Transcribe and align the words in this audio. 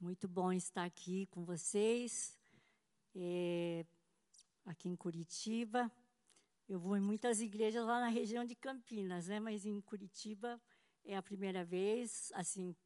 Muito 0.00 0.28
bom 0.28 0.52
estar 0.52 0.84
aqui 0.84 1.26
com 1.26 1.44
vocês, 1.44 2.38
é, 3.16 3.84
aqui 4.64 4.88
em 4.88 4.94
Curitiba. 4.94 5.90
Eu 6.68 6.78
vou 6.78 6.96
em 6.96 7.00
muitas 7.00 7.40
igrejas 7.40 7.84
lá 7.84 7.98
na 7.98 8.06
região 8.06 8.44
de 8.44 8.54
Campinas, 8.54 9.26
né? 9.26 9.40
Mas 9.40 9.66
em 9.66 9.80
Curitiba 9.80 10.62
é 11.04 11.16
a 11.16 11.22
primeira 11.22 11.64
vez. 11.64 12.30
Assim, 12.36 12.76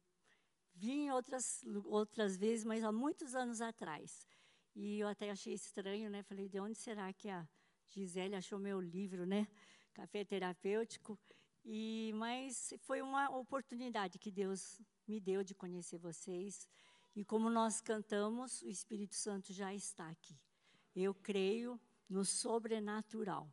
vim 0.73 1.11
outras 1.11 1.61
outras 1.85 2.35
vezes, 2.35 2.65
mas 2.65 2.83
há 2.83 2.91
muitos 2.91 3.35
anos 3.35 3.61
atrás. 3.61 4.27
E 4.75 4.97
eu 4.97 5.07
até 5.07 5.29
achei 5.29 5.53
estranho, 5.53 6.09
né? 6.09 6.23
Falei, 6.23 6.49
de 6.49 6.59
onde 6.59 6.79
será 6.79 7.13
que 7.13 7.29
a 7.29 7.47
Gisele 7.89 8.33
achou 8.33 8.57
meu 8.57 8.81
livro, 8.81 9.23
né? 9.23 9.47
Café 9.93 10.25
terapêutico. 10.25 11.19
E 11.63 12.11
mas 12.15 12.73
foi 12.79 13.03
uma 13.03 13.29
oportunidade 13.37 14.17
que 14.17 14.31
Deus 14.31 14.81
me 15.07 15.19
deu 15.19 15.43
de 15.43 15.53
conhecer 15.53 15.99
vocês. 15.99 16.67
E 17.15 17.23
como 17.23 17.49
nós 17.49 17.79
cantamos, 17.79 18.61
o 18.63 18.69
Espírito 18.69 19.15
Santo 19.15 19.53
já 19.53 19.73
está 19.73 20.09
aqui. 20.09 20.35
Eu 20.95 21.13
creio 21.13 21.79
no 22.09 22.25
sobrenatural. 22.25 23.51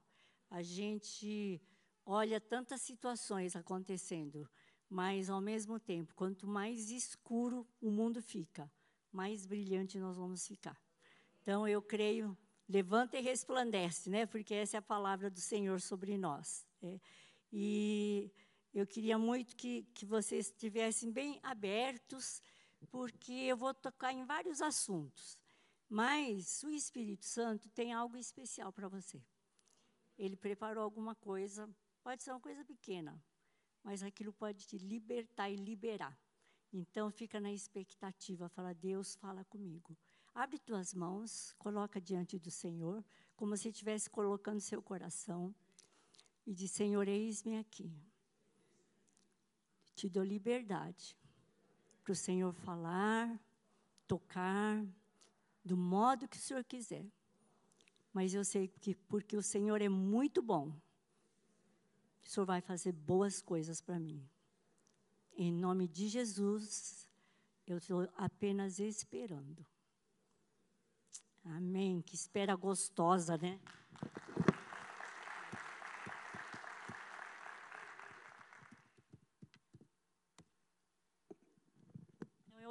A 0.51 0.63
gente 0.63 1.61
olha 2.05 2.41
tantas 2.41 2.81
situações 2.81 3.55
acontecendo, 3.55 4.49
mas 4.89 5.29
ao 5.29 5.41
mesmo 5.41 5.79
tempo, 5.79 6.15
quanto 6.15 6.47
mais 6.47 6.91
escuro 6.91 7.67
o 7.81 7.91
mundo 7.91 8.23
fica, 8.23 8.71
mais 9.13 9.47
brilhante 9.47 9.99
nós 9.99 10.17
vamos 10.17 10.47
ficar. 10.47 10.81
Então 11.43 11.69
eu 11.69 11.83
creio, 11.83 12.37
levanta 12.69 13.19
e 13.19 13.23
resplandece, 13.23 14.09
né? 14.09 14.27
Porque 14.27 14.55
essa 14.55 14.77
é 14.77 14.79
a 14.79 14.83
palavra 14.83 15.31
do 15.31 15.41
Senhor 15.41 15.81
sobre 15.81 16.17
nós. 16.17 16.67
Né? 16.81 17.01
E 17.53 18.33
eu 18.73 18.87
queria 18.87 19.19
muito 19.19 19.55
que, 19.57 19.83
que 19.95 20.07
vocês 20.07 20.47
estivessem 20.47 21.11
bem 21.11 21.39
abertos 21.43 22.43
porque 22.87 23.33
eu 23.33 23.57
vou 23.57 23.75
tocar 23.75 24.13
em 24.13 24.25
vários 24.25 24.61
assuntos. 24.63 25.39
Mas 25.89 26.63
o 26.63 26.71
Espírito 26.71 27.27
Santo 27.27 27.69
tem 27.71 27.93
algo 27.93 28.17
especial 28.17 28.73
para 28.73 28.89
você. 28.89 29.23
Ele 30.17 30.37
preparou 30.37 30.85
alguma 30.85 31.15
coisa, 31.15 31.69
pode 32.03 32.23
ser 32.23 32.31
uma 32.31 32.41
coisa 32.41 32.65
pequena, 32.65 33.21
mas 33.83 34.03
aquilo 34.03 34.33
pode 34.33 34.67
te 34.67 34.79
libertar 34.79 35.51
e 35.51 35.57
liberar. 35.57 36.17
Então 36.73 37.11
fica 37.11 37.41
na 37.41 37.53
expectativa, 37.53 38.49
fala: 38.49 38.73
Deus, 38.73 39.17
fala 39.17 39.45
comigo. 39.47 39.97
Abre 40.33 40.59
tuas 40.59 40.95
mãos, 40.95 41.53
coloca 41.59 42.01
diante 42.01 42.39
do 42.39 42.51
Senhor, 42.51 43.05
como 43.35 43.57
se 43.57 43.69
estivesse 43.69 44.09
colocando 44.09 44.61
seu 44.61 44.81
coração 44.81 45.53
e 46.47 46.55
diz: 46.55 46.71
Senhor, 46.71 47.07
eis-me 47.09 47.59
aqui. 47.59 47.93
Te 49.95 50.09
dou 50.09 50.23
liberdade 50.23 51.17
para 52.03 52.13
o 52.13 52.17
Senhor 52.17 52.53
falar, 52.53 53.39
tocar, 54.07 54.85
do 55.65 55.77
modo 55.77 56.29
que 56.29 56.37
o 56.37 56.41
Senhor 56.41 56.65
quiser. 56.65 57.07
Mas 58.13 58.35
eu 58.35 58.45
sei 58.45 58.69
que 58.69 58.95
porque 58.95 59.37
o 59.37 59.43
Senhor 59.43 59.81
é 59.81 59.89
muito 59.89 60.43
bom, 60.43 60.69
o 62.23 62.29
Senhor 62.29 62.47
vai 62.47 62.61
fazer 62.61 62.93
boas 62.93 63.41
coisas 63.41 63.81
para 63.81 63.99
mim. 63.99 64.29
Em 65.37 65.53
nome 65.53 65.87
de 65.87 66.09
Jesus, 66.09 67.09
eu 67.67 67.79
estou 67.79 68.09
apenas 68.17 68.79
esperando. 68.79 69.65
Amém. 71.45 72.03
Que 72.03 72.15
espera 72.15 72.55
gostosa, 72.55 73.37
né? 73.39 73.59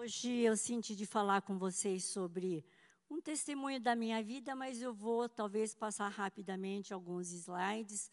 Hoje 0.09 0.39
eu 0.39 0.57
senti 0.57 0.95
de 0.95 1.05
falar 1.05 1.43
com 1.43 1.59
vocês 1.59 2.03
sobre 2.03 2.65
um 3.07 3.21
testemunho 3.21 3.79
da 3.79 3.95
minha 3.95 4.23
vida, 4.23 4.55
mas 4.55 4.81
eu 4.81 4.91
vou 4.91 5.29
talvez 5.29 5.75
passar 5.75 6.07
rapidamente 6.07 6.91
alguns 6.91 7.31
slides, 7.31 8.09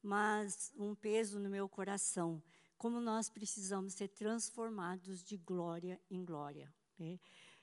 mas 0.00 0.72
um 0.76 0.94
peso 0.94 1.40
no 1.40 1.50
meu 1.50 1.68
coração. 1.68 2.40
Como 2.78 3.00
nós 3.00 3.28
precisamos 3.28 3.94
ser 3.94 4.06
transformados 4.06 5.24
de 5.24 5.36
glória 5.36 6.00
em 6.08 6.24
glória. 6.24 6.72
Né? 6.96 7.18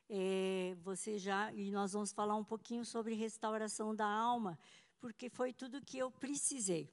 É, 0.10 0.76
você 0.84 1.18
já 1.18 1.54
e 1.54 1.72
nós 1.72 1.94
vamos 1.94 2.12
falar 2.12 2.36
um 2.36 2.44
pouquinho 2.44 2.84
sobre 2.84 3.16
restauração 3.16 3.96
da 3.96 4.06
alma, 4.06 4.60
porque 5.00 5.30
foi 5.30 5.54
tudo 5.54 5.82
que 5.82 5.98
eu 5.98 6.12
precisei. 6.12 6.92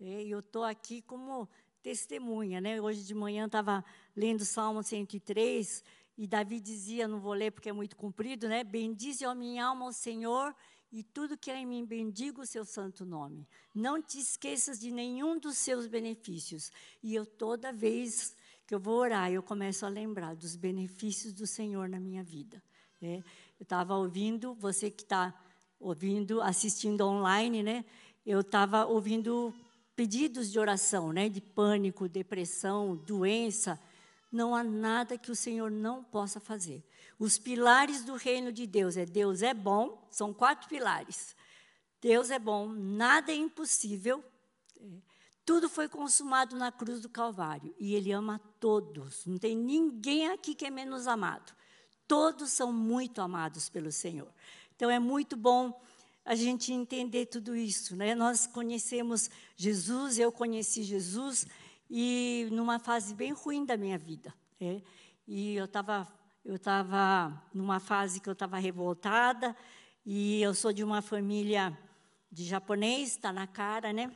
É, 0.00 0.24
eu 0.24 0.40
estou 0.40 0.64
aqui 0.64 1.02
como 1.02 1.48
testemunha, 1.84 2.60
né? 2.60 2.80
Hoje 2.80 3.04
de 3.04 3.14
manhã 3.14 3.46
estava 3.46 3.84
lendo 4.16 4.44
Salmo 4.44 4.82
103 4.82 6.01
e 6.22 6.26
Davi 6.28 6.60
dizia, 6.60 7.08
não 7.08 7.18
vou 7.18 7.32
ler 7.32 7.50
porque 7.50 7.68
é 7.68 7.72
muito 7.72 7.96
comprido, 7.96 8.48
né? 8.48 8.62
Bendize 8.62 9.24
a 9.24 9.34
minha 9.34 9.66
alma 9.66 9.86
ao 9.86 9.92
Senhor 9.92 10.54
e 10.92 11.02
tudo 11.02 11.36
que 11.36 11.50
é 11.50 11.58
em 11.58 11.66
mim 11.66 11.84
bendiga 11.84 12.40
o 12.40 12.46
seu 12.46 12.64
santo 12.64 13.04
nome. 13.04 13.44
Não 13.74 14.00
te 14.00 14.20
esqueças 14.20 14.78
de 14.78 14.92
nenhum 14.92 15.36
dos 15.36 15.58
seus 15.58 15.88
benefícios. 15.88 16.70
E 17.02 17.12
eu 17.12 17.26
toda 17.26 17.72
vez 17.72 18.36
que 18.68 18.72
eu 18.72 18.78
vou 18.78 19.00
orar, 19.00 19.32
eu 19.32 19.42
começo 19.42 19.84
a 19.84 19.88
lembrar 19.88 20.36
dos 20.36 20.54
benefícios 20.54 21.32
do 21.32 21.44
Senhor 21.44 21.88
na 21.88 21.98
minha 21.98 22.22
vida. 22.22 22.62
Né? 23.00 23.16
Eu 23.58 23.64
estava 23.64 23.96
ouvindo, 23.96 24.54
você 24.54 24.92
que 24.92 25.02
está 25.02 25.34
ouvindo, 25.80 26.40
assistindo 26.40 27.04
online, 27.04 27.64
né? 27.64 27.84
Eu 28.24 28.42
estava 28.42 28.86
ouvindo 28.86 29.52
pedidos 29.96 30.52
de 30.52 30.58
oração, 30.60 31.12
né? 31.12 31.28
De 31.28 31.40
pânico, 31.40 32.08
depressão, 32.08 32.94
doença 32.94 33.76
não 34.32 34.54
há 34.54 34.64
nada 34.64 35.18
que 35.18 35.30
o 35.30 35.36
Senhor 35.36 35.70
não 35.70 36.02
possa 36.02 36.40
fazer. 36.40 36.82
Os 37.18 37.38
pilares 37.38 38.02
do 38.02 38.16
reino 38.16 38.50
de 38.50 38.66
Deus 38.66 38.96
é 38.96 39.04
Deus 39.04 39.42
é 39.42 39.52
bom, 39.52 40.08
são 40.10 40.32
quatro 40.32 40.68
pilares. 40.68 41.36
Deus 42.00 42.30
é 42.30 42.38
bom, 42.38 42.68
nada 42.68 43.30
é 43.30 43.34
impossível. 43.34 44.24
Tudo 45.44 45.68
foi 45.68 45.88
consumado 45.88 46.56
na 46.56 46.72
cruz 46.72 47.00
do 47.00 47.08
Calvário 47.08 47.74
e 47.78 47.94
Ele 47.94 48.10
ama 48.10 48.40
todos. 48.58 49.26
Não 49.26 49.38
tem 49.38 49.56
ninguém 49.56 50.28
aqui 50.28 50.54
que 50.54 50.64
é 50.64 50.70
menos 50.70 51.06
amado. 51.06 51.52
Todos 52.08 52.50
são 52.50 52.72
muito 52.72 53.20
amados 53.20 53.68
pelo 53.68 53.92
Senhor. 53.92 54.32
Então 54.74 54.90
é 54.90 54.98
muito 54.98 55.36
bom 55.36 55.80
a 56.24 56.34
gente 56.34 56.72
entender 56.72 57.26
tudo 57.26 57.54
isso, 57.54 57.96
né? 57.96 58.14
Nós 58.14 58.46
conhecemos 58.46 59.28
Jesus, 59.56 60.18
eu 60.18 60.30
conheci 60.30 60.82
Jesus 60.82 61.46
e 61.94 62.48
numa 62.50 62.78
fase 62.78 63.14
bem 63.14 63.32
ruim 63.32 63.66
da 63.66 63.76
minha 63.76 63.98
vida. 63.98 64.32
É, 64.58 64.80
e 65.28 65.54
eu 65.56 65.66
estava 65.66 66.08
eu 66.42 66.58
tava 66.58 67.40
numa 67.52 67.78
fase 67.78 68.18
que 68.18 68.28
eu 68.28 68.32
estava 68.32 68.58
revoltada, 68.58 69.54
e 70.04 70.42
eu 70.42 70.54
sou 70.54 70.72
de 70.72 70.82
uma 70.82 71.02
família 71.02 71.78
de 72.32 72.44
japonês, 72.44 73.10
está 73.10 73.30
na 73.30 73.46
cara, 73.46 73.92
né? 73.92 74.10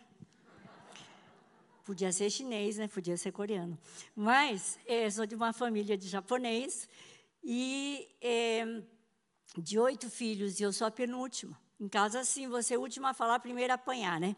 Podia 1.85 2.11
ser 2.11 2.31
chinês, 2.31 2.79
né? 2.79 2.89
Podia 2.89 3.17
ser 3.17 3.31
coreano. 3.31 3.79
Mas 4.17 4.79
é, 4.87 5.09
sou 5.11 5.27
de 5.27 5.37
uma 5.37 5.53
família 5.53 5.99
de 5.99 6.09
japonês, 6.09 6.89
e 7.45 8.09
é, 8.23 8.65
de 9.57 9.79
oito 9.79 10.11
filhos, 10.11 10.59
e 10.59 10.63
eu 10.63 10.73
sou 10.73 10.87
a 10.87 10.91
penúltima. 10.91 11.61
Em 11.79 11.89
casa, 11.89 12.21
assim, 12.21 12.49
você 12.49 12.73
é 12.73 12.77
a 12.79 12.81
última 12.81 13.11
a 13.11 13.15
falar, 13.15 13.35
a 13.35 13.41
primeira 13.41 13.75
a 13.75 13.77
apanhar, 13.77 14.19
né? 14.19 14.35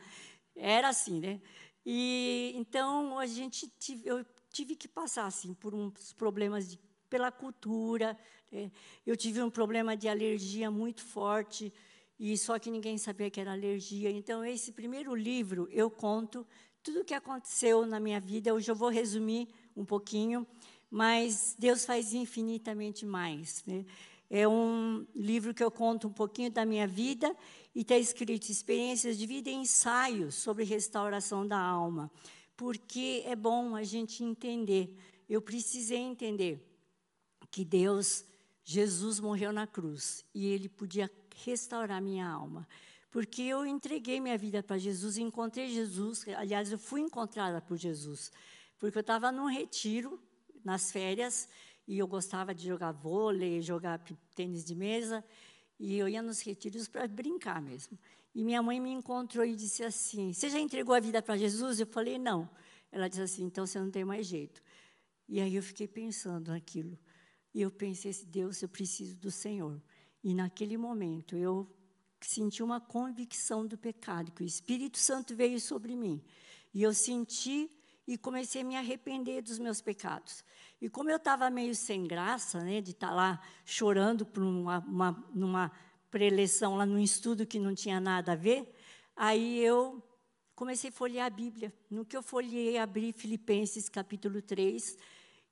Era 0.56 0.88
assim, 0.88 1.21
né? 1.21 1.41
E 1.84 2.53
então 2.56 3.19
a 3.19 3.27
gente 3.27 3.69
tive, 3.78 4.06
eu 4.06 4.25
tive 4.50 4.77
que 4.77 4.89
passar 4.89 5.27
assim 5.27 5.55
por 5.55 5.75
uns 5.75 6.12
problemas 6.12 6.71
de, 6.71 6.78
pela 7.09 7.31
cultura. 7.31 8.19
Né? 8.50 8.71
Eu 9.06 9.16
tive 9.16 9.43
um 9.43 9.50
problema 9.50 9.97
de 9.97 10.09
alergia 10.09 10.71
muito 10.71 11.03
forte 11.03 11.72
e 12.19 12.37
só 12.37 12.59
que 12.59 12.71
ninguém 12.71 12.99
sabia 12.99 13.31
que 13.31 13.41
era 13.41 13.53
alergia. 13.53 14.11
Então 14.11 14.44
esse 14.44 14.72
primeiro 14.72 15.15
livro 15.15 15.69
eu 15.71 15.91
conto 15.91 16.47
tudo 16.83 17.00
o 17.00 17.05
que 17.05 17.15
aconteceu 17.15 17.87
na 17.87 18.00
minha 18.00 18.21
vida. 18.21 18.55
Hoje 18.55 18.71
eu 18.71 18.75
vou 18.75 18.89
resumir 18.89 19.49
um 19.77 19.84
pouquinho, 19.84 20.47
mas 20.91 21.55
Deus 21.59 21.84
faz 21.84 22.12
infinitamente 22.12 23.05
mais. 23.05 23.65
Né? 23.66 23.84
É 24.31 24.47
um 24.47 25.07
livro 25.15 25.54
que 25.54 25.65
eu 25.65 25.71
conto 25.71 26.09
um 26.09 26.13
pouquinho 26.13 26.51
da 26.51 26.66
minha 26.66 26.86
vida 26.86 27.34
e 27.75 27.80
está 27.80 27.97
escrito 27.97 28.51
experiências 28.51 29.16
de 29.16 29.27
vida 29.27 29.48
e 29.48 29.54
ensaios 29.54 30.34
sobre 30.34 30.65
restauração 30.65 31.47
da 31.47 31.59
alma, 31.59 32.10
porque 32.57 33.22
é 33.25 33.34
bom 33.34 33.75
a 33.75 33.83
gente 33.83 34.22
entender. 34.22 34.95
Eu 35.28 35.41
precisei 35.41 35.98
entender 35.98 36.63
que 37.51 37.65
Deus, 37.65 38.25
Jesus 38.63 39.19
morreu 39.19 39.53
na 39.53 39.66
cruz 39.66 40.25
e 40.34 40.47
Ele 40.47 40.69
podia 40.69 41.10
restaurar 41.45 42.03
minha 42.03 42.28
alma. 42.28 42.69
Porque 43.10 43.42
eu 43.42 43.65
entreguei 43.65 44.21
minha 44.21 44.36
vida 44.36 44.63
para 44.63 44.77
Jesus, 44.77 45.16
encontrei 45.16 45.71
Jesus, 45.71 46.27
aliás, 46.36 46.71
eu 46.71 46.78
fui 46.78 47.01
encontrada 47.01 47.60
por 47.60 47.77
Jesus, 47.77 48.31
porque 48.78 48.98
eu 48.98 49.01
estava 49.01 49.33
num 49.33 49.47
retiro, 49.47 50.21
nas 50.63 50.92
férias, 50.92 51.48
e 51.88 51.98
eu 51.98 52.06
gostava 52.06 52.54
de 52.54 52.66
jogar 52.66 52.92
vôlei, 52.92 53.62
jogar 53.62 53.98
tênis 54.34 54.62
de 54.62 54.74
mesa, 54.74 55.24
e 55.80 55.96
eu 55.96 56.06
ia 56.06 56.20
nos 56.20 56.42
retiros 56.42 56.86
para 56.86 57.08
brincar 57.08 57.62
mesmo. 57.62 57.98
E 58.34 58.44
minha 58.44 58.62
mãe 58.62 58.78
me 58.78 58.90
encontrou 58.90 59.44
e 59.44 59.56
disse 59.56 59.82
assim: 59.82 60.34
Você 60.34 60.50
já 60.50 60.60
entregou 60.60 60.94
a 60.94 61.00
vida 61.00 61.22
para 61.22 61.38
Jesus? 61.38 61.80
Eu 61.80 61.86
falei: 61.86 62.18
Não. 62.18 62.48
Ela 62.92 63.08
disse 63.08 63.22
assim: 63.22 63.44
Então 63.44 63.66
você 63.66 63.80
não 63.80 63.90
tem 63.90 64.04
mais 64.04 64.26
jeito. 64.26 64.62
E 65.26 65.40
aí 65.40 65.54
eu 65.54 65.62
fiquei 65.62 65.88
pensando 65.88 66.50
naquilo. 66.50 66.98
E 67.54 67.62
eu 67.62 67.70
pensei, 67.70 68.10
assim, 68.10 68.26
Deus, 68.26 68.62
eu 68.62 68.68
preciso 68.68 69.16
do 69.16 69.30
Senhor. 69.30 69.82
E 70.22 70.34
naquele 70.34 70.76
momento 70.76 71.36
eu 71.36 71.66
senti 72.20 72.62
uma 72.62 72.80
convicção 72.80 73.66
do 73.66 73.78
pecado, 73.78 74.32
que 74.32 74.42
o 74.42 74.46
Espírito 74.46 74.98
Santo 74.98 75.34
veio 75.34 75.58
sobre 75.58 75.96
mim. 75.96 76.22
E 76.74 76.82
eu 76.82 76.92
senti 76.92 77.70
e 78.06 78.16
comecei 78.16 78.62
a 78.62 78.64
me 78.64 78.76
arrepender 78.76 79.42
dos 79.42 79.58
meus 79.58 79.80
pecados. 79.80 80.44
E 80.80 80.89
como 80.89 81.10
eu 81.10 81.16
estava 81.16 81.51
meio 81.51 81.75
sem 81.75 82.07
graça, 82.07 82.60
né, 82.60 82.80
de 82.80 82.92
estar 82.92 83.09
tá 83.09 83.15
lá 83.15 83.41
chorando 83.65 84.25
por 84.25 84.42
uma, 84.42 84.78
uma, 84.78 85.25
numa 85.34 85.72
preleção, 86.10 86.77
lá 86.77 86.86
num 86.86 86.98
estudo 86.98 87.47
que 87.47 87.59
não 87.59 87.75
tinha 87.75 88.01
nada 88.01 88.33
a 88.33 88.36
ver, 88.36 88.72
aí 89.16 89.59
eu 89.59 90.03
comecei 90.54 90.91
a 90.91 90.92
folhear 90.92 91.27
a 91.27 91.30
Bíblia. 91.30 91.72
No 91.91 92.04
que 92.04 92.16
eu 92.16 92.22
folhei, 92.22 92.78
abri 92.78 93.13
Filipenses 93.13 93.89
capítulo 93.89 94.41
3, 94.41 94.97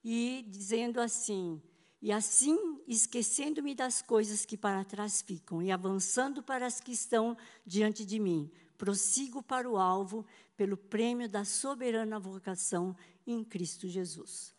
e 0.04 0.44
dizendo 0.48 1.00
assim: 1.00 1.60
E 2.00 2.12
assim, 2.12 2.80
esquecendo-me 2.86 3.74
das 3.74 4.00
coisas 4.00 4.46
que 4.46 4.56
para 4.56 4.84
trás 4.84 5.22
ficam, 5.22 5.60
e 5.60 5.72
avançando 5.72 6.42
para 6.42 6.66
as 6.66 6.80
que 6.80 6.92
estão 6.92 7.36
diante 7.66 8.04
de 8.04 8.20
mim, 8.20 8.50
prossigo 8.78 9.42
para 9.42 9.68
o 9.68 9.76
alvo, 9.76 10.24
pelo 10.56 10.76
prêmio 10.76 11.28
da 11.28 11.44
soberana 11.44 12.18
vocação 12.18 12.96
em 13.26 13.42
Cristo 13.42 13.88
Jesus. 13.88 14.55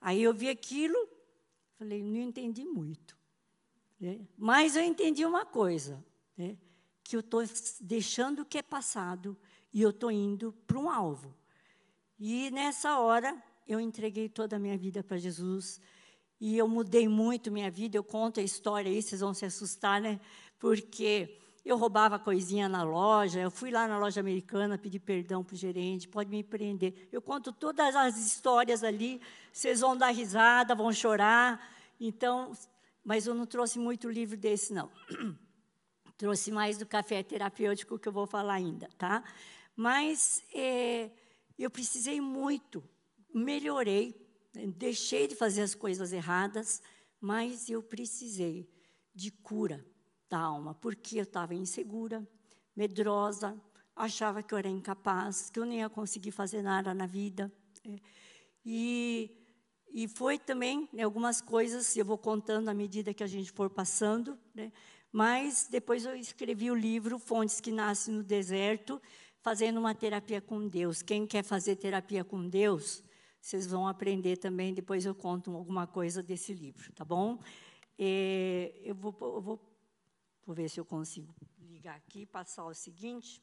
Aí 0.00 0.22
eu 0.22 0.32
vi 0.32 0.48
aquilo, 0.48 0.96
falei, 1.78 2.02
não 2.02 2.20
entendi 2.20 2.64
muito. 2.64 3.16
Né? 4.00 4.20
Mas 4.36 4.76
eu 4.76 4.82
entendi 4.82 5.24
uma 5.24 5.44
coisa, 5.44 6.04
né? 6.36 6.56
que 7.02 7.16
eu 7.16 7.20
estou 7.20 7.42
deixando 7.80 8.42
o 8.42 8.44
que 8.44 8.58
é 8.58 8.62
passado 8.62 9.36
e 9.72 9.82
eu 9.82 9.90
estou 9.90 10.10
indo 10.10 10.52
para 10.66 10.78
um 10.78 10.90
alvo. 10.90 11.34
E 12.18 12.50
nessa 12.50 12.98
hora, 12.98 13.40
eu 13.66 13.78
entreguei 13.78 14.28
toda 14.28 14.56
a 14.56 14.58
minha 14.58 14.76
vida 14.76 15.02
para 15.02 15.18
Jesus. 15.18 15.80
E 16.40 16.56
eu 16.56 16.66
mudei 16.66 17.08
muito 17.08 17.50
minha 17.50 17.70
vida. 17.70 17.96
Eu 17.96 18.04
conto 18.04 18.40
a 18.40 18.42
história 18.42 18.90
aí, 18.90 19.02
vocês 19.02 19.20
vão 19.20 19.34
se 19.34 19.44
assustar, 19.44 20.00
né? 20.00 20.20
Porque 20.58 21.38
eu 21.68 21.76
roubava 21.76 22.18
coisinha 22.18 22.66
na 22.66 22.82
loja, 22.82 23.40
eu 23.40 23.50
fui 23.50 23.70
lá 23.70 23.86
na 23.86 23.98
loja 23.98 24.20
americana 24.20 24.78
pedir 24.78 25.00
perdão 25.00 25.44
para 25.44 25.52
o 25.52 25.56
gerente, 25.56 26.08
pode 26.08 26.30
me 26.30 26.42
prender. 26.42 27.06
Eu 27.12 27.20
conto 27.20 27.52
todas 27.52 27.94
as 27.94 28.16
histórias 28.16 28.82
ali, 28.82 29.20
vocês 29.52 29.80
vão 29.80 29.94
dar 29.94 30.08
risada, 30.08 30.74
vão 30.74 30.90
chorar. 30.90 31.62
Então, 32.00 32.56
mas 33.04 33.26
eu 33.26 33.34
não 33.34 33.44
trouxe 33.44 33.78
muito 33.78 34.08
livro 34.08 34.34
desse, 34.34 34.72
não. 34.72 34.90
trouxe 36.16 36.50
mais 36.50 36.78
do 36.78 36.86
café 36.86 37.22
terapêutico 37.22 37.98
que 37.98 38.08
eu 38.08 38.12
vou 38.12 38.26
falar 38.26 38.54
ainda, 38.54 38.88
tá? 38.96 39.22
Mas 39.76 40.42
é, 40.54 41.10
eu 41.58 41.70
precisei 41.70 42.18
muito, 42.18 42.82
melhorei, 43.34 44.16
deixei 44.74 45.28
de 45.28 45.36
fazer 45.36 45.60
as 45.60 45.74
coisas 45.74 46.14
erradas, 46.14 46.80
mas 47.20 47.68
eu 47.68 47.82
precisei 47.82 48.66
de 49.14 49.30
cura 49.30 49.84
da 50.28 50.38
alma, 50.38 50.74
porque 50.74 51.18
eu 51.18 51.22
estava 51.22 51.54
insegura, 51.54 52.26
medrosa, 52.76 53.60
achava 53.96 54.42
que 54.42 54.54
eu 54.54 54.58
era 54.58 54.68
incapaz, 54.68 55.50
que 55.50 55.58
eu 55.58 55.64
nem 55.64 55.80
ia 55.80 55.88
conseguir 55.88 56.30
fazer 56.30 56.62
nada 56.62 56.94
na 56.94 57.06
vida. 57.06 57.52
É. 57.84 57.96
E, 58.64 59.30
e 59.90 60.06
foi 60.08 60.38
também 60.38 60.88
né, 60.92 61.02
algumas 61.02 61.40
coisas, 61.40 61.96
eu 61.96 62.04
vou 62.04 62.18
contando 62.18 62.68
à 62.68 62.74
medida 62.74 63.14
que 63.14 63.24
a 63.24 63.26
gente 63.26 63.50
for 63.50 63.70
passando, 63.70 64.38
né, 64.54 64.72
mas 65.10 65.68
depois 65.70 66.04
eu 66.04 66.14
escrevi 66.14 66.70
o 66.70 66.74
livro 66.74 67.18
Fontes 67.18 67.60
que 67.60 67.72
Nascem 67.72 68.14
no 68.14 68.22
Deserto, 68.22 69.00
fazendo 69.40 69.78
uma 69.80 69.94
terapia 69.94 70.40
com 70.40 70.68
Deus. 70.68 71.00
Quem 71.00 71.26
quer 71.26 71.42
fazer 71.42 71.76
terapia 71.76 72.22
com 72.22 72.46
Deus, 72.46 73.02
vocês 73.40 73.66
vão 73.66 73.88
aprender 73.88 74.36
também, 74.36 74.74
depois 74.74 75.06
eu 75.06 75.14
conto 75.14 75.54
alguma 75.56 75.86
coisa 75.86 76.22
desse 76.22 76.52
livro, 76.52 76.92
tá 76.92 77.04
bom? 77.04 77.38
É, 77.98 78.72
eu, 78.84 78.94
vou, 78.94 79.16
eu 79.20 79.40
vou 79.40 79.56
Vou 80.48 80.54
ver 80.54 80.70
se 80.70 80.80
eu 80.80 80.84
consigo 80.86 81.34
ligar 81.60 81.94
aqui 81.94 82.22
e 82.22 82.26
passar 82.26 82.64
o 82.64 82.72
seguinte. 82.72 83.42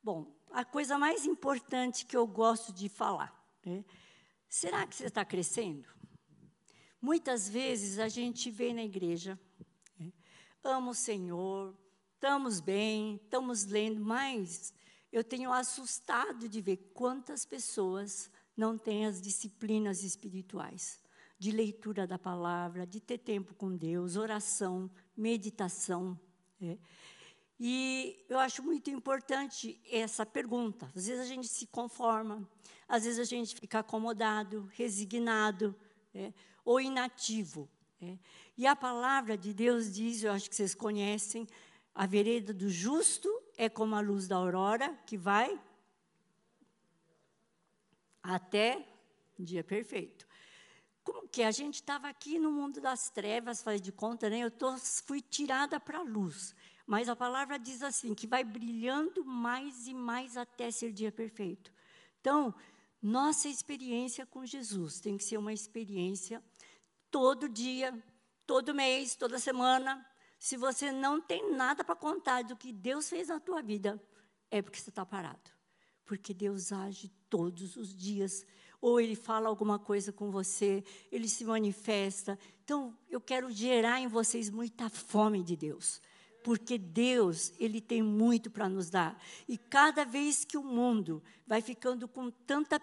Bom, 0.00 0.32
a 0.52 0.64
coisa 0.64 0.96
mais 0.96 1.26
importante 1.26 2.06
que 2.06 2.16
eu 2.16 2.24
gosto 2.24 2.72
de 2.72 2.88
falar, 2.88 3.34
né? 3.66 3.84
será 4.48 4.86
que 4.86 4.94
você 4.94 5.06
está 5.06 5.24
crescendo? 5.24 5.88
Muitas 7.00 7.48
vezes 7.48 7.98
a 7.98 8.08
gente 8.08 8.48
vê 8.48 8.72
na 8.72 8.84
igreja, 8.84 9.36
né? 9.98 10.12
amo 10.62 10.92
o 10.92 10.94
Senhor, 10.94 11.76
estamos 12.14 12.60
bem, 12.60 13.16
estamos 13.16 13.64
lendo, 13.64 14.00
mas 14.00 14.72
eu 15.10 15.24
tenho 15.24 15.52
assustado 15.52 16.48
de 16.48 16.60
ver 16.60 16.76
quantas 16.94 17.44
pessoas 17.44 18.30
não 18.56 18.78
têm 18.78 19.04
as 19.04 19.20
disciplinas 19.20 20.04
espirituais 20.04 21.01
de 21.42 21.50
leitura 21.50 22.06
da 22.06 22.16
palavra, 22.16 22.86
de 22.86 23.00
ter 23.00 23.18
tempo 23.18 23.52
com 23.52 23.76
Deus, 23.76 24.14
oração, 24.14 24.88
meditação. 25.16 26.16
É. 26.60 26.78
E 27.58 28.24
eu 28.28 28.38
acho 28.38 28.62
muito 28.62 28.90
importante 28.90 29.80
essa 29.90 30.24
pergunta. 30.24 30.88
Às 30.94 31.08
vezes 31.08 31.20
a 31.20 31.26
gente 31.26 31.48
se 31.48 31.66
conforma, 31.66 32.48
às 32.86 33.02
vezes 33.02 33.18
a 33.18 33.24
gente 33.24 33.56
fica 33.56 33.80
acomodado, 33.80 34.70
resignado, 34.76 35.74
é, 36.14 36.32
ou 36.64 36.80
inativo. 36.80 37.68
É. 38.00 38.16
E 38.56 38.64
a 38.64 38.76
palavra 38.76 39.36
de 39.36 39.52
Deus 39.52 39.92
diz, 39.92 40.22
eu 40.22 40.30
acho 40.30 40.48
que 40.48 40.54
vocês 40.54 40.76
conhecem, 40.76 41.44
a 41.92 42.06
vereda 42.06 42.54
do 42.54 42.70
justo 42.70 43.28
é 43.56 43.68
como 43.68 43.96
a 43.96 44.00
luz 44.00 44.28
da 44.28 44.36
aurora, 44.36 44.96
que 45.04 45.16
vai 45.16 45.60
até 48.22 48.86
o 49.36 49.42
dia 49.42 49.64
perfeito. 49.64 50.30
Como 51.02 51.28
que 51.28 51.42
a 51.42 51.50
gente 51.50 51.76
estava 51.76 52.08
aqui 52.08 52.38
no 52.38 52.52
mundo 52.52 52.80
das 52.80 53.10
trevas, 53.10 53.62
faz 53.62 53.80
de 53.80 53.90
conta, 53.90 54.30
né? 54.30 54.38
Eu 54.38 54.50
tô, 54.50 54.76
fui 54.78 55.20
tirada 55.20 55.80
para 55.80 55.98
a 55.98 56.02
luz. 56.02 56.54
Mas 56.86 57.08
a 57.08 57.16
palavra 57.16 57.58
diz 57.58 57.82
assim, 57.82 58.14
que 58.14 58.26
vai 58.26 58.44
brilhando 58.44 59.24
mais 59.24 59.86
e 59.86 59.94
mais 59.94 60.36
até 60.36 60.70
ser 60.70 60.92
dia 60.92 61.10
perfeito. 61.10 61.72
Então, 62.20 62.54
nossa 63.00 63.48
experiência 63.48 64.24
com 64.24 64.46
Jesus 64.46 65.00
tem 65.00 65.16
que 65.16 65.24
ser 65.24 65.36
uma 65.36 65.52
experiência 65.52 66.42
todo 67.10 67.48
dia, 67.48 67.92
todo 68.46 68.74
mês, 68.74 69.16
toda 69.16 69.38
semana. 69.38 70.06
Se 70.38 70.56
você 70.56 70.92
não 70.92 71.20
tem 71.20 71.52
nada 71.52 71.82
para 71.82 71.96
contar 71.96 72.42
do 72.42 72.56
que 72.56 72.72
Deus 72.72 73.08
fez 73.08 73.28
na 73.28 73.40
tua 73.40 73.62
vida, 73.62 74.00
é 74.50 74.60
porque 74.60 74.78
você 74.78 74.90
está 74.90 75.04
parado. 75.04 75.50
Porque 76.04 76.34
Deus 76.34 76.72
age 76.72 77.08
todos 77.28 77.76
os 77.76 77.96
dias 77.96 78.44
ou 78.82 79.00
ele 79.00 79.14
fala 79.14 79.48
alguma 79.48 79.78
coisa 79.78 80.12
com 80.12 80.28
você, 80.32 80.82
ele 81.12 81.28
se 81.28 81.44
manifesta. 81.44 82.36
Então, 82.64 82.98
eu 83.08 83.20
quero 83.20 83.48
gerar 83.48 84.00
em 84.00 84.08
vocês 84.08 84.50
muita 84.50 84.90
fome 84.90 85.40
de 85.40 85.56
Deus, 85.56 86.02
porque 86.42 86.76
Deus, 86.76 87.52
ele 87.60 87.80
tem 87.80 88.02
muito 88.02 88.50
para 88.50 88.68
nos 88.68 88.90
dar. 88.90 89.16
E 89.48 89.56
cada 89.56 90.04
vez 90.04 90.44
que 90.44 90.58
o 90.58 90.64
mundo 90.64 91.22
vai 91.46 91.62
ficando 91.62 92.08
com 92.08 92.28
tanta, 92.28 92.82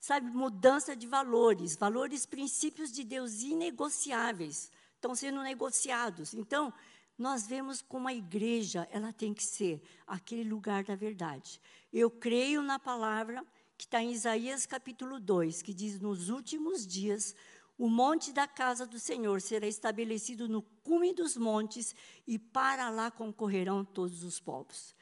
sabe, 0.00 0.28
mudança 0.32 0.96
de 0.96 1.06
valores, 1.06 1.76
valores, 1.76 2.26
princípios 2.26 2.90
de 2.90 3.04
Deus 3.04 3.42
inegociáveis, 3.42 4.72
estão 4.96 5.14
sendo 5.14 5.40
negociados. 5.42 6.34
Então, 6.34 6.74
nós 7.16 7.46
vemos 7.46 7.80
como 7.80 8.08
a 8.08 8.14
igreja, 8.14 8.88
ela 8.90 9.12
tem 9.12 9.32
que 9.32 9.44
ser 9.44 9.80
aquele 10.08 10.42
lugar 10.42 10.82
da 10.82 10.96
verdade. 10.96 11.60
Eu 11.92 12.10
creio 12.10 12.62
na 12.62 12.80
palavra, 12.80 13.46
que 13.76 13.84
está 13.84 14.02
em 14.02 14.12
Isaías 14.12 14.64
capítulo 14.64 15.20
2, 15.20 15.62
que 15.62 15.74
diz: 15.74 16.00
Nos 16.00 16.28
últimos 16.28 16.86
dias, 16.86 17.34
o 17.78 17.90
monte 17.90 18.32
da 18.32 18.46
casa 18.46 18.86
do 18.86 18.98
Senhor 18.98 19.40
será 19.40 19.66
estabelecido 19.66 20.48
no 20.48 20.62
cume 20.82 21.12
dos 21.12 21.36
montes, 21.36 21.94
e 22.26 22.38
para 22.38 22.88
lá 22.88 23.10
concorrerão 23.10 23.84
todos 23.84 24.22
os 24.22 24.40
povos. 24.40 24.94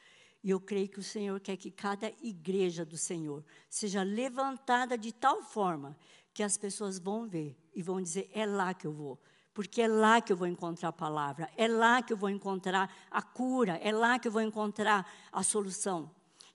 E 0.43 0.49
eu 0.49 0.59
creio 0.59 0.89
que 0.89 0.99
o 0.99 1.03
Senhor 1.03 1.39
quer 1.39 1.57
que 1.57 1.71
cada 1.71 2.11
igreja 2.21 2.85
do 2.85 2.97
Senhor 2.97 3.43
seja 3.69 4.03
levantada 4.03 4.97
de 4.97 5.11
tal 5.11 5.41
forma 5.41 5.97
que 6.33 6.43
as 6.43 6.57
pessoas 6.57 6.99
vão 6.99 7.27
ver 7.27 7.57
e 7.73 7.81
vão 7.81 8.01
dizer: 8.01 8.29
é 8.33 8.45
lá 8.45 8.73
que 8.73 8.85
eu 8.85 8.91
vou. 8.91 9.19
Porque 9.53 9.81
é 9.81 9.87
lá 9.87 10.19
que 10.19 10.33
eu 10.33 10.37
vou 10.37 10.47
encontrar 10.47 10.89
a 10.89 10.93
palavra, 10.93 11.49
é 11.55 11.65
lá 11.65 12.01
que 12.01 12.11
eu 12.11 12.17
vou 12.17 12.29
encontrar 12.29 12.93
a 13.09 13.21
cura, 13.21 13.77
é 13.77 13.89
lá 13.89 14.19
que 14.19 14.27
eu 14.27 14.31
vou 14.33 14.41
encontrar 14.41 15.09
a 15.31 15.41
solução. 15.43 16.11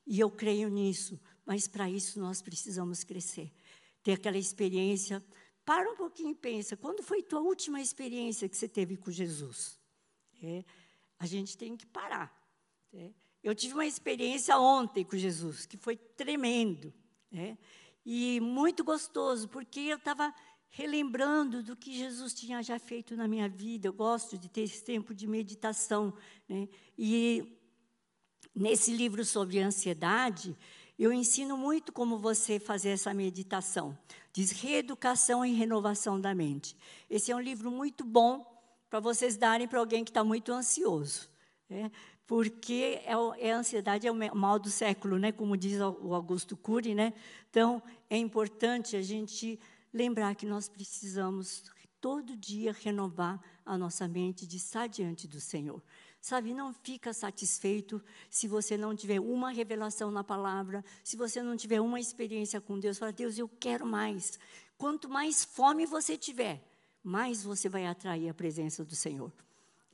E 0.06 0.20
eu 0.20 0.30
creio 0.30 0.68
nisso, 0.68 1.18
mas 1.50 1.66
para 1.66 1.90
isso 1.90 2.21
nós 2.21 2.40
precisamos 2.40 3.02
crescer, 3.02 3.52
ter 4.04 4.12
aquela 4.12 4.38
experiência. 4.38 5.21
Para 5.64 5.90
um 5.90 5.97
pouquinho 5.97 6.30
e 6.30 6.35
pensa, 6.37 6.76
quando 6.76 7.02
foi 7.02 7.25
tua 7.25 7.40
última 7.40 7.80
experiência 7.80 8.49
que 8.49 8.57
você 8.57 8.69
teve 8.69 8.97
com 8.97 9.11
Jesus? 9.11 9.76
É, 10.40 10.64
a 11.19 11.26
gente 11.26 11.59
tem 11.59 11.76
que 11.76 11.85
parar. 11.85 12.33
É. 12.95 13.11
Eu 13.42 13.52
tive 13.52 13.75
uma 13.75 13.85
experiência 13.85 14.57
ontem 14.61 15.04
com 15.04 15.16
Jesus, 15.16 15.66
que 15.66 15.76
foi 15.76 15.97
tremendo. 15.97 16.95
É, 17.33 17.57
e 18.07 18.38
muito 18.38 18.85
gostoso, 18.85 19.49
porque 19.49 19.80
eu 19.80 19.97
estava 19.97 20.33
relembrando 20.69 21.64
do 21.64 21.75
que 21.75 21.99
Jesus 21.99 22.33
tinha 22.33 22.62
já 22.62 22.78
feito 22.78 23.16
na 23.16 23.26
minha 23.26 23.49
vida. 23.49 23.88
Eu 23.88 23.92
gosto 23.92 24.38
de 24.38 24.49
ter 24.49 24.61
esse 24.61 24.85
tempo 24.85 25.12
de 25.12 25.26
meditação. 25.26 26.14
Né? 26.49 26.69
E 26.97 27.59
nesse 28.54 28.92
livro 28.95 29.25
sobre 29.25 29.59
ansiedade, 29.59 30.57
eu 31.00 31.14
ensino 31.14 31.57
muito 31.57 31.92
como 31.92 32.19
você 32.19 32.61
fazer 32.61 32.90
essa 32.90 33.14
meditação. 33.14 33.97
Diz 34.35 34.50
Reeducação 34.50 35.47
e 35.47 35.54
Renovação 35.54 36.21
da 36.21 36.35
Mente. 36.35 36.76
Esse 37.09 37.33
é 37.33 37.37
um 37.37 37.40
livro 37.40 37.71
muito 37.71 38.04
bom 38.04 38.45
para 38.90 39.00
vocês 39.00 39.35
darem 39.35 39.66
para 39.66 39.78
alguém 39.78 40.04
que 40.04 40.11
está 40.11 40.23
muito 40.23 40.52
ansioso. 40.52 41.30
Né? 41.71 41.90
Porque 42.26 43.00
é, 43.07 43.14
é, 43.38 43.52
a 43.52 43.57
ansiedade 43.57 44.07
é 44.07 44.12
o 44.12 44.37
mal 44.37 44.59
do 44.59 44.69
século, 44.69 45.19
né? 45.19 45.33
como 45.33 45.57
diz 45.57 45.80
o 45.80 46.14
Augusto 46.14 46.54
Cury. 46.54 46.95
Né? 46.95 47.14
Então, 47.49 47.83
é 48.11 48.19
importante 48.19 48.95
a 48.95 49.00
gente 49.00 49.59
lembrar 49.95 50.35
que 50.35 50.45
nós 50.45 50.69
precisamos 50.69 51.64
todo 51.99 52.37
dia 52.37 52.76
renovar 52.78 53.40
a 53.64 53.78
nossa 53.78 54.07
mente 54.07 54.47
de 54.47 54.59
estar 54.59 54.87
diante 54.87 55.26
do 55.26 55.40
Senhor. 55.40 55.83
Sabe, 56.20 56.52
não 56.52 56.74
fica 56.74 57.14
satisfeito 57.14 58.02
se 58.28 58.46
você 58.46 58.76
não 58.76 58.94
tiver 58.94 59.18
uma 59.18 59.50
revelação 59.50 60.10
na 60.10 60.22
palavra, 60.22 60.84
se 61.02 61.16
você 61.16 61.42
não 61.42 61.56
tiver 61.56 61.80
uma 61.80 61.98
experiência 61.98 62.60
com 62.60 62.78
Deus. 62.78 62.98
Fala, 62.98 63.12
Deus, 63.12 63.38
eu 63.38 63.48
quero 63.48 63.86
mais. 63.86 64.38
Quanto 64.76 65.08
mais 65.08 65.44
fome 65.44 65.86
você 65.86 66.18
tiver, 66.18 66.62
mais 67.02 67.42
você 67.42 67.68
vai 67.68 67.86
atrair 67.86 68.28
a 68.28 68.34
presença 68.34 68.84
do 68.84 68.94
Senhor. 68.94 69.32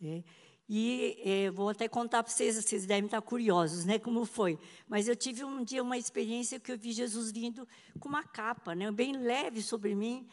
É. 0.03 0.23
E 0.69 1.17
é, 1.25 1.51
vou 1.51 1.69
até 1.69 1.87
contar 1.87 2.25
para 2.25 2.33
vocês, 2.33 2.57
vocês 2.57 2.87
devem 2.87 3.05
estar 3.05 3.23
curiosos, 3.23 3.85
né, 3.85 4.01
como 4.01 4.25
foi. 4.25 4.59
Mas 4.89 5.07
eu 5.07 5.15
tive 5.15 5.45
um 5.45 5.63
dia 5.63 5.81
uma 5.81 5.97
experiência 5.97 6.59
que 6.59 6.73
eu 6.73 6.79
vi 6.79 6.93
Jesus 6.93 7.31
vindo 7.31 7.67
com 8.01 8.09
uma 8.09 8.25
capa, 8.25 8.75
né, 8.75 8.91
bem 8.91 9.17
leve 9.17 9.63
sobre 9.63 9.95
mim. 9.95 10.27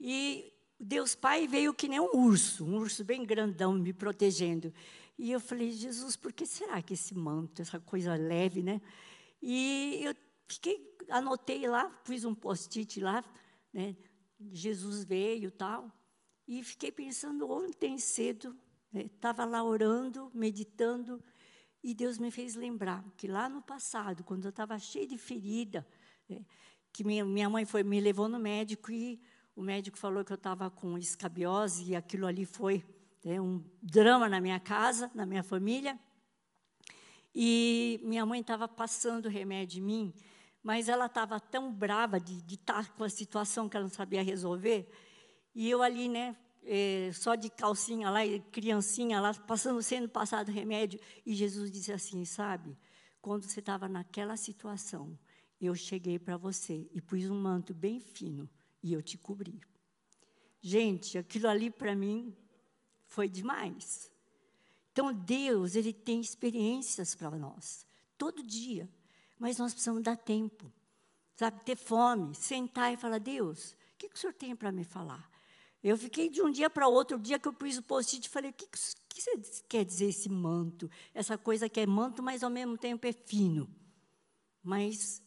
E 0.00 0.50
Deus 0.80 1.14
Pai 1.14 1.46
veio 1.46 1.74
que 1.74 1.86
nem 1.86 2.00
um 2.00 2.08
urso, 2.14 2.64
um 2.64 2.78
urso 2.78 3.04
bem 3.04 3.24
grandão 3.24 3.74
me 3.74 3.92
protegendo. 3.92 4.72
E 5.18 5.30
eu 5.30 5.40
falei, 5.40 5.70
Jesus, 5.70 6.16
por 6.16 6.32
que 6.32 6.44
será 6.44 6.82
que 6.82 6.94
esse 6.94 7.14
manto, 7.14 7.62
essa 7.62 7.78
coisa 7.78 8.14
leve, 8.14 8.62
né? 8.62 8.80
E 9.40 10.00
eu 10.02 10.14
fiquei, 10.48 10.96
anotei 11.08 11.66
lá, 11.68 11.90
fiz 12.04 12.24
um 12.24 12.34
post-it 12.34 13.00
lá, 13.00 13.24
né? 13.72 13.96
Jesus 14.52 15.04
veio 15.04 15.50
tal. 15.50 15.90
E 16.46 16.62
fiquei 16.62 16.92
pensando 16.92 17.50
ontem 17.50 17.98
cedo, 17.98 18.56
estava 18.92 19.46
né? 19.46 19.52
lá 19.52 19.64
orando, 19.64 20.30
meditando, 20.34 21.22
e 21.82 21.94
Deus 21.94 22.18
me 22.18 22.30
fez 22.30 22.54
lembrar 22.54 23.04
que 23.16 23.26
lá 23.26 23.48
no 23.48 23.60
passado, 23.60 24.24
quando 24.24 24.44
eu 24.44 24.50
estava 24.50 24.78
cheia 24.78 25.06
de 25.06 25.18
ferida, 25.18 25.86
né? 26.28 26.44
que 26.92 27.04
minha, 27.04 27.24
minha 27.24 27.50
mãe 27.50 27.64
foi 27.64 27.82
me 27.82 28.00
levou 28.00 28.28
no 28.28 28.38
médico 28.38 28.90
e 28.90 29.20
o 29.54 29.62
médico 29.62 29.98
falou 29.98 30.24
que 30.24 30.32
eu 30.32 30.36
estava 30.36 30.70
com 30.70 30.96
escabiose 30.96 31.90
e 31.90 31.96
aquilo 31.96 32.26
ali 32.26 32.46
foi 32.46 32.84
tem 33.24 33.40
um 33.40 33.64
drama 33.82 34.28
na 34.28 34.38
minha 34.38 34.60
casa, 34.60 35.10
na 35.14 35.24
minha 35.24 35.42
família. 35.42 35.98
E 37.34 37.98
minha 38.02 38.26
mãe 38.26 38.42
estava 38.42 38.68
passando 38.68 39.30
remédio 39.30 39.78
em 39.80 39.86
mim, 39.86 40.14
mas 40.62 40.90
ela 40.90 41.06
estava 41.06 41.40
tão 41.40 41.72
brava 41.72 42.20
de, 42.20 42.44
estar 42.54 42.94
com 42.94 43.02
a 43.02 43.08
situação 43.08 43.66
que 43.66 43.78
ela 43.78 43.84
não 43.84 43.90
sabia 43.90 44.22
resolver. 44.22 44.86
E 45.54 45.70
eu 45.70 45.80
ali, 45.80 46.06
né, 46.06 46.36
é, 46.64 47.12
só 47.14 47.34
de 47.34 47.48
calcinha 47.48 48.10
lá, 48.10 48.20
criancinha 48.52 49.18
lá, 49.22 49.32
passando, 49.32 49.80
sendo 49.82 50.06
passado 50.06 50.52
remédio. 50.52 51.00
E 51.24 51.34
Jesus 51.34 51.70
disse 51.70 51.92
assim, 51.92 52.26
sabe, 52.26 52.76
quando 53.22 53.44
você 53.44 53.60
estava 53.60 53.88
naquela 53.88 54.36
situação, 54.36 55.18
eu 55.58 55.74
cheguei 55.74 56.18
para 56.18 56.36
você 56.36 56.86
e 56.92 57.00
pus 57.00 57.30
um 57.30 57.40
manto 57.40 57.72
bem 57.72 58.00
fino 58.00 58.50
e 58.82 58.92
eu 58.92 59.02
te 59.02 59.16
cobri. 59.16 59.62
Gente, 60.60 61.16
aquilo 61.16 61.48
ali 61.48 61.70
para 61.70 61.96
mim 61.96 62.36
foi 63.14 63.28
demais. 63.28 64.10
Então, 64.92 65.12
Deus, 65.12 65.76
Ele 65.76 65.92
tem 65.92 66.20
experiências 66.20 67.14
para 67.14 67.30
nós, 67.30 67.86
todo 68.18 68.42
dia. 68.42 68.88
Mas 69.38 69.58
nós 69.58 69.72
precisamos 69.72 70.02
dar 70.02 70.16
tempo, 70.16 70.72
sabe? 71.36 71.64
Ter 71.64 71.76
fome, 71.76 72.34
sentar 72.34 72.92
e 72.92 72.96
falar: 72.96 73.18
Deus, 73.18 73.72
o 73.72 73.76
que, 73.98 74.08
que 74.08 74.16
o 74.16 74.18
Senhor 74.18 74.32
tem 74.32 74.54
para 74.54 74.72
me 74.72 74.84
falar? 74.84 75.30
Eu 75.82 75.96
fiquei 75.96 76.28
de 76.28 76.42
um 76.42 76.50
dia 76.50 76.70
para 76.70 76.88
outro, 76.88 77.16
o 77.16 77.20
dia 77.20 77.38
que 77.38 77.46
eu 77.46 77.52
pus 77.52 77.78
o 77.78 77.82
post-it, 77.82 78.28
falei: 78.28 78.50
o 78.50 78.54
que, 78.54 78.66
que 78.66 78.78
você 78.78 79.62
quer 79.68 79.84
dizer 79.84 80.06
esse 80.06 80.28
manto? 80.28 80.90
Essa 81.12 81.38
coisa 81.38 81.68
que 81.68 81.80
é 81.80 81.86
manto, 81.86 82.22
mas 82.22 82.42
ao 82.42 82.50
mesmo 82.50 82.76
tempo 82.76 83.06
é 83.06 83.12
fino. 83.12 83.68
Mas 84.62 85.22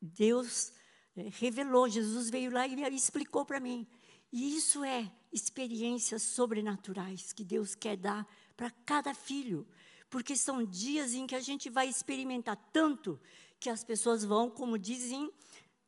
Deus 0.00 0.72
é, 1.16 1.28
revelou, 1.32 1.88
Jesus 1.88 2.30
veio 2.30 2.50
lá 2.52 2.66
e 2.66 2.94
explicou 2.94 3.44
para 3.44 3.60
mim. 3.60 3.86
E 4.32 4.56
isso 4.56 4.84
é 4.84 5.10
experiências 5.36 6.22
sobrenaturais 6.22 7.32
que 7.32 7.44
Deus 7.44 7.74
quer 7.74 7.96
dar 7.96 8.26
para 8.56 8.70
cada 8.70 9.12
filho. 9.12 9.66
Porque 10.08 10.34
são 10.34 10.64
dias 10.64 11.12
em 11.12 11.26
que 11.26 11.34
a 11.34 11.40
gente 11.40 11.68
vai 11.68 11.88
experimentar 11.88 12.56
tanto 12.72 13.20
que 13.60 13.68
as 13.68 13.84
pessoas 13.84 14.24
vão, 14.24 14.48
como 14.50 14.78
dizem 14.78 15.30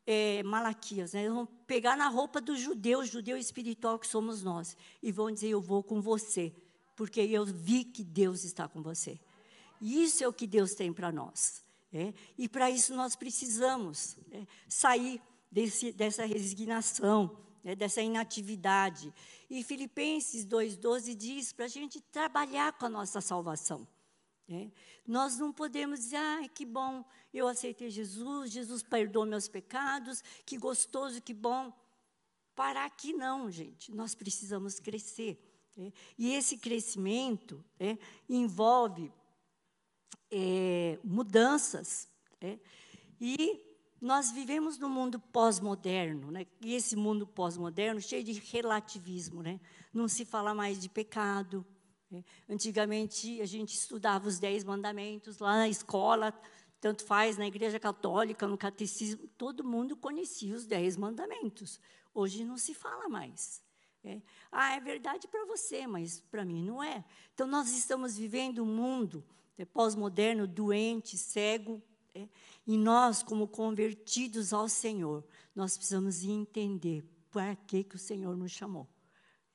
é, 0.07 0.43
Malaquias, 0.43 1.15
né, 1.15 1.29
vão 1.29 1.47
pegar 1.67 1.97
na 1.97 2.09
roupa 2.09 2.41
do 2.41 2.57
judeu, 2.57 3.05
judeu 3.05 3.37
espiritual 3.37 3.99
que 3.99 4.07
somos 4.07 4.43
nós, 4.43 4.77
e 5.03 5.11
vão 5.11 5.31
dizer: 5.31 5.49
Eu 5.49 5.61
vou 5.61 5.83
com 5.83 6.01
você, 6.01 6.53
porque 6.95 7.21
eu 7.21 7.45
vi 7.47 7.85
que 7.85 8.05
Deus 8.05 8.45
está 8.45 8.69
com 8.69 8.83
você. 8.83 9.19
E 9.81 10.03
isso 10.03 10.23
é 10.23 10.29
o 10.29 10.33
que 10.33 10.47
Deus 10.47 10.75
tem 10.75 10.93
para 10.93 11.11
nós. 11.11 11.63
É? 11.93 12.13
E 12.37 12.49
para 12.49 12.71
isso 12.71 12.95
nós 12.95 13.17
precisamos 13.17 14.19
é, 14.31 14.47
sair 14.69 15.23
desse, 15.51 15.91
dessa 15.93 16.27
resignação, 16.27 17.35
né, 17.63 17.75
dessa 17.75 18.01
inatividade. 18.01 19.13
E 19.49 19.63
Filipenses 19.63 20.47
2,12 20.47 21.15
diz 21.15 21.53
para 21.53 21.67
a 21.67 21.69
gente 21.69 22.01
trabalhar 22.01 22.73
com 22.73 22.87
a 22.87 22.89
nossa 22.89 23.21
salvação. 23.21 23.87
Né? 24.47 24.73
Nós 25.07 25.39
não 25.39 25.53
podemos 25.53 26.01
dizer, 26.01 26.17
ah, 26.17 26.49
que 26.49 26.65
bom, 26.65 27.05
eu 27.33 27.47
aceitei 27.47 27.91
Jesus, 27.91 28.51
Jesus 28.51 28.83
perdoou 28.83 29.27
meus 29.27 29.49
pecados, 29.49 30.23
que 30.47 30.57
gostoso, 30.57 31.21
que 31.21 31.35
bom. 31.35 31.73
Parar 32.55 32.87
aqui 32.87 33.13
não, 33.13 33.51
gente, 33.51 33.93
nós 33.93 34.15
precisamos 34.15 34.81
crescer. 34.81 35.39
Né? 35.77 35.93
E 36.19 36.35
esse 36.35 36.57
crescimento 36.59 37.65
né, 37.79 37.99
envolve 38.29 39.13
é, 40.31 40.99
mudanças. 41.05 42.09
Né? 42.41 42.59
E 43.21 43.68
nós 44.01 44.31
vivemos 44.31 44.79
num 44.79 44.89
mundo 44.89 45.19
pós-moderno, 45.19 46.31
né? 46.31 46.47
e 46.61 46.75
esse 46.75 46.95
mundo 46.95 47.27
pós-moderno 47.27 48.01
cheio 48.01 48.23
de 48.23 48.33
relativismo. 48.33 49.43
Né? 49.43 49.61
Não 49.93 50.07
se 50.07 50.25
fala 50.25 50.55
mais 50.55 50.81
de 50.81 50.89
pecado. 50.89 51.67
Né? 52.11 52.25
Antigamente, 52.49 53.41
a 53.41 53.47
gente 53.47 53.75
estudava 53.75 54.29
os 54.29 54.39
Dez 54.39 54.63
Mandamentos 54.63 55.39
lá 55.39 55.57
na 55.57 55.69
escola, 55.69 56.33
tanto 56.81 57.05
faz 57.05 57.37
na 57.37 57.47
Igreja 57.47 57.81
Católica, 57.81 58.47
no 58.47 58.57
Catecismo, 58.57 59.27
todo 59.37 59.65
mundo 59.65 59.97
conhecia 59.97 60.55
os 60.55 60.65
Dez 60.65 60.97
Mandamentos. 60.97 61.81
Hoje 62.15 62.45
não 62.45 62.57
se 62.57 62.75
fala 62.75 63.09
mais. 63.09 63.63
É. 64.05 64.23
Ah, 64.51 64.77
é 64.77 64.81
verdade 64.81 65.27
para 65.27 65.45
você, 65.45 65.87
mas 65.87 66.21
para 66.21 66.45
mim 66.45 66.63
não 66.63 66.83
é. 66.83 67.05
Então, 67.35 67.49
nós 67.49 67.77
estamos 67.77 68.17
vivendo 68.17 68.63
um 68.63 68.67
mundo 68.67 69.25
né, 69.57 69.65
pós-moderno, 69.65 70.47
doente, 70.47 71.19
cego, 71.19 71.83
é? 72.15 72.29
E 72.67 72.77
nós, 72.77 73.23
como 73.23 73.47
convertidos 73.47 74.53
ao 74.53 74.69
Senhor, 74.69 75.25
nós 75.55 75.77
precisamos 75.77 76.23
entender 76.23 77.05
para 77.31 77.55
que, 77.55 77.85
que 77.85 77.97
o 77.97 77.99
Senhor 77.99 78.37
nos 78.37 78.53
chamou. 78.53 78.89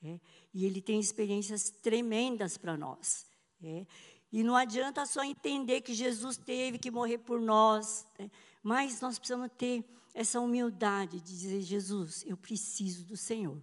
É? 0.03 0.19
E 0.53 0.65
Ele 0.65 0.81
tem 0.81 0.99
experiências 0.99 1.69
tremendas 1.69 2.57
para 2.57 2.77
nós. 2.77 3.25
É? 3.63 3.85
E 4.31 4.43
não 4.43 4.55
adianta 4.55 5.05
só 5.05 5.23
entender 5.23 5.81
que 5.81 5.93
Jesus 5.93 6.37
teve 6.37 6.77
que 6.77 6.91
morrer 6.91 7.19
por 7.19 7.39
nós, 7.39 8.05
né? 8.17 8.29
mas 8.61 8.99
nós 8.99 9.19
precisamos 9.19 9.49
ter 9.57 9.85
essa 10.13 10.39
humildade 10.39 11.21
de 11.21 11.37
dizer: 11.37 11.61
Jesus, 11.61 12.23
eu 12.25 12.35
preciso 12.35 13.05
do 13.05 13.15
Senhor. 13.15 13.61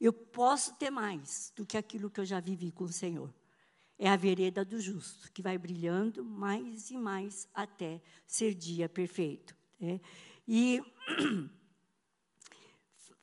Eu 0.00 0.12
posso 0.12 0.74
ter 0.76 0.90
mais 0.90 1.52
do 1.56 1.66
que 1.66 1.76
aquilo 1.76 2.10
que 2.10 2.20
eu 2.20 2.24
já 2.24 2.40
vivi 2.40 2.70
com 2.70 2.84
o 2.84 2.92
Senhor 2.92 3.32
é 3.98 4.08
a 4.08 4.16
vereda 4.16 4.64
do 4.64 4.80
justo, 4.80 5.30
que 5.32 5.42
vai 5.42 5.58
brilhando 5.58 6.24
mais 6.24 6.90
e 6.90 6.96
mais 6.96 7.48
até 7.52 8.00
ser 8.26 8.54
dia 8.54 8.88
perfeito. 8.88 9.56
Né? 9.80 10.00
E 10.46 10.82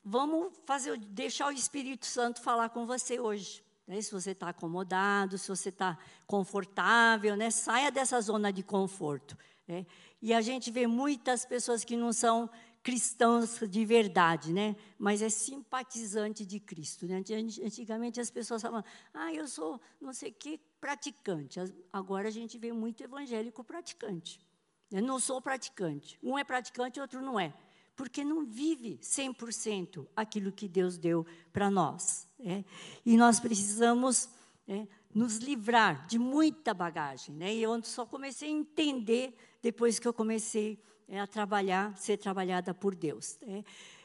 vamos 0.04 0.52
fazer, 0.66 0.98
deixar 0.98 1.48
o 1.48 1.52
Espírito 1.52 2.04
Santo 2.04 2.42
falar 2.42 2.68
com 2.68 2.86
você 2.86 3.18
hoje. 3.18 3.64
Né? 3.86 4.00
Se 4.02 4.12
você 4.12 4.32
está 4.32 4.50
acomodado, 4.50 5.38
se 5.38 5.48
você 5.48 5.70
está 5.70 5.98
confortável, 6.26 7.36
né? 7.36 7.50
saia 7.50 7.90
dessa 7.90 8.20
zona 8.20 8.52
de 8.52 8.62
conforto. 8.62 9.36
Né? 9.66 9.86
E 10.20 10.34
a 10.34 10.42
gente 10.42 10.70
vê 10.70 10.86
muitas 10.86 11.46
pessoas 11.46 11.84
que 11.84 11.96
não 11.96 12.12
são 12.12 12.50
cristãos 12.86 13.58
de 13.68 13.84
verdade, 13.84 14.52
né? 14.52 14.76
Mas 14.96 15.20
é 15.20 15.28
simpatizante 15.28 16.46
de 16.46 16.60
Cristo. 16.60 17.04
Né? 17.04 17.20
Antigamente 17.64 18.20
as 18.20 18.30
pessoas 18.30 18.62
falavam, 18.62 18.84
ah, 19.12 19.34
eu 19.34 19.48
sou 19.48 19.80
não 20.00 20.12
sei 20.12 20.30
que 20.30 20.60
praticante. 20.80 21.58
Agora 21.92 22.28
a 22.28 22.30
gente 22.30 22.56
vê 22.56 22.72
muito 22.72 23.02
evangélico 23.02 23.64
praticante. 23.64 24.40
Eu 24.88 25.02
não 25.02 25.18
sou 25.18 25.42
praticante. 25.42 26.16
Um 26.22 26.38
é 26.38 26.44
praticante, 26.44 27.00
outro 27.00 27.20
não 27.20 27.40
é. 27.40 27.52
Porque 27.96 28.22
não 28.22 28.46
vive 28.46 29.00
100% 29.02 30.06
aquilo 30.14 30.52
que 30.52 30.68
Deus 30.68 30.96
deu 30.96 31.26
para 31.52 31.68
nós. 31.68 32.28
Né? 32.38 32.64
E 33.04 33.16
nós 33.16 33.40
precisamos 33.40 34.28
né, 34.64 34.86
nos 35.12 35.38
livrar 35.38 36.06
de 36.06 36.20
muita 36.20 36.72
bagagem. 36.72 37.34
Né? 37.34 37.52
E 37.52 37.64
eu 37.64 37.82
só 37.82 38.06
comecei 38.06 38.48
a 38.48 38.52
entender 38.52 39.36
depois 39.60 39.98
que 39.98 40.06
eu 40.06 40.14
comecei 40.14 40.80
é 41.08 41.20
a 41.20 41.26
trabalhar, 41.26 41.96
ser 41.96 42.16
trabalhada 42.16 42.74
por 42.74 42.94
Deus. 42.94 43.38
Né? 43.46 43.64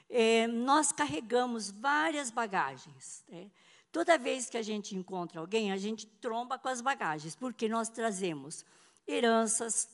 É, 0.09 0.47
nós 0.47 0.91
carregamos 0.91 1.71
várias 1.71 2.29
bagagens. 2.29 3.23
Né? 3.27 3.49
Toda 3.91 4.17
vez 4.17 4.49
que 4.49 4.57
a 4.57 4.61
gente 4.61 4.95
encontra 4.95 5.39
alguém, 5.39 5.71
a 5.71 5.77
gente 5.77 6.05
tromba 6.05 6.57
com 6.57 6.69
as 6.69 6.81
bagagens, 6.81 7.35
porque 7.35 7.67
nós 7.67 7.89
trazemos 7.89 8.65
heranças, 9.07 9.89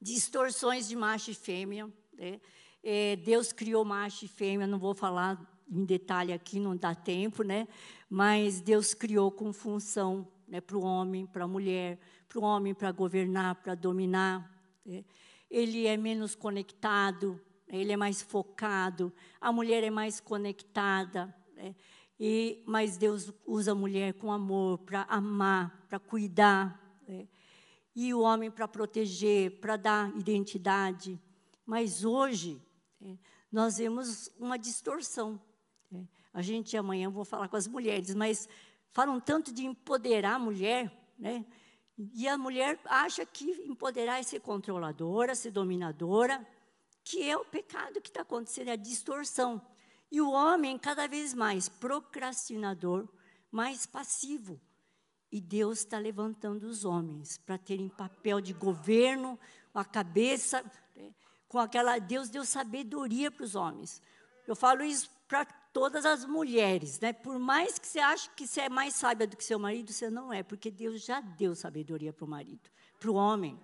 distorções 0.00 0.88
de 0.88 0.94
macho 0.94 1.30
e 1.30 1.34
fêmea. 1.34 1.90
Né? 2.12 2.40
É, 2.82 3.16
Deus 3.16 3.52
criou 3.52 3.84
macho 3.84 4.24
e 4.24 4.28
fêmea, 4.28 4.66
não 4.66 4.78
vou 4.78 4.94
falar 4.94 5.40
em 5.70 5.84
detalhe 5.84 6.32
aqui, 6.32 6.58
não 6.58 6.76
dá 6.76 6.94
tempo, 6.94 7.42
né? 7.42 7.66
mas 8.08 8.60
Deus 8.60 8.94
criou 8.94 9.30
com 9.30 9.52
função 9.52 10.26
né, 10.46 10.60
para 10.60 10.76
o 10.76 10.82
homem, 10.82 11.26
para 11.26 11.44
a 11.44 11.48
mulher, 11.48 11.98
para 12.28 12.38
o 12.38 12.42
homem 12.42 12.74
para 12.74 12.90
governar, 12.90 13.56
para 13.56 13.74
dominar. 13.74 14.50
Né? 14.84 15.04
Ele 15.50 15.86
é 15.86 15.96
menos 15.96 16.34
conectado, 16.34 17.40
ele 17.68 17.92
é 17.92 17.96
mais 17.96 18.22
focado, 18.22 19.12
a 19.40 19.52
mulher 19.52 19.84
é 19.84 19.90
mais 19.90 20.20
conectada. 20.20 21.34
Né? 21.54 21.74
E, 22.18 22.62
mas 22.66 22.96
Deus 22.96 23.32
usa 23.46 23.72
a 23.72 23.74
mulher 23.74 24.14
com 24.14 24.32
amor, 24.32 24.78
para 24.78 25.02
amar, 25.02 25.86
para 25.88 25.98
cuidar. 25.98 27.00
Né? 27.06 27.28
E 27.94 28.12
o 28.14 28.20
homem 28.20 28.50
para 28.50 28.66
proteger, 28.66 29.60
para 29.60 29.76
dar 29.76 30.16
identidade. 30.16 31.20
Mas 31.64 32.04
hoje, 32.04 32.60
né, 33.00 33.18
nós 33.50 33.78
vemos 33.78 34.30
uma 34.38 34.58
distorção. 34.58 35.40
Né? 35.90 36.08
A 36.32 36.42
gente 36.42 36.76
amanhã 36.76 37.10
vou 37.10 37.24
falar 37.24 37.48
com 37.48 37.56
as 37.56 37.66
mulheres, 37.66 38.14
mas 38.14 38.48
falam 38.90 39.20
tanto 39.20 39.52
de 39.52 39.66
empoderar 39.66 40.34
a 40.34 40.38
mulher, 40.38 40.90
né? 41.18 41.44
E 41.98 42.28
a 42.28 42.38
mulher 42.38 42.78
acha 42.84 43.26
que 43.26 43.44
empoderar 43.66 44.20
é 44.20 44.22
ser 44.22 44.40
controladora, 44.40 45.34
ser 45.34 45.50
dominadora, 45.50 46.46
que 47.02 47.28
é 47.28 47.36
o 47.36 47.44
pecado 47.44 48.00
que 48.00 48.08
está 48.08 48.22
acontecendo, 48.22 48.68
é 48.68 48.72
a 48.72 48.76
distorção. 48.76 49.60
E 50.10 50.20
o 50.20 50.30
homem, 50.30 50.78
cada 50.78 51.08
vez 51.08 51.34
mais 51.34 51.68
procrastinador, 51.68 53.08
mais 53.50 53.84
passivo. 53.84 54.60
E 55.30 55.40
Deus 55.40 55.80
está 55.80 55.98
levantando 55.98 56.64
os 56.64 56.84
homens 56.84 57.36
para 57.38 57.58
terem 57.58 57.88
papel 57.88 58.40
de 58.40 58.52
governo, 58.52 59.38
a 59.74 59.84
cabeça, 59.84 60.62
né? 60.96 61.12
com 61.48 61.58
aquela. 61.58 61.98
Deus 61.98 62.28
deu 62.28 62.44
sabedoria 62.44 63.30
para 63.30 63.44
os 63.44 63.54
homens. 63.54 64.00
Eu 64.46 64.56
falo 64.56 64.82
isso 64.82 65.10
para 65.26 65.44
todas 65.78 66.04
as 66.04 66.24
mulheres, 66.24 66.98
né? 66.98 67.12
Por 67.12 67.38
mais 67.38 67.78
que 67.78 67.86
você 67.86 68.00
ache 68.00 68.28
que 68.34 68.46
você 68.46 68.62
é 68.62 68.68
mais 68.68 68.94
sábia 68.94 69.28
do 69.28 69.36
que 69.36 69.44
seu 69.44 69.60
marido, 69.60 69.92
você 69.92 70.10
não 70.10 70.32
é, 70.32 70.42
porque 70.42 70.72
Deus 70.72 71.04
já 71.04 71.20
deu 71.20 71.54
sabedoria 71.54 72.12
para 72.12 72.24
o 72.24 72.28
marido, 72.28 72.68
para 72.98 73.08
o 73.08 73.14
homem. 73.14 73.56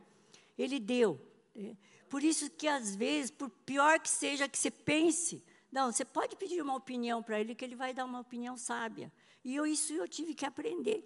Ele 0.57 0.79
deu. 0.79 1.21
Né? 1.53 1.77
Por 2.09 2.23
isso 2.23 2.49
que 2.51 2.69
às 2.69 2.95
vezes, 2.95 3.33
por 3.33 3.51
pior 3.51 3.99
que 3.99 4.09
seja 4.09 4.49
que 4.49 4.57
você 4.57 4.71
pense, 4.71 5.45
não, 5.73 5.91
você 5.91 6.05
pode 6.05 6.37
pedir 6.37 6.63
uma 6.63 6.77
opinião 6.77 7.21
para 7.21 7.41
ele 7.41 7.53
que 7.53 7.65
ele 7.65 7.75
vai 7.75 7.93
dar 7.93 8.05
uma 8.05 8.21
opinião 8.21 8.57
sábia. 8.57 9.13
E 9.45 9.57
eu, 9.57 9.67
isso 9.67 9.93
eu 9.93 10.07
tive 10.07 10.35
que 10.35 10.47
aprender. 10.47 11.05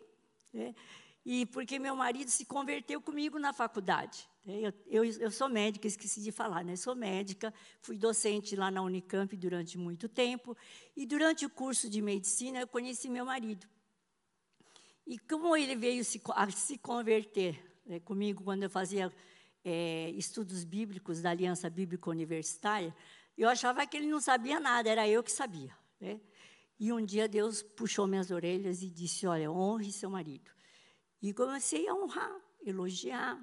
Né? 0.52 0.74
E 1.30 1.44
porque 1.44 1.78
meu 1.78 1.94
marido 1.94 2.30
se 2.30 2.46
converteu 2.46 3.02
comigo 3.02 3.38
na 3.38 3.52
faculdade. 3.52 4.26
Né? 4.46 4.60
Eu, 4.62 4.72
eu, 4.86 5.04
eu, 5.04 5.30
sou 5.30 5.46
médica, 5.46 5.86
esqueci 5.86 6.22
de 6.22 6.32
falar, 6.32 6.64
né? 6.64 6.74
Sou 6.74 6.94
médica, 6.94 7.52
fui 7.82 7.98
docente 7.98 8.56
lá 8.56 8.70
na 8.70 8.80
Unicamp 8.80 9.36
durante 9.36 9.76
muito 9.76 10.08
tempo. 10.08 10.56
E 10.96 11.04
durante 11.04 11.44
o 11.44 11.50
curso 11.50 11.90
de 11.90 12.00
medicina, 12.00 12.60
eu 12.60 12.66
conheci 12.66 13.10
meu 13.10 13.26
marido. 13.26 13.66
E 15.06 15.18
como 15.18 15.54
ele 15.54 15.76
veio 15.76 16.02
se, 16.02 16.18
a 16.30 16.50
se 16.50 16.78
converter 16.78 17.62
né, 17.84 18.00
comigo 18.00 18.42
quando 18.42 18.62
eu 18.62 18.70
fazia 18.70 19.12
é, 19.62 20.08
estudos 20.12 20.64
bíblicos 20.64 21.20
da 21.20 21.28
Aliança 21.28 21.68
Bíblica 21.68 22.08
Universitária, 22.08 22.96
eu 23.36 23.50
achava 23.50 23.86
que 23.86 23.98
ele 23.98 24.06
não 24.06 24.18
sabia 24.22 24.58
nada, 24.58 24.88
era 24.88 25.06
eu 25.06 25.22
que 25.22 25.30
sabia. 25.30 25.76
Né? 26.00 26.22
E 26.80 26.90
um 26.90 27.04
dia 27.04 27.28
Deus 27.28 27.62
puxou 27.62 28.06
minhas 28.06 28.30
orelhas 28.30 28.80
e 28.80 28.88
disse: 28.88 29.26
Olha, 29.26 29.52
honre 29.52 29.92
seu 29.92 30.08
marido. 30.08 30.56
E 31.20 31.32
comecei 31.32 31.88
a 31.88 31.94
honrar, 31.94 32.40
elogiar, 32.64 33.38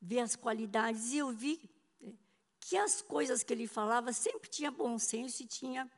ver 0.00 0.20
as 0.20 0.36
qualidades. 0.36 1.12
E 1.12 1.18
eu 1.18 1.30
vi 1.30 1.60
né, 2.00 2.12
que 2.58 2.76
as 2.76 3.00
coisas 3.00 3.42
que 3.42 3.52
ele 3.52 3.66
falava 3.66 4.12
sempre 4.12 4.48
tinha 4.48 4.70
bom 4.70 4.98
senso 4.98 5.42
e 5.42 5.46
tinha, 5.46 5.90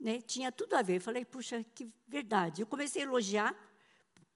né, 0.00 0.20
tinha 0.20 0.50
tudo 0.50 0.74
a 0.74 0.82
ver. 0.82 0.96
Eu 0.96 1.00
falei, 1.00 1.24
puxa, 1.24 1.64
que 1.74 1.90
verdade. 2.06 2.62
Eu 2.62 2.66
comecei 2.66 3.02
a 3.02 3.06
elogiar 3.06 3.54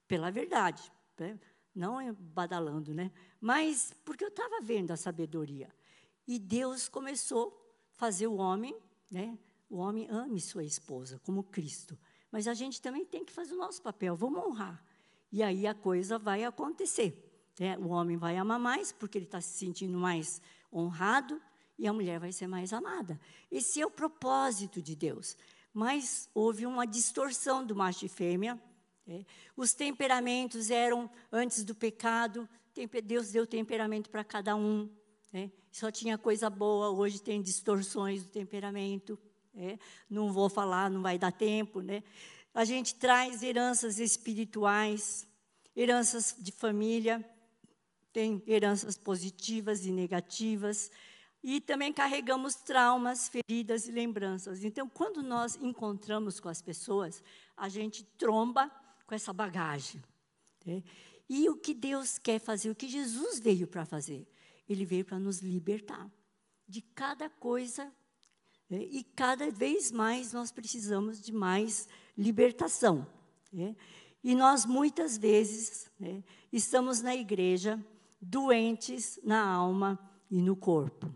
pela 0.07 0.31
verdade, 0.31 0.91
né, 1.17 1.39
não 1.73 2.13
badalando, 2.13 2.93
né? 2.93 3.11
mas 3.39 3.93
porque 4.03 4.23
eu 4.23 4.29
estava 4.29 4.59
vendo 4.61 4.91
a 4.91 4.97
sabedoria. 4.97 5.73
E 6.27 6.37
Deus 6.37 6.87
começou 6.87 7.47
a 7.93 7.97
fazer 7.97 8.27
o 8.27 8.35
homem, 8.35 8.77
né? 9.09 9.37
o 9.69 9.77
homem 9.77 10.07
ame 10.09 10.41
sua 10.41 10.63
esposa, 10.63 11.19
como 11.23 11.43
Cristo. 11.43 11.97
Mas 12.31 12.47
a 12.47 12.53
gente 12.53 12.81
também 12.81 13.05
tem 13.05 13.23
que 13.23 13.31
fazer 13.31 13.53
o 13.53 13.57
nosso 13.57 13.81
papel, 13.81 14.15
vamos 14.15 14.43
honrar. 14.43 14.83
E 15.31 15.43
aí 15.43 15.67
a 15.67 15.73
coisa 15.73 16.17
vai 16.17 16.43
acontecer. 16.43 17.25
Né? 17.59 17.77
O 17.77 17.89
homem 17.89 18.17
vai 18.17 18.37
amar 18.37 18.59
mais, 18.59 18.91
porque 18.91 19.17
ele 19.17 19.25
está 19.25 19.41
se 19.41 19.57
sentindo 19.57 19.97
mais 19.97 20.41
honrado, 20.71 21.41
e 21.77 21.87
a 21.87 21.93
mulher 21.93 22.19
vai 22.19 22.31
ser 22.31 22.47
mais 22.47 22.73
amada. 22.73 23.19
Esse 23.49 23.81
é 23.81 23.85
o 23.85 23.91
propósito 23.91 24.81
de 24.81 24.95
Deus. 24.95 25.37
Mas 25.73 26.29
houve 26.33 26.65
uma 26.65 26.85
distorção 26.85 27.65
do 27.65 27.75
macho 27.75 28.05
e 28.05 28.09
fêmea. 28.09 28.59
Né? 29.05 29.25
Os 29.55 29.73
temperamentos 29.73 30.69
eram 30.69 31.09
antes 31.31 31.63
do 31.63 31.73
pecado. 31.73 32.49
Deus 33.03 33.31
deu 33.31 33.45
temperamento 33.47 34.09
para 34.09 34.23
cada 34.23 34.55
um. 34.55 34.89
Né? 35.31 35.51
Só 35.71 35.91
tinha 35.91 36.17
coisa 36.17 36.49
boa, 36.49 36.89
hoje 36.89 37.21
tem 37.21 37.41
distorções 37.41 38.23
do 38.23 38.29
temperamento. 38.29 39.17
Né? 39.53 39.79
Não 40.09 40.33
vou 40.33 40.49
falar, 40.49 40.89
não 40.89 41.01
vai 41.01 41.17
dar 41.17 41.31
tempo. 41.31 41.81
Né? 41.81 42.03
A 42.53 42.65
gente 42.65 42.95
traz 42.95 43.43
heranças 43.43 43.99
espirituais, 43.99 45.27
heranças 45.75 46.35
de 46.37 46.51
família, 46.51 47.23
tem 48.11 48.43
heranças 48.47 48.97
positivas 48.97 49.85
e 49.85 49.91
negativas, 49.91 50.91
e 51.41 51.61
também 51.61 51.93
carregamos 51.93 52.55
traumas, 52.55 53.29
feridas 53.29 53.87
e 53.87 53.91
lembranças. 53.91 54.63
Então, 54.63 54.89
quando 54.89 55.23
nós 55.23 55.55
encontramos 55.55 56.39
com 56.39 56.49
as 56.49 56.61
pessoas, 56.61 57.23
a 57.55 57.69
gente 57.69 58.03
tromba 58.03 58.69
com 59.05 59.15
essa 59.15 59.31
bagagem. 59.31 60.03
Né? 60.65 60.83
E 61.29 61.47
o 61.49 61.55
que 61.55 61.73
Deus 61.73 62.17
quer 62.17 62.39
fazer, 62.39 62.69
o 62.69 62.75
que 62.75 62.89
Jesus 62.89 63.39
veio 63.39 63.67
para 63.67 63.85
fazer? 63.85 64.27
Ele 64.67 64.83
veio 64.83 65.05
para 65.05 65.19
nos 65.19 65.39
libertar 65.39 66.11
de 66.67 66.81
cada 66.81 67.29
coisa, 67.29 67.91
né? 68.69 68.83
e 68.83 69.03
cada 69.03 69.49
vez 69.49 69.91
mais 69.91 70.33
nós 70.33 70.51
precisamos 70.51 71.21
de 71.21 71.31
mais 71.31 71.87
libertação. 72.19 73.07
Né? 73.51 73.75
E 74.21 74.35
nós, 74.35 74.65
muitas 74.65 75.17
vezes, 75.17 75.89
né, 75.97 76.21
estamos 76.51 77.01
na 77.01 77.15
igreja 77.15 77.83
doentes 78.21 79.17
na 79.23 79.41
alma 79.41 79.97
e 80.29 80.41
no 80.41 80.55
corpo. 80.55 81.09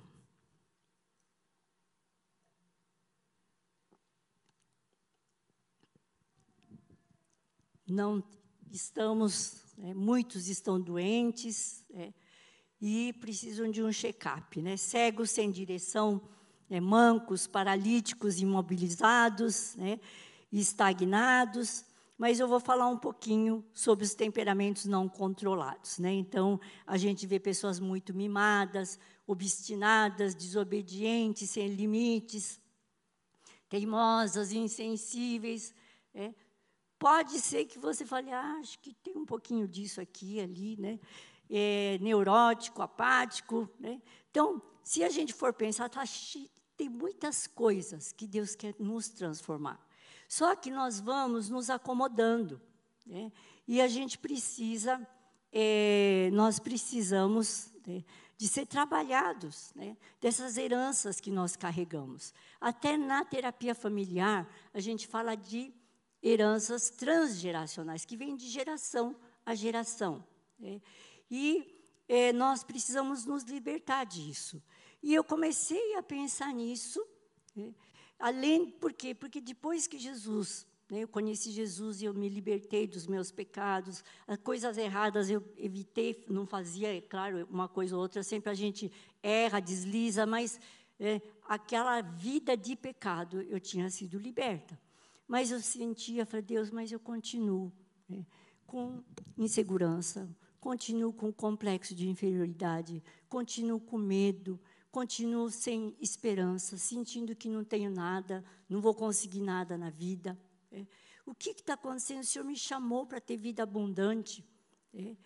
Não 7.86 8.24
estamos, 8.72 9.62
né, 9.78 9.94
muitos 9.94 10.48
estão 10.48 10.80
doentes 10.80 11.86
né, 11.90 12.14
e 12.82 13.12
precisam 13.20 13.70
de 13.70 13.84
um 13.84 13.92
check-up. 13.92 14.62
Né, 14.62 14.78
cegos 14.78 15.32
sem 15.32 15.52
direção, 15.52 16.22
né, 16.70 16.80
mancos, 16.80 17.46
paralíticos, 17.46 18.40
imobilizados, 18.40 19.76
né, 19.76 20.00
estagnados, 20.60 21.86
mas 22.18 22.40
eu 22.40 22.48
vou 22.48 22.60
falar 22.60 22.88
um 22.88 22.98
pouquinho 22.98 23.66
sobre 23.74 24.06
os 24.06 24.14
temperamentos 24.14 24.86
não 24.86 25.10
controlados. 25.10 25.98
Né? 25.98 26.14
Então, 26.14 26.60
a 26.86 26.96
gente 26.96 27.26
vê 27.26 27.40
pessoas 27.40 27.80
muito 27.80 28.14
mimadas, 28.14 29.00
obstinadas, 29.26 30.36
desobedientes, 30.36 31.50
sem 31.50 31.68
limites, 31.70 32.60
teimosas, 33.68 34.54
insensíveis. 34.54 35.74
Né? 36.14 36.36
Pode 37.00 37.40
ser 37.40 37.66
que 37.66 37.80
você 37.80 38.06
fale, 38.06 38.32
ah, 38.32 38.58
acho 38.60 38.78
que 38.80 38.94
tem 38.94 39.18
um 39.18 39.26
pouquinho 39.26 39.68
disso 39.68 40.00
aqui, 40.00 40.40
ali, 40.40 40.78
né? 40.78 41.00
É, 41.50 41.98
neurótico, 42.00 42.82
apático. 42.82 43.70
Né? 43.80 44.02
Então, 44.32 44.62
se 44.84 45.04
a 45.04 45.10
gente 45.10 45.34
for 45.34 45.52
pensar, 45.52 45.90
tá, 45.90 46.04
tem 46.78 46.90
muitas 46.90 47.48
coisas 47.48 48.12
que 48.12 48.26
Deus 48.26 48.56
quer 48.56 48.76
nos 48.80 49.10
transformar. 49.10 49.80
Só 50.28 50.56
que 50.56 50.72
nós 50.72 51.00
vamos 51.00 51.50
nos 51.50 51.70
acomodando. 51.70 52.62
Né? 53.06 53.32
E 53.68 53.82
a 53.82 53.88
gente 53.88 54.18
precisa, 54.18 55.06
é, 55.52 56.30
nós 56.34 56.60
precisamos 56.60 57.72
né, 57.86 58.04
de 58.38 58.48
ser 58.48 58.66
trabalhados, 58.66 59.72
né, 59.76 59.96
dessas 60.20 60.58
heranças 60.58 61.20
que 61.20 61.32
nós 61.32 61.56
carregamos. 61.56 62.34
Até 62.60 62.98
na 62.98 63.24
terapia 63.24 63.76
familiar, 63.76 64.48
a 64.74 64.80
gente 64.80 65.08
fala 65.08 65.36
de 65.36 65.74
heranças 66.22 66.90
transgeracionais, 66.90 68.06
que 68.06 68.18
vêm 68.18 68.36
de 68.36 68.48
geração 68.48 69.16
a 69.46 69.54
geração. 69.54 70.26
Né? 70.58 70.82
E 71.30 71.84
é, 72.08 72.32
nós 72.34 72.64
precisamos 72.64 73.26
nos 73.26 73.44
libertar 73.44 74.06
disso. 74.06 74.62
E 75.02 75.14
eu 75.14 75.24
comecei 75.24 75.96
a 75.96 76.04
pensar 76.04 76.54
nisso, 76.54 77.06
né? 77.56 77.74
Além, 78.24 78.70
por 78.70 78.94
quê? 78.94 79.14
Porque 79.14 79.42
depois 79.42 79.86
que 79.86 80.00
Jesus, 80.00 80.66
né, 80.90 81.00
eu 81.04 81.10
conheci 81.10 81.52
Jesus 81.52 82.02
e 82.02 82.06
eu 82.06 82.14
me 82.14 82.30
libertei 82.30 82.88
dos 82.88 83.06
meus 83.06 83.32
pecados, 83.32 84.02
as 84.26 84.38
coisas 84.38 84.78
erradas 84.78 85.30
eu 85.30 85.44
evitei, 85.58 86.24
não 86.30 86.46
fazia, 86.46 86.96
é 86.96 87.02
claro, 87.02 87.46
uma 87.52 87.68
coisa 87.68 87.98
ou 87.98 88.02
outra, 88.02 88.24
sempre 88.24 88.50
a 88.50 88.54
gente 88.54 88.90
erra, 89.22 89.60
desliza, 89.60 90.26
mas 90.26 90.58
é, 90.98 91.22
aquela 91.50 92.00
vida 92.00 92.56
de 92.56 92.78
pecado 92.78 93.42
eu 93.42 93.60
tinha 93.60 93.90
sido 93.90 94.18
liberta. 94.18 94.80
Mas 95.28 95.52
eu 95.52 95.60
sentia, 95.60 96.26
falei, 96.26 96.46
Deus, 96.46 96.72
mas 96.72 96.94
eu 96.94 97.02
continuo 97.02 97.74
né, 98.08 98.26
com 98.66 99.04
insegurança, 99.38 100.34
continuo 100.62 101.12
com 101.12 101.30
complexo 101.30 101.94
de 101.94 102.08
inferioridade, 102.08 103.04
continuo 103.28 103.82
com 103.82 103.98
medo, 103.98 104.58
continuo 104.94 105.50
sem 105.50 105.98
esperança, 106.00 106.78
sentindo 106.78 107.36
que 107.36 107.50
não 107.50 107.64
tenho 107.64 107.90
nada, 107.90 108.46
não 108.70 108.80
vou 108.80 108.94
conseguir 108.94 109.42
nada 109.42 109.76
na 109.76 109.90
vida. 109.90 110.40
É. 110.72 110.86
O 111.26 111.34
que 111.34 111.50
está 111.50 111.74
acontecendo? 111.74 112.22
O 112.22 112.24
Senhor 112.24 112.46
me 112.46 112.56
chamou 112.56 113.04
para 113.04 113.20
ter 113.20 113.36
vida 113.36 113.64
abundante. 113.64 114.48
É. 114.94 115.18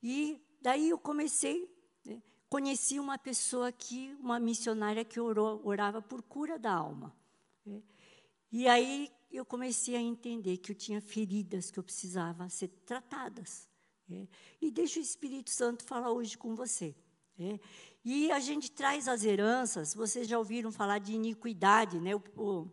E 0.00 0.40
daí 0.62 0.90
eu 0.90 0.98
comecei, 0.98 1.68
é, 2.06 2.22
conheci 2.48 3.00
uma 3.00 3.18
pessoa 3.18 3.72
que, 3.72 4.16
uma 4.20 4.38
missionária 4.38 5.04
que 5.04 5.18
orou, 5.18 5.60
orava 5.64 6.00
por 6.00 6.22
cura 6.22 6.56
da 6.56 6.72
alma. 6.72 7.12
É. 7.66 7.82
E 8.52 8.68
aí 8.68 9.10
eu 9.32 9.44
comecei 9.44 9.96
a 9.96 10.00
entender 10.00 10.58
que 10.58 10.70
eu 10.70 10.76
tinha 10.76 11.00
feridas 11.00 11.72
que 11.72 11.80
eu 11.80 11.82
precisava 11.82 12.48
ser 12.48 12.68
tratadas. 12.86 13.68
É. 14.08 14.28
E 14.60 14.70
deixa 14.70 15.00
o 15.00 15.02
Espírito 15.02 15.50
Santo 15.50 15.82
falar 15.82 16.12
hoje 16.12 16.38
com 16.38 16.54
você. 16.54 16.94
É. 17.40 17.60
E 18.04 18.32
a 18.32 18.40
gente 18.40 18.70
traz 18.70 19.06
as 19.06 19.24
heranças, 19.24 19.94
vocês 19.94 20.26
já 20.26 20.36
ouviram 20.36 20.72
falar 20.72 20.98
de 20.98 21.12
iniquidade, 21.12 22.00
né? 22.00 22.16
O, 22.16 22.22
o 22.36 22.68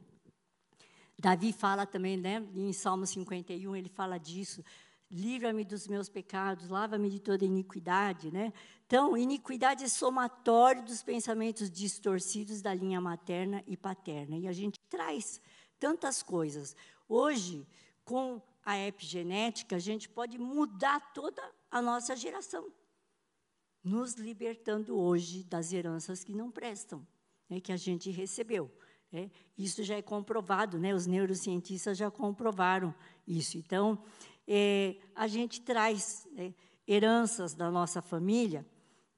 Davi 1.19 1.53
fala 1.53 1.85
também, 1.85 2.17
né? 2.17 2.43
Em 2.55 2.73
Salmo 2.73 3.05
51, 3.05 3.75
ele 3.75 3.89
fala 3.89 4.17
disso. 4.17 4.63
Livra-me 5.11 5.63
dos 5.63 5.87
meus 5.87 6.09
pecados, 6.09 6.67
lava-me 6.67 7.11
de 7.11 7.19
toda 7.19 7.45
iniquidade, 7.45 8.31
né? 8.31 8.51
Então, 8.87 9.15
iniquidade 9.15 9.83
é 9.83 9.87
somatório 9.87 10.83
dos 10.83 11.03
pensamentos 11.03 11.69
distorcidos 11.69 12.61
da 12.61 12.73
linha 12.73 12.99
materna 12.99 13.63
e 13.67 13.77
paterna. 13.77 14.35
E 14.35 14.47
a 14.47 14.51
gente 14.51 14.79
traz 14.89 15.39
tantas 15.79 16.23
coisas. 16.23 16.75
Hoje, 17.07 17.67
com 18.03 18.41
a 18.63 18.79
epigenética, 18.79 19.75
a 19.75 19.79
gente 19.79 20.09
pode 20.09 20.39
mudar 20.39 21.13
toda 21.13 21.41
a 21.69 21.81
nossa 21.83 22.15
geração 22.15 22.71
nos 23.85 24.15
libertando 24.15 24.97
hoje 24.97 25.43
das 25.43 25.71
heranças 25.71 26.23
que 26.23 26.33
não 26.33 26.49
prestam, 26.49 27.05
né, 27.47 27.59
que 27.59 27.71
a 27.71 27.77
gente 27.77 28.09
recebeu. 28.09 28.71
Né? 29.11 29.29
Isso 29.55 29.83
já 29.83 29.95
é 29.95 30.01
comprovado, 30.01 30.79
né? 30.79 30.93
os 30.93 31.05
neurocientistas 31.05 31.97
já 31.97 32.09
comprovaram 32.09 32.93
isso. 33.27 33.57
Então, 33.57 34.03
é, 34.47 34.95
a 35.15 35.27
gente 35.27 35.61
traz 35.61 36.27
né, 36.31 36.53
heranças 36.87 37.53
da 37.53 37.69
nossa 37.69 38.01
família. 38.01 38.65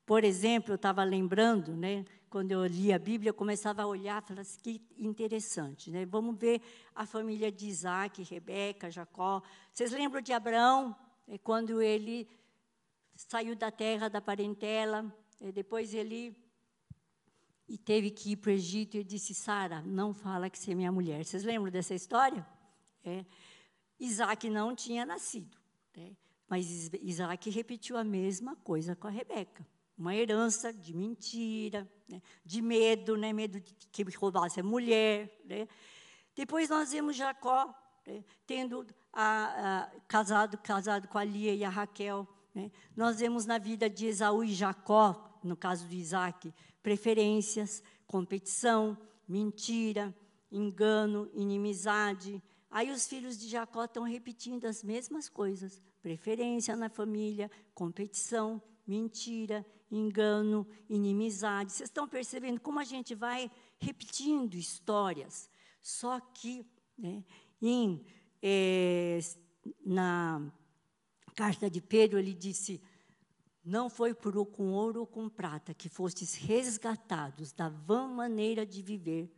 Por 0.05 0.23
exemplo, 0.23 0.73
eu 0.73 0.75
estava 0.75 1.03
lembrando, 1.03 1.75
né, 1.75 2.05
quando 2.29 2.51
eu 2.51 2.65
li 2.65 2.91
a 2.91 2.99
Bíblia, 2.99 3.29
eu 3.29 3.33
começava 3.33 3.83
a 3.83 3.87
olhar 3.87 4.21
e 4.21 4.25
falava 4.25 4.41
assim, 4.41 4.59
que 4.61 4.81
interessante. 4.97 5.89
Né? 5.89 6.05
Vamos 6.05 6.37
ver 6.37 6.61
a 6.93 7.05
família 7.05 7.49
de 7.49 7.67
Isaac, 7.67 8.21
Rebeca, 8.23 8.91
Jacó. 8.91 9.41
Vocês 9.73 9.91
lembram 9.91 10.21
de 10.21 10.33
Abraão? 10.33 10.95
É 11.27 11.37
quando 11.37 11.81
ele 11.81 12.27
saiu 13.17 13.55
da 13.55 13.71
terra 13.71 14.07
da 14.07 14.21
parentela, 14.21 15.11
depois 15.53 15.93
ele 15.93 16.35
e 17.67 17.77
teve 17.77 18.11
que 18.11 18.31
ir 18.31 18.37
para 18.37 18.49
o 18.49 18.53
Egito 18.53 18.95
e 18.95 19.03
disse, 19.03 19.33
Sara, 19.33 19.81
não 19.81 20.13
fala 20.13 20.49
que 20.49 20.57
você 20.57 20.71
é 20.71 20.75
minha 20.75 20.91
mulher. 20.91 21.25
Vocês 21.25 21.43
lembram 21.43 21.69
dessa 21.69 21.93
história? 21.93 22.47
É. 23.03 23.25
Isaac 23.99 24.49
não 24.49 24.73
tinha 24.73 25.05
nascido, 25.05 25.57
né? 25.95 26.15
mas 26.47 26.89
Isaac 27.01 27.49
repetiu 27.49 27.97
a 27.97 28.03
mesma 28.03 28.55
coisa 28.57 28.95
com 28.95 29.07
a 29.07 29.09
Rebeca. 29.09 29.67
Uma 29.97 30.15
herança 30.15 30.71
de 30.71 30.93
mentira, 30.93 31.89
né? 32.07 32.21
de 32.45 32.61
medo, 32.61 33.17
né? 33.17 33.33
medo 33.33 33.59
de 33.59 33.73
que 33.91 34.03
roubasse 34.15 34.59
a 34.59 34.63
mulher. 34.63 35.41
Né? 35.43 35.67
Depois 36.35 36.69
nós 36.69 36.91
vemos 36.91 37.17
Jacó 37.17 37.73
né? 38.05 38.23
tendo 38.45 38.87
a, 39.11 39.81
a, 39.81 39.99
casado, 40.07 40.57
casado 40.59 41.07
com 41.07 41.17
a 41.17 41.23
Lia 41.23 41.53
e 41.53 41.65
a 41.65 41.69
Raquel. 41.69 42.25
Né? 42.57 42.71
Nós 42.95 43.19
vemos 43.19 43.45
na 43.45 43.59
vida 43.59 43.87
de 43.87 44.07
Esaú 44.07 44.43
e 44.43 44.51
Jacó, 44.51 45.39
no 45.43 45.55
caso 45.55 45.87
de 45.87 45.95
Isaac, 45.95 46.51
preferências, 46.81 47.83
competição, 48.07 48.97
mentira, 49.27 50.11
engano, 50.51 51.29
inimizade. 51.35 52.41
Aí 52.71 52.89
os 52.89 53.05
filhos 53.05 53.37
de 53.37 53.47
Jacó 53.47 53.85
estão 53.85 54.01
repetindo 54.01 54.65
as 54.65 54.83
mesmas 54.83 55.29
coisas: 55.29 55.79
preferência 56.01 56.75
na 56.75 56.89
família, 56.89 57.51
competição, 57.75 58.59
mentira, 58.87 59.63
engano, 59.91 60.67
inimizade. 60.89 61.73
Vocês 61.73 61.89
estão 61.89 62.07
percebendo 62.07 62.59
como 62.59 62.79
a 62.79 62.83
gente 62.83 63.13
vai 63.13 63.51
repetindo 63.77 64.55
histórias, 64.55 65.47
só 65.79 66.19
que 66.19 66.65
né, 66.97 67.23
em, 67.61 68.03
é, 68.41 69.19
na 69.85 70.51
carta 71.37 71.69
de 71.69 71.79
Pedro, 71.79 72.17
ele 72.17 72.33
disse: 72.33 72.81
Não 73.63 73.91
foi 73.91 74.15
por 74.15 74.43
com 74.47 74.71
ouro 74.71 75.01
ou 75.01 75.07
com 75.07 75.29
prata 75.29 75.71
que 75.71 75.87
fostes 75.87 76.33
resgatados 76.33 77.53
da 77.53 77.69
vã 77.69 78.07
maneira 78.07 78.65
de 78.65 78.81
viver 78.81 79.31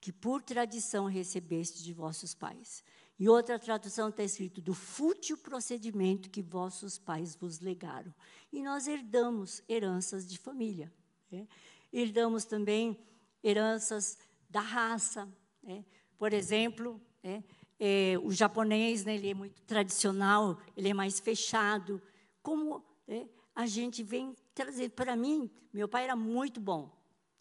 que 0.00 0.12
por 0.12 0.42
tradição 0.42 1.06
recebeste 1.06 1.82
de 1.82 1.92
vossos 1.92 2.34
pais. 2.34 2.84
E 3.18 3.28
outra 3.28 3.56
tradução 3.56 4.08
está 4.08 4.24
escrito: 4.24 4.60
do 4.60 4.74
fútil 4.74 5.38
procedimento 5.38 6.28
que 6.28 6.42
vossos 6.42 6.98
pais 6.98 7.36
vos 7.36 7.60
legaram. 7.60 8.12
E 8.52 8.60
nós 8.60 8.88
herdamos 8.88 9.62
heranças 9.68 10.28
de 10.28 10.38
família. 10.38 10.92
Né? 11.30 11.46
Herdamos 11.92 12.44
também 12.44 12.98
heranças 13.44 14.18
da 14.50 14.60
raça. 14.60 15.28
Né? 15.62 15.84
Por 16.16 16.32
exemplo, 16.32 17.00
né? 17.22 17.44
É, 17.78 18.14
o 18.22 18.32
japonês, 18.32 19.04
né, 19.04 19.14
ele 19.14 19.30
é 19.30 19.34
muito 19.34 19.62
tradicional, 19.62 20.58
ele 20.76 20.88
é 20.88 20.94
mais 20.94 21.20
fechado. 21.20 22.02
Como 22.42 22.84
é, 23.06 23.26
a 23.54 23.66
gente 23.66 24.02
vem 24.02 24.34
trazer 24.54 24.90
para 24.90 25.14
mim, 25.14 25.50
meu 25.72 25.88
pai 25.88 26.04
era 26.04 26.16
muito 26.16 26.60
bom. 26.60 26.90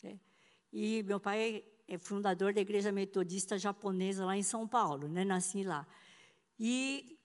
Né? 0.03 0.19
E 0.71 1.03
meu 1.03 1.19
pai 1.19 1.63
é 1.87 1.97
fundador 1.97 2.53
da 2.53 2.61
igreja 2.61 2.91
metodista 2.91 3.57
japonesa 3.57 4.25
lá 4.25 4.37
em 4.37 4.43
São 4.43 4.67
Paulo, 4.67 5.07
né, 5.07 5.23
nasci 5.23 5.63
lá. 5.63 5.87
E 6.59 7.17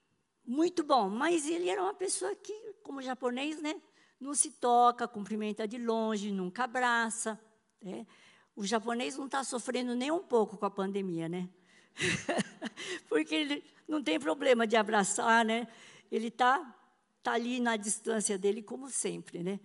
muito 0.44 0.82
bom, 0.82 1.08
mas 1.08 1.48
ele 1.48 1.68
era 1.68 1.82
uma 1.82 1.94
pessoa 1.94 2.34
que, 2.34 2.52
como 2.82 3.02
japonês, 3.02 3.60
né, 3.60 3.80
não 4.20 4.34
se 4.34 4.50
toca, 4.52 5.08
cumprimenta 5.08 5.66
de 5.66 5.78
longe, 5.78 6.30
nunca 6.30 6.64
abraça. 6.64 7.38
Né? 7.80 8.06
O 8.54 8.64
japonês 8.64 9.16
não 9.16 9.26
está 9.26 9.42
sofrendo 9.42 9.94
nem 9.94 10.10
um 10.10 10.22
pouco 10.22 10.56
com 10.56 10.66
a 10.66 10.70
pandemia, 10.70 11.28
né? 11.28 11.48
Porque 13.08 13.34
ele 13.34 13.64
não 13.88 14.02
tem 14.02 14.18
problema 14.18 14.66
de 14.66 14.76
abraçar, 14.76 15.44
né? 15.44 15.68
Ele 16.10 16.28
está 16.28 16.78
tá 17.22 17.32
ali 17.32 17.60
na 17.60 17.76
distância 17.76 18.36
dele, 18.36 18.62
como 18.62 18.90
sempre, 18.90 19.42
né? 19.42 19.60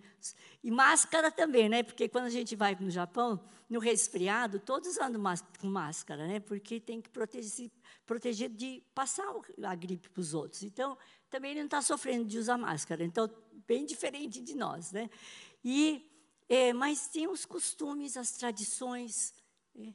E 0.62 0.70
máscara 0.70 1.30
também, 1.30 1.68
né? 1.68 1.82
Porque 1.82 2.08
quando 2.08 2.26
a 2.26 2.30
gente 2.30 2.54
vai 2.54 2.76
no 2.78 2.90
Japão, 2.90 3.42
no 3.68 3.80
resfriado, 3.80 4.60
todos 4.60 4.96
andam 4.98 5.22
com 5.60 5.66
máscara, 5.66 6.26
né? 6.26 6.40
Porque 6.40 6.80
tem 6.80 7.00
que 7.00 7.10
proteger, 7.10 7.70
proteger 8.06 8.48
de 8.48 8.82
passar 8.94 9.26
a 9.62 9.74
gripe 9.74 10.08
para 10.08 10.20
os 10.20 10.34
outros. 10.34 10.62
Então, 10.62 10.96
também 11.28 11.50
ele 11.50 11.60
não 11.60 11.66
está 11.66 11.82
sofrendo 11.82 12.24
de 12.24 12.38
usar 12.38 12.56
máscara. 12.56 13.04
Então, 13.04 13.28
bem 13.66 13.84
diferente 13.84 14.40
de 14.40 14.54
nós, 14.54 14.92
né? 14.92 15.10
E, 15.64 16.08
é, 16.48 16.72
mas 16.72 17.08
tem 17.08 17.28
os 17.28 17.44
costumes, 17.44 18.16
as 18.16 18.32
tradições. 18.32 19.34
É, 19.76 19.92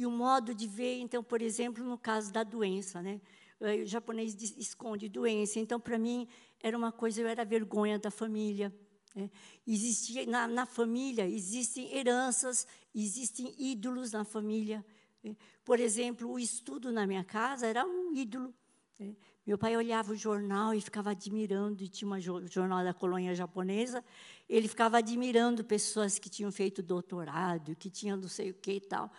e 0.00 0.06
o 0.06 0.10
modo 0.10 0.54
de 0.54 0.66
ver, 0.66 0.98
então, 0.98 1.22
por 1.22 1.42
exemplo, 1.42 1.84
no 1.84 1.98
caso 1.98 2.32
da 2.32 2.42
doença, 2.42 3.02
né? 3.02 3.20
O 3.60 3.84
japonês 3.84 4.34
esconde 4.56 5.10
doença, 5.10 5.60
então, 5.60 5.78
para 5.78 5.98
mim, 5.98 6.26
era 6.58 6.74
uma 6.74 6.90
coisa, 6.90 7.20
eu 7.20 7.28
era 7.28 7.44
vergonha 7.44 7.98
da 7.98 8.10
família. 8.10 8.74
Né? 9.14 9.30
Existia, 9.66 10.24
na, 10.24 10.48
na, 10.48 10.64
família, 10.64 11.28
existem 11.28 11.94
heranças, 11.94 12.66
existem 12.94 13.54
ídolos 13.58 14.12
na 14.12 14.24
família. 14.24 14.82
Né? 15.22 15.36
Por 15.62 15.78
exemplo, 15.78 16.30
o 16.30 16.38
estudo 16.38 16.90
na 16.90 17.06
minha 17.06 17.22
casa 17.22 17.66
era 17.66 17.84
um 17.84 18.14
ídolo. 18.14 18.54
Né? 18.98 19.14
Meu 19.46 19.58
pai 19.58 19.76
olhava 19.76 20.12
o 20.12 20.16
jornal 20.16 20.72
e 20.72 20.80
ficava 20.80 21.10
admirando, 21.10 21.84
e 21.84 21.88
tinha 21.88 22.10
um 22.10 22.18
jornal 22.48 22.82
da 22.82 22.94
colônia 22.94 23.34
japonesa, 23.34 24.02
ele 24.48 24.66
ficava 24.66 24.96
admirando 24.96 25.62
pessoas 25.62 26.18
que 26.18 26.30
tinham 26.30 26.50
feito 26.50 26.82
doutorado, 26.82 27.76
que 27.76 27.90
tinham 27.90 28.16
não 28.16 28.28
sei 28.28 28.50
o 28.50 28.54
que 28.54 28.72
e 28.72 28.80
tal. 28.80 29.12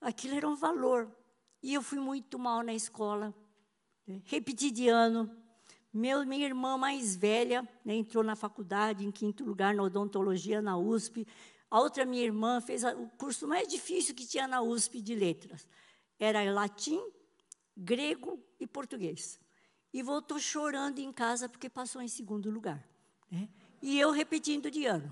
Aquilo 0.00 0.34
era 0.34 0.48
um 0.48 0.54
valor. 0.54 1.10
E 1.62 1.74
eu 1.74 1.82
fui 1.82 1.98
muito 1.98 2.38
mal 2.38 2.62
na 2.62 2.72
escola. 2.72 3.34
Repeti 4.24 4.70
de 4.70 4.88
ano. 4.88 5.30
Meu, 5.92 6.24
minha 6.24 6.46
irmã 6.46 6.78
mais 6.78 7.16
velha 7.16 7.68
né, 7.84 7.94
entrou 7.94 8.22
na 8.22 8.36
faculdade, 8.36 9.04
em 9.04 9.10
quinto 9.10 9.44
lugar, 9.44 9.74
na 9.74 9.82
odontologia, 9.82 10.62
na 10.62 10.78
USP. 10.78 11.26
A 11.68 11.80
outra 11.80 12.04
minha 12.04 12.22
irmã 12.22 12.60
fez 12.60 12.84
o 12.84 13.08
curso 13.18 13.46
mais 13.46 13.68
difícil 13.68 14.14
que 14.14 14.26
tinha 14.26 14.46
na 14.46 14.62
USP 14.62 15.00
de 15.02 15.14
letras. 15.14 15.66
Era 16.18 16.48
latim, 16.52 17.00
grego 17.76 18.42
e 18.58 18.66
português. 18.66 19.40
E 19.92 20.02
voltou 20.02 20.38
chorando 20.38 21.00
em 21.00 21.12
casa 21.12 21.48
porque 21.48 21.68
passou 21.68 22.00
em 22.00 22.08
segundo 22.08 22.50
lugar. 22.50 22.84
Né? 23.30 23.48
E 23.82 23.98
eu 23.98 24.10
repetindo 24.10 24.70
de 24.70 24.86
ano. 24.86 25.10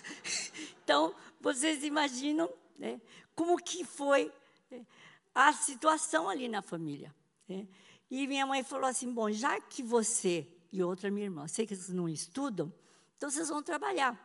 então, 0.84 1.14
vocês 1.40 1.82
imaginam 1.82 2.48
né, 2.78 3.00
como 3.38 3.56
que 3.56 3.84
foi 3.84 4.32
né, 4.68 4.84
a 5.32 5.52
situação 5.52 6.28
ali 6.28 6.48
na 6.48 6.60
família. 6.60 7.14
Né? 7.46 7.68
E 8.10 8.26
minha 8.26 8.44
mãe 8.44 8.64
falou 8.64 8.86
assim: 8.86 9.12
bom, 9.12 9.30
já 9.30 9.60
que 9.60 9.80
você 9.80 10.44
e 10.72 10.82
outra 10.82 11.08
minha 11.08 11.26
irmã, 11.26 11.46
sei 11.46 11.64
que 11.64 11.76
vocês 11.76 11.94
não 11.94 12.08
estudam, 12.08 12.72
então 13.16 13.30
vocês 13.30 13.48
vão 13.48 13.62
trabalhar. 13.62 14.18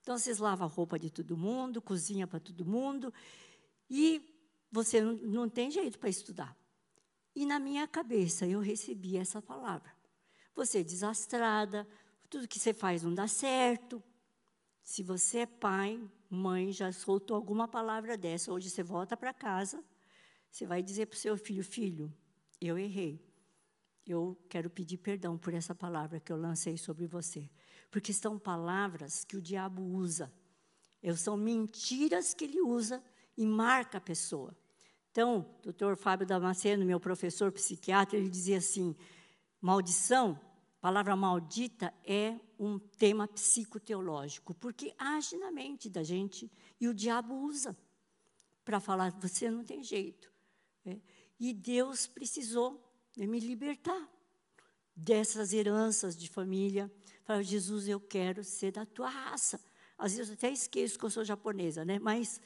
Então 0.00 0.16
vocês 0.16 0.38
lavam 0.38 0.66
a 0.66 0.70
roupa 0.70 0.98
de 0.98 1.10
todo 1.10 1.36
mundo, 1.36 1.82
cozinha 1.82 2.26
para 2.26 2.40
todo 2.40 2.64
mundo, 2.64 3.12
e 3.90 4.22
você 4.72 4.98
não, 5.02 5.12
não 5.12 5.48
tem 5.48 5.70
jeito 5.70 5.98
para 5.98 6.08
estudar. 6.08 6.56
E 7.36 7.44
na 7.44 7.58
minha 7.58 7.86
cabeça 7.86 8.46
eu 8.46 8.60
recebi 8.60 9.18
essa 9.18 9.42
palavra. 9.42 9.92
Você 10.54 10.78
é 10.78 10.82
desastrada, 10.82 11.86
tudo 12.30 12.48
que 12.48 12.58
você 12.58 12.72
faz 12.72 13.02
não 13.02 13.14
dá 13.14 13.28
certo. 13.28 14.02
Se 14.82 15.02
você 15.02 15.40
é 15.40 15.46
pai, 15.46 16.00
mãe, 16.34 16.72
já 16.72 16.92
soltou 16.92 17.36
alguma 17.36 17.66
palavra 17.66 18.16
dessa, 18.16 18.52
hoje 18.52 18.68
você 18.68 18.82
volta 18.82 19.16
para 19.16 19.32
casa, 19.32 19.82
você 20.50 20.66
vai 20.66 20.82
dizer 20.82 21.06
para 21.06 21.16
o 21.16 21.18
seu 21.18 21.36
filho: 21.36 21.64
Filho, 21.64 22.12
eu 22.60 22.78
errei. 22.78 23.20
Eu 24.06 24.38
quero 24.50 24.68
pedir 24.68 24.98
perdão 24.98 25.38
por 25.38 25.54
essa 25.54 25.74
palavra 25.74 26.20
que 26.20 26.30
eu 26.30 26.36
lancei 26.36 26.76
sobre 26.76 27.06
você. 27.06 27.48
Porque 27.90 28.12
são 28.12 28.38
palavras 28.38 29.24
que 29.24 29.36
o 29.36 29.40
diabo 29.40 29.82
usa. 29.82 30.30
São 31.16 31.36
mentiras 31.36 32.34
que 32.34 32.44
ele 32.44 32.60
usa 32.60 33.02
e 33.36 33.46
marca 33.46 33.98
a 33.98 34.00
pessoa. 34.00 34.54
Então, 35.10 35.40
o 35.58 35.62
doutor 35.62 35.96
Fábio 35.96 36.26
Damasceno, 36.26 36.84
meu 36.84 37.00
professor 37.00 37.50
psiquiatra, 37.52 38.16
ele 38.16 38.28
dizia 38.28 38.58
assim: 38.58 38.96
maldição, 39.60 40.38
palavra 40.84 41.16
maldita, 41.16 41.94
é 42.04 42.38
um 42.58 42.78
tema 42.78 43.26
psicoteológico, 43.26 44.52
porque 44.52 44.94
age 44.98 45.34
na 45.38 45.50
mente 45.50 45.88
da 45.88 46.02
gente 46.02 46.52
e 46.78 46.86
o 46.86 46.92
diabo 46.92 47.34
usa 47.34 47.74
para 48.66 48.78
falar: 48.78 49.10
você 49.12 49.50
não 49.50 49.64
tem 49.64 49.82
jeito. 49.82 50.30
É. 50.84 51.00
E 51.40 51.54
Deus 51.54 52.06
precisou 52.06 52.86
né, 53.16 53.26
me 53.26 53.40
libertar 53.40 54.10
dessas 54.94 55.54
heranças 55.54 56.14
de 56.14 56.28
família. 56.28 56.92
Falar: 57.24 57.40
Jesus, 57.40 57.88
eu 57.88 57.98
quero 57.98 58.44
ser 58.44 58.72
da 58.72 58.84
tua 58.84 59.08
raça. 59.08 59.58
Às 59.96 60.14
vezes 60.14 60.28
eu 60.28 60.34
até 60.34 60.50
esqueço 60.50 60.98
que 60.98 61.04
eu 61.06 61.10
sou 61.10 61.24
japonesa, 61.24 61.82
né? 61.82 61.98
mas 61.98 62.42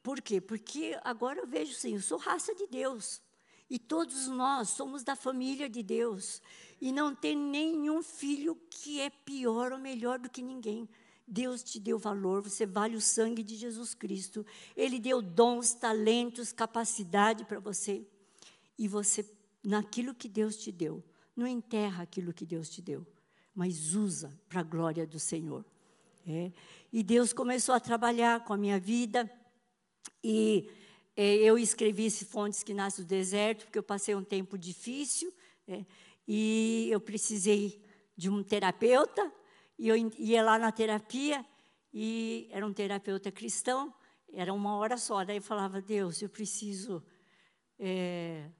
por 0.00 0.22
quê? 0.22 0.40
Porque 0.40 0.96
agora 1.02 1.40
eu 1.40 1.46
vejo 1.48 1.74
sim, 1.74 1.94
eu 1.94 2.02
sou 2.02 2.18
raça 2.18 2.54
de 2.54 2.68
Deus. 2.68 3.20
E 3.68 3.78
todos 3.78 4.28
nós 4.28 4.70
somos 4.70 5.02
da 5.02 5.16
família 5.16 5.68
de 5.68 5.82
Deus. 5.82 6.40
E 6.80 6.92
não 6.92 7.14
tem 7.14 7.36
nenhum 7.36 8.02
filho 8.02 8.56
que 8.70 9.00
é 9.00 9.10
pior 9.10 9.72
ou 9.72 9.78
melhor 9.78 10.18
do 10.18 10.30
que 10.30 10.42
ninguém. 10.42 10.88
Deus 11.26 11.62
te 11.62 11.80
deu 11.80 11.98
valor, 11.98 12.42
você 12.42 12.64
vale 12.64 12.94
o 12.94 13.00
sangue 13.00 13.42
de 13.42 13.56
Jesus 13.56 13.94
Cristo. 13.94 14.46
Ele 14.76 15.00
deu 15.00 15.20
dons, 15.20 15.74
talentos, 15.74 16.52
capacidade 16.52 17.44
para 17.44 17.58
você. 17.58 18.06
E 18.78 18.86
você, 18.86 19.28
naquilo 19.64 20.14
que 20.14 20.28
Deus 20.28 20.56
te 20.56 20.70
deu, 20.70 21.02
não 21.34 21.46
enterra 21.46 22.04
aquilo 22.04 22.32
que 22.32 22.46
Deus 22.46 22.68
te 22.68 22.80
deu, 22.80 23.04
mas 23.54 23.94
usa 23.94 24.32
para 24.48 24.60
a 24.60 24.62
glória 24.62 25.06
do 25.06 25.18
Senhor. 25.18 25.64
É. 26.26 26.52
E 26.92 27.02
Deus 27.02 27.32
começou 27.32 27.74
a 27.74 27.80
trabalhar 27.80 28.44
com 28.44 28.52
a 28.52 28.56
minha 28.56 28.78
vida. 28.78 29.30
E 30.22 30.68
eu 31.16 31.56
escrevi 31.58 32.06
esse 32.06 32.26
Fontes 32.26 32.62
que 32.62 32.74
Nasce 32.74 33.02
do 33.02 33.06
Deserto, 33.06 33.64
porque 33.64 33.78
eu 33.78 33.82
passei 33.82 34.14
um 34.14 34.24
tempo 34.24 34.58
difícil, 34.58 35.32
é, 35.66 35.84
e 36.28 36.88
eu 36.90 37.00
precisei 37.00 37.82
de 38.16 38.28
um 38.28 38.42
terapeuta, 38.42 39.32
e 39.78 39.88
eu 39.88 39.96
ia 40.18 40.42
lá 40.42 40.58
na 40.58 40.70
terapia, 40.70 41.44
e 41.92 42.48
era 42.50 42.66
um 42.66 42.72
terapeuta 42.72 43.32
cristão, 43.32 43.94
era 44.32 44.52
uma 44.52 44.76
hora 44.76 44.98
só, 44.98 45.24
daí 45.24 45.36
eu 45.36 45.42
falava, 45.42 45.80
Deus, 45.80 46.20
eu 46.20 46.28
preciso 46.28 47.02
é, 47.78 48.50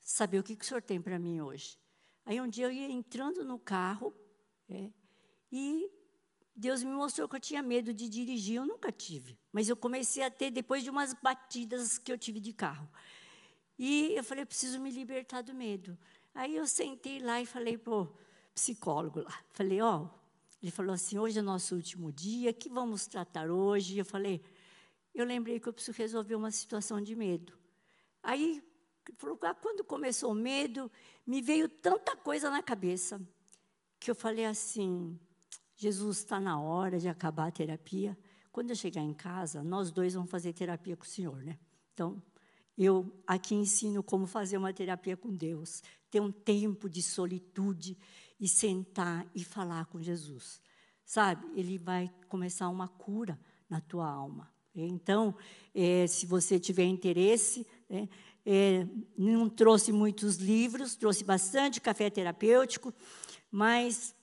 saber 0.00 0.38
o 0.38 0.42
que, 0.42 0.54
que 0.54 0.64
o 0.64 0.68
Senhor 0.68 0.82
tem 0.82 1.00
para 1.00 1.18
mim 1.18 1.40
hoje. 1.40 1.76
Aí 2.24 2.40
um 2.40 2.48
dia 2.48 2.66
eu 2.66 2.72
ia 2.72 2.90
entrando 2.90 3.44
no 3.44 3.58
carro, 3.58 4.14
é, 4.68 4.90
e 5.50 5.90
Deus 6.56 6.82
me 6.82 6.92
mostrou 6.92 7.28
que 7.28 7.36
eu 7.36 7.40
tinha 7.40 7.62
medo 7.62 7.92
de 7.92 8.08
dirigir, 8.08 8.56
eu 8.56 8.66
nunca 8.66 8.92
tive. 8.92 9.36
Mas 9.52 9.68
eu 9.68 9.76
comecei 9.76 10.22
a 10.22 10.30
ter 10.30 10.50
depois 10.50 10.84
de 10.84 10.90
umas 10.90 11.12
batidas 11.14 11.98
que 11.98 12.12
eu 12.12 12.18
tive 12.18 12.38
de 12.38 12.52
carro. 12.52 12.88
E 13.78 14.12
eu 14.14 14.22
falei, 14.22 14.42
eu 14.42 14.46
preciso 14.46 14.78
me 14.78 14.90
libertar 14.90 15.42
do 15.42 15.52
medo. 15.52 15.98
Aí 16.34 16.54
eu 16.56 16.66
sentei 16.66 17.18
lá 17.18 17.40
e 17.40 17.46
falei 17.46 17.76
para 17.76 17.92
o 17.92 18.16
psicólogo 18.54 19.20
lá. 19.20 19.44
Falei, 19.50 19.80
ó, 19.80 20.02
oh, 20.02 20.08
ele 20.62 20.70
falou 20.70 20.94
assim, 20.94 21.18
hoje 21.18 21.38
é 21.38 21.42
nosso 21.42 21.74
último 21.74 22.12
dia, 22.12 22.52
que 22.52 22.68
vamos 22.68 23.06
tratar 23.06 23.50
hoje? 23.50 23.98
Eu 23.98 24.04
falei, 24.04 24.40
eu 25.14 25.24
lembrei 25.24 25.58
que 25.58 25.68
eu 25.68 25.72
preciso 25.72 25.96
resolver 25.96 26.36
uma 26.36 26.50
situação 26.50 27.00
de 27.00 27.16
medo. 27.16 27.52
Aí, 28.22 28.62
ele 29.06 29.16
falou, 29.18 29.38
ah, 29.42 29.54
quando 29.54 29.84
começou 29.84 30.30
o 30.30 30.34
medo, 30.34 30.90
me 31.26 31.42
veio 31.42 31.68
tanta 31.68 32.16
coisa 32.16 32.48
na 32.48 32.62
cabeça, 32.62 33.20
que 34.00 34.10
eu 34.10 34.14
falei 34.14 34.44
assim, 34.44 35.18
Jesus 35.76 36.18
está 36.18 36.38
na 36.38 36.60
hora 36.60 36.98
de 36.98 37.08
acabar 37.08 37.48
a 37.48 37.50
terapia. 37.50 38.16
Quando 38.52 38.70
eu 38.70 38.76
chegar 38.76 39.02
em 39.02 39.12
casa, 39.12 39.62
nós 39.62 39.90
dois 39.90 40.14
vamos 40.14 40.30
fazer 40.30 40.52
terapia 40.52 40.96
com 40.96 41.04
o 41.04 41.08
Senhor, 41.08 41.42
né? 41.42 41.58
Então, 41.92 42.22
eu 42.76 43.12
aqui 43.26 43.54
ensino 43.54 44.02
como 44.02 44.26
fazer 44.26 44.56
uma 44.56 44.72
terapia 44.72 45.16
com 45.16 45.34
Deus, 45.34 45.82
ter 46.10 46.20
um 46.20 46.32
tempo 46.32 46.88
de 46.88 47.02
solitude 47.02 47.96
e 48.38 48.48
sentar 48.48 49.26
e 49.34 49.44
falar 49.44 49.86
com 49.86 50.02
Jesus. 50.02 50.60
Sabe? 51.04 51.46
Ele 51.54 51.78
vai 51.78 52.12
começar 52.28 52.68
uma 52.68 52.88
cura 52.88 53.38
na 53.68 53.80
tua 53.80 54.08
alma. 54.08 54.52
Então, 54.74 55.36
é, 55.72 56.06
se 56.06 56.26
você 56.26 56.58
tiver 56.58 56.84
interesse, 56.84 57.64
é, 57.88 58.08
é, 58.44 58.88
não 59.16 59.48
trouxe 59.48 59.92
muitos 59.92 60.36
livros, 60.36 60.96
trouxe 60.96 61.22
bastante 61.22 61.80
café 61.80 62.10
terapêutico, 62.10 62.92
mas 63.50 64.14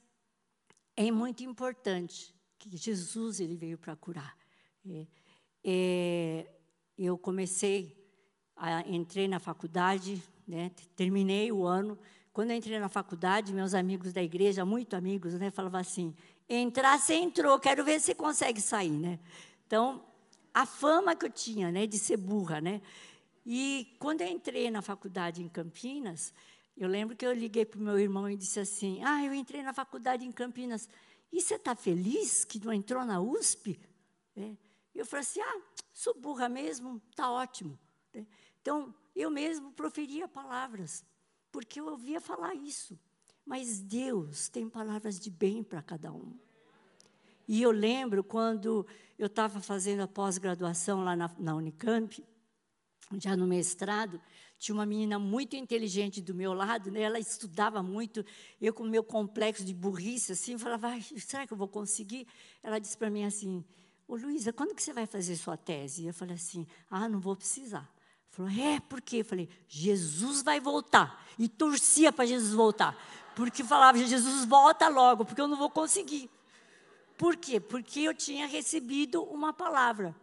é 0.96 1.12
muito 1.12 1.44
importante 1.44 2.34
que 2.58 2.76
Jesus 2.78 3.40
ele 3.40 3.56
veio 3.56 3.78
para 3.78 3.96
curar. 3.96 4.36
É, 4.86 5.08
é, 5.64 6.48
eu 6.98 7.18
comecei, 7.18 7.98
a, 8.56 8.82
entrei 8.88 9.28
na 9.28 9.40
faculdade, 9.40 10.22
né, 10.48 10.72
terminei 10.96 11.52
o 11.52 11.66
ano. 11.66 11.98
Quando 12.34 12.52
eu 12.52 12.58
entrei 12.58 12.80
na 12.80 12.90
faculdade, 12.90 13.54
meus 13.54 13.74
amigos 13.74 14.14
da 14.14 14.22
igreja, 14.22 14.66
muito 14.66 14.96
amigos, 14.96 15.34
né, 15.36 15.50
falavam 15.50 15.80
assim: 15.80 16.16
entrar, 16.48 17.00
você 17.00 17.16
entrou, 17.16 17.60
quero 17.60 17.84
ver 17.84 18.00
se 18.00 18.08
você 18.08 18.16
consegue 18.16 18.62
sair, 18.62 18.92
né? 18.92 19.20
Então, 19.66 20.06
a 20.54 20.66
fama 20.66 21.16
que 21.16 21.26
eu 21.26 21.30
tinha, 21.30 21.72
né, 21.72 21.88
de 21.88 21.98
ser 21.98 22.18
burra, 22.18 22.62
né? 22.62 22.82
E 23.46 23.96
quando 23.98 24.22
eu 24.22 24.28
entrei 24.28 24.70
na 24.70 24.82
faculdade 24.82 25.42
em 25.42 25.48
Campinas, 25.48 26.34
eu 26.84 26.88
lembro 26.88 27.16
que 27.16 27.26
eu 27.26 27.32
liguei 27.32 27.64
para 27.64 27.80
o 27.80 27.84
meu 27.84 28.00
irmão 28.00 28.28
e 28.30 28.36
disse 28.36 28.60
assim: 28.60 29.04
Ah, 29.04 29.24
eu 29.24 29.34
entrei 29.34 29.62
na 29.62 29.72
faculdade 29.72 30.26
em 30.26 30.32
Campinas. 30.32 30.90
E 31.32 31.40
você 31.40 31.56
está 31.56 31.76
feliz 31.76 32.44
que 32.44 32.64
não 32.64 32.74
entrou 32.74 33.06
na 33.06 33.22
USP? 33.22 33.80
É. 34.36 34.56
Eu 34.96 35.06
falei 35.06 35.22
assim: 35.22 35.42
Ah, 35.42 35.62
sou 35.94 36.16
burra 36.16 36.50
mesmo, 36.50 37.02
está 37.12 37.30
ótimo. 37.30 37.78
É. 38.14 38.26
Então, 38.62 38.94
eu 39.16 39.30
mesmo 39.30 39.72
proferia 39.74 40.28
palavras, 40.28 41.06
porque 41.52 41.80
eu 41.80 41.88
ouvia 41.88 42.20
falar 42.20 42.56
isso. 42.56 43.00
Mas 43.46 43.80
Deus 43.80 44.50
tem 44.50 44.68
palavras 44.68 45.20
de 45.20 45.30
bem 45.30 45.64
para 45.64 45.82
cada 45.82 46.12
um. 46.12 46.34
E 47.48 47.62
eu 47.62 47.70
lembro 47.70 48.24
quando 48.24 48.88
eu 49.20 49.28
estava 49.28 49.60
fazendo 49.60 50.02
a 50.02 50.08
pós-graduação 50.08 51.04
lá 51.04 51.16
na, 51.16 51.30
na 51.38 51.56
Unicamp, 51.56 52.24
já 53.18 53.36
no 53.36 53.48
mestrado, 53.48 54.22
tinha 54.58 54.76
uma 54.76 54.86
menina 54.86 55.18
muito 55.18 55.56
inteligente 55.56 56.22
do 56.22 56.36
meu 56.36 56.54
lado, 56.54 56.92
né? 56.92 57.02
ela 57.02 57.20
estudava 57.20 57.82
muito, 57.82 58.24
eu 58.62 58.74
com 58.74 58.84
meu 58.84 59.04
complexo 59.04 59.66
de 59.66 59.74
burrice, 59.74 60.34
assim, 60.34 60.58
falava, 60.58 60.90
será 61.18 61.48
que 61.48 61.54
eu 61.54 61.58
vou 61.58 61.68
conseguir? 61.68 62.28
Ela 62.62 62.80
disse 62.80 62.98
para 62.98 63.10
mim 63.10 63.24
assim, 63.24 63.66
ô 64.08 64.16
Luísa, 64.16 64.54
quando 64.54 64.76
que 64.76 64.84
você 64.84 64.94
vai 64.94 65.06
fazer 65.06 65.36
sua 65.36 65.58
tese? 65.58 66.06
Eu 66.06 66.14
falei 66.14 66.36
assim, 66.36 66.68
ah, 66.90 67.10
não 67.10 67.20
vou 67.20 67.36
precisar. 67.36 67.92
Falou, 68.30 68.52
é, 68.52 68.80
por 68.80 69.02
quê? 69.02 69.18
Eu 69.18 69.26
falei, 69.26 69.50
Jesus 69.68 70.42
vai 70.42 70.60
voltar. 70.60 71.26
E 71.38 71.50
torcia 71.50 72.14
para 72.14 72.26
Jesus 72.26 72.54
voltar. 72.54 72.98
Porque 73.36 73.64
falava, 73.64 73.98
Jesus 73.98 74.46
volta 74.46 74.88
logo, 74.88 75.26
porque 75.26 75.42
eu 75.42 75.48
não 75.48 75.58
vou 75.58 75.70
conseguir. 75.70 76.30
Por 77.18 77.36
quê? 77.36 77.60
Porque 77.60 78.00
eu 78.00 78.14
tinha 78.14 78.48
recebido 78.48 79.22
uma 79.24 79.52
palavra. 79.52 80.16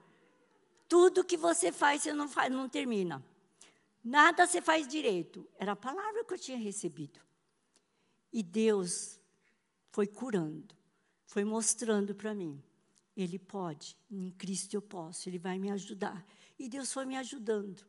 Tudo 0.89 1.25
que 1.25 1.37
você 1.37 1.71
faz, 1.71 2.03
você 2.03 2.13
não, 2.13 2.29
faz, 2.29 2.51
não 2.51 2.69
termina. 2.69 3.23
Nada 4.03 4.47
você 4.47 4.63
faz 4.63 4.89
direito. 4.89 5.47
Era 5.59 5.73
a 5.73 5.77
palavra 5.77 6.25
que 6.25 6.33
eu 6.33 6.39
tinha 6.39 6.57
recebido. 6.57 7.21
E 8.33 8.43
Deus 8.43 9.21
foi 9.91 10.07
curando, 10.07 10.75
foi 11.27 11.45
mostrando 11.45 12.15
para 12.15 12.35
mim. 12.35 12.63
Ele 13.17 13.39
pode, 13.39 13.97
em 14.11 14.31
Cristo 14.31 14.75
eu 14.75 14.83
posso, 14.83 15.29
Ele 15.29 15.39
vai 15.39 15.59
me 15.59 15.71
ajudar. 15.71 16.25
E 16.59 16.69
Deus 16.69 16.93
foi 16.93 17.05
me 17.05 17.17
ajudando. 17.17 17.85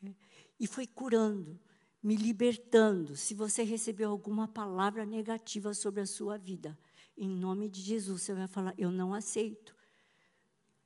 Né? 0.00 0.14
E 0.60 0.66
foi 0.66 0.86
curando, 0.86 1.58
me 2.02 2.16
libertando. 2.16 3.16
Se 3.16 3.34
você 3.34 3.62
recebeu 3.62 4.10
alguma 4.10 4.46
palavra 4.46 5.06
negativa 5.06 5.72
sobre 5.72 6.02
a 6.02 6.06
sua 6.06 6.36
vida, 6.36 6.78
em 7.16 7.28
nome 7.28 7.68
de 7.68 7.80
Jesus, 7.80 8.22
você 8.22 8.34
vai 8.34 8.46
falar: 8.46 8.74
Eu 8.76 8.90
não 8.90 9.14
aceito. 9.14 9.74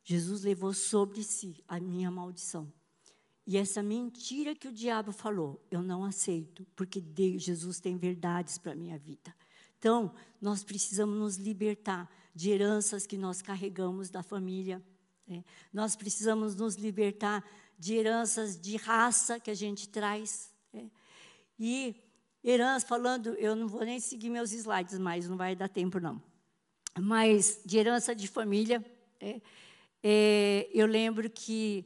Jesus 0.04 0.42
levou 0.42 0.72
sobre 0.72 1.22
si 1.22 1.62
a 1.68 1.78
minha 1.78 2.10
maldição. 2.10 2.72
E 3.46 3.56
essa 3.56 3.82
mentira 3.82 4.54
que 4.54 4.68
o 4.68 4.72
diabo 4.72 5.12
falou, 5.12 5.64
eu 5.70 5.82
não 5.82 6.04
aceito, 6.04 6.66
porque 6.76 7.00
Deus, 7.00 7.42
Jesus 7.42 7.80
tem 7.80 7.96
verdades 7.96 8.56
para 8.56 8.72
a 8.72 8.76
minha 8.76 8.98
vida. 8.98 9.34
Então, 9.78 10.14
nós 10.40 10.62
precisamos 10.62 11.18
nos 11.18 11.36
libertar 11.36 12.08
de 12.34 12.50
heranças 12.50 13.04
que 13.04 13.16
nós 13.16 13.42
carregamos 13.42 14.10
da 14.10 14.22
família. 14.22 14.80
Né? 15.26 15.44
Nós 15.72 15.96
precisamos 15.96 16.54
nos 16.54 16.76
libertar 16.76 17.44
de 17.76 17.94
heranças 17.94 18.58
de 18.58 18.76
raça 18.76 19.40
que 19.40 19.50
a 19.50 19.54
gente 19.54 19.88
traz. 19.88 20.52
Né? 20.72 20.88
E 21.58 21.96
herança, 22.44 22.86
falando, 22.86 23.34
eu 23.34 23.56
não 23.56 23.66
vou 23.66 23.84
nem 23.84 23.98
seguir 23.98 24.30
meus 24.30 24.52
slides 24.52 24.98
mais, 24.98 25.28
não 25.28 25.36
vai 25.36 25.56
dar 25.56 25.68
tempo 25.68 25.98
não. 25.98 26.22
Mas 27.00 27.60
de 27.64 27.76
herança 27.76 28.14
de 28.14 28.28
família, 28.28 28.84
é, 29.18 29.40
é, 30.02 30.68
eu 30.72 30.86
lembro 30.86 31.28
que 31.30 31.84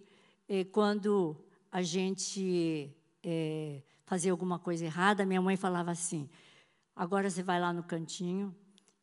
é, 0.48 0.64
quando 0.64 1.36
a 1.70 1.82
gente 1.82 2.90
é, 3.22 3.82
fazia 4.04 4.30
alguma 4.30 4.58
coisa 4.58 4.84
errada, 4.84 5.26
minha 5.26 5.42
mãe 5.42 5.56
falava 5.56 5.90
assim: 5.90 6.28
Agora 6.96 7.28
você 7.28 7.42
vai 7.42 7.60
lá 7.60 7.74
no 7.74 7.82
cantinho 7.82 8.56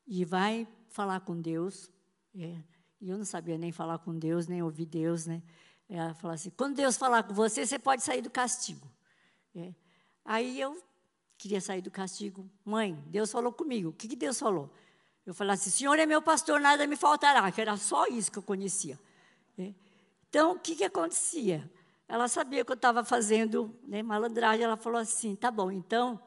e 0.08 0.26
vai 0.26 0.68
falar 0.90 1.20
com 1.20 1.40
Deus. 1.40 1.92
É, 2.36 2.58
e 3.00 3.10
eu 3.10 3.18
não 3.20 3.26
sabia 3.26 3.56
nem 3.56 3.72
falar 3.72 4.00
com 4.00 4.18
Deus, 4.18 4.48
nem 4.48 4.64
ouvir 4.64 4.88
Deus, 4.88 5.28
né? 5.28 5.44
Ela 5.88 6.16
falou 6.16 6.34
assim: 6.34 6.50
quando 6.50 6.76
Deus 6.76 6.98
falar 6.98 7.22
com 7.22 7.36
você, 7.36 7.66
você 7.66 7.78
pode 7.78 8.02
sair 8.02 8.24
do 8.24 8.32
castigo. 8.32 8.90
É. 9.56 9.76
Aí 10.26 10.60
eu 10.60 10.82
queria 11.38 11.62
sair 11.62 11.82
do 11.82 11.92
castigo. 11.92 12.50
Mãe, 12.66 12.96
Deus 13.08 13.32
falou 13.32 13.54
comigo. 13.54 13.90
O 13.90 13.94
que, 13.94 14.08
que 14.08 14.16
Deus 14.16 14.40
falou? 14.40 14.74
Eu 15.26 15.34
falei 15.34 15.54
assim: 15.54 15.70
Senhor 15.70 15.98
é 15.98 16.06
meu 16.06 16.22
pastor, 16.22 16.60
nada 16.60 16.86
me 16.88 16.96
faltará. 16.96 17.52
Que 17.52 17.62
era 17.62 17.78
só 17.78 18.08
isso 18.08 18.32
que 18.32 18.40
eu 18.40 18.44
conhecia. 18.44 19.00
É. 19.58 19.74
Então, 20.30 20.54
o 20.54 20.60
que, 20.60 20.76
que 20.76 20.84
acontecia? 20.84 21.70
Ela 22.08 22.28
sabia 22.28 22.66
que 22.66 22.72
eu 22.72 22.76
estava 22.76 23.04
fazendo 23.04 23.74
né, 23.84 24.04
malandragem. 24.04 24.66
Ela 24.66 24.78
falou 24.78 25.00
assim: 25.00 25.36
tá 25.36 25.50
bom, 25.50 25.72
então 25.72 26.20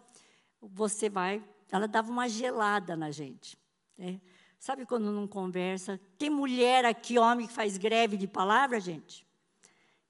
você 0.60 1.08
vai 1.08 1.42
ela 1.70 1.88
dava 1.88 2.10
uma 2.10 2.28
gelada 2.28 2.96
na 2.96 3.10
gente. 3.10 3.58
Né? 3.98 4.20
Sabe 4.58 4.86
quando 4.86 5.10
não 5.10 5.26
conversa? 5.26 6.00
Tem 6.18 6.30
mulher 6.30 6.84
aqui, 6.84 7.18
homem, 7.18 7.46
que 7.46 7.52
faz 7.52 7.76
greve 7.76 8.16
de 8.16 8.26
palavra, 8.26 8.80
gente? 8.80 9.26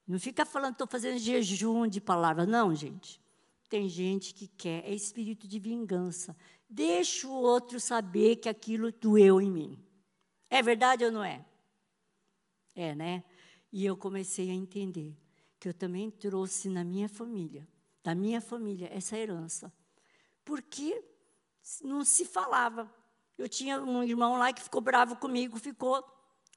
Não 0.07 0.19
fica 0.19 0.45
falando, 0.45 0.73
estou 0.73 0.87
fazendo 0.87 1.19
jejum 1.19 1.87
de 1.87 2.01
palavra. 2.01 2.47
Não, 2.47 2.75
gente. 2.75 3.21
Tem 3.69 3.89
gente 3.89 4.33
que 4.33 4.47
quer, 4.47 4.85
é 4.85 4.95
espírito 4.95 5.49
de 5.49 5.59
vingança. 5.59 6.37
Deixa 6.69 7.27
o 7.27 7.33
outro 7.33 7.81
saber 7.81 8.37
que 8.37 8.49
aquilo 8.49 8.93
doeu 8.93 9.41
em 9.41 9.51
mim. 9.51 9.85
É 10.49 10.63
verdade 10.63 11.05
ou 11.05 11.11
não 11.11 11.25
é? 11.25 11.45
É, 12.75 12.95
né? 12.95 13.25
E 13.73 13.85
eu 13.85 13.97
comecei 13.97 14.51
a 14.51 14.55
entender 14.55 15.17
que 15.59 15.69
eu 15.69 15.75
também 15.75 16.11
trouxe 16.11 16.69
na 16.69 16.85
minha 16.85 17.09
família, 17.09 17.67
da 18.03 18.15
minha 18.15 18.41
família, 18.41 18.89
essa 18.93 19.17
herança. 19.17 19.73
Porque 20.45 21.03
não 21.83 22.05
se 22.05 22.25
falava. 22.25 22.93
Eu 23.37 23.49
tinha 23.49 23.81
um 23.83 24.03
irmão 24.03 24.39
lá 24.39 24.53
que 24.53 24.63
ficou 24.63 24.81
bravo 24.81 25.17
comigo, 25.17 25.59
ficou 25.59 26.05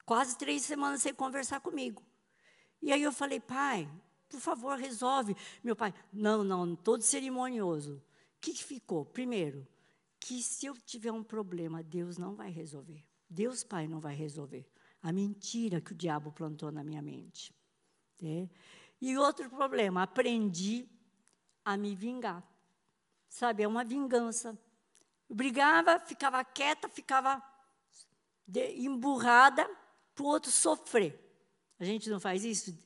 quase 0.06 0.38
três 0.38 0.62
semanas 0.62 1.02
sem 1.02 1.12
conversar 1.12 1.60
comigo. 1.60 2.02
E 2.80 2.92
aí 2.92 3.02
eu 3.02 3.12
falei, 3.12 3.40
pai, 3.40 3.90
por 4.30 4.40
favor, 4.40 4.78
resolve. 4.78 5.36
Meu 5.62 5.74
pai, 5.76 5.92
não, 6.12 6.44
não, 6.44 6.74
todo 6.76 7.02
cerimonioso. 7.02 7.96
O 7.96 8.40
que, 8.40 8.52
que 8.52 8.64
ficou? 8.64 9.04
Primeiro, 9.04 9.66
que 10.18 10.42
se 10.42 10.66
eu 10.66 10.74
tiver 10.74 11.12
um 11.12 11.22
problema, 11.22 11.82
Deus 11.82 12.16
não 12.16 12.34
vai 12.34 12.50
resolver. 12.50 13.04
Deus, 13.28 13.62
Pai, 13.62 13.86
não 13.86 14.00
vai 14.00 14.14
resolver. 14.14 14.66
A 15.02 15.12
mentira 15.12 15.80
que 15.80 15.92
o 15.92 15.94
diabo 15.94 16.32
plantou 16.32 16.72
na 16.72 16.82
minha 16.82 17.00
mente. 17.00 17.54
É. 18.22 18.48
E 19.00 19.16
outro 19.16 19.48
problema, 19.48 20.02
aprendi 20.02 20.88
a 21.64 21.76
me 21.76 21.94
vingar. 21.94 22.42
Sabe, 23.28 23.62
é 23.62 23.68
uma 23.68 23.84
vingança 23.84 24.58
brigava, 25.28 25.98
ficava 26.00 26.44
quieta, 26.44 26.88
ficava 26.88 27.42
emburrada 28.76 29.68
para 30.14 30.24
o 30.24 30.26
outro 30.26 30.50
sofrer. 30.50 31.18
A 31.78 31.84
gente 31.84 32.10
não 32.10 32.18
faz 32.18 32.44
isso? 32.44 32.76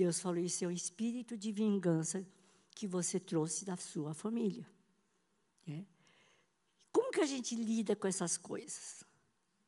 Deus 0.00 0.18
falou: 0.18 0.38
isso 0.38 0.64
é 0.64 0.66
o 0.66 0.70
espírito 0.70 1.36
de 1.36 1.52
vingança 1.52 2.26
que 2.74 2.86
você 2.86 3.20
trouxe 3.20 3.66
da 3.66 3.76
sua 3.76 4.14
família. 4.14 4.66
É. 5.68 5.84
Como 6.90 7.12
que 7.12 7.20
a 7.20 7.26
gente 7.26 7.54
lida 7.54 7.94
com 7.94 8.08
essas 8.08 8.38
coisas? 8.38 9.04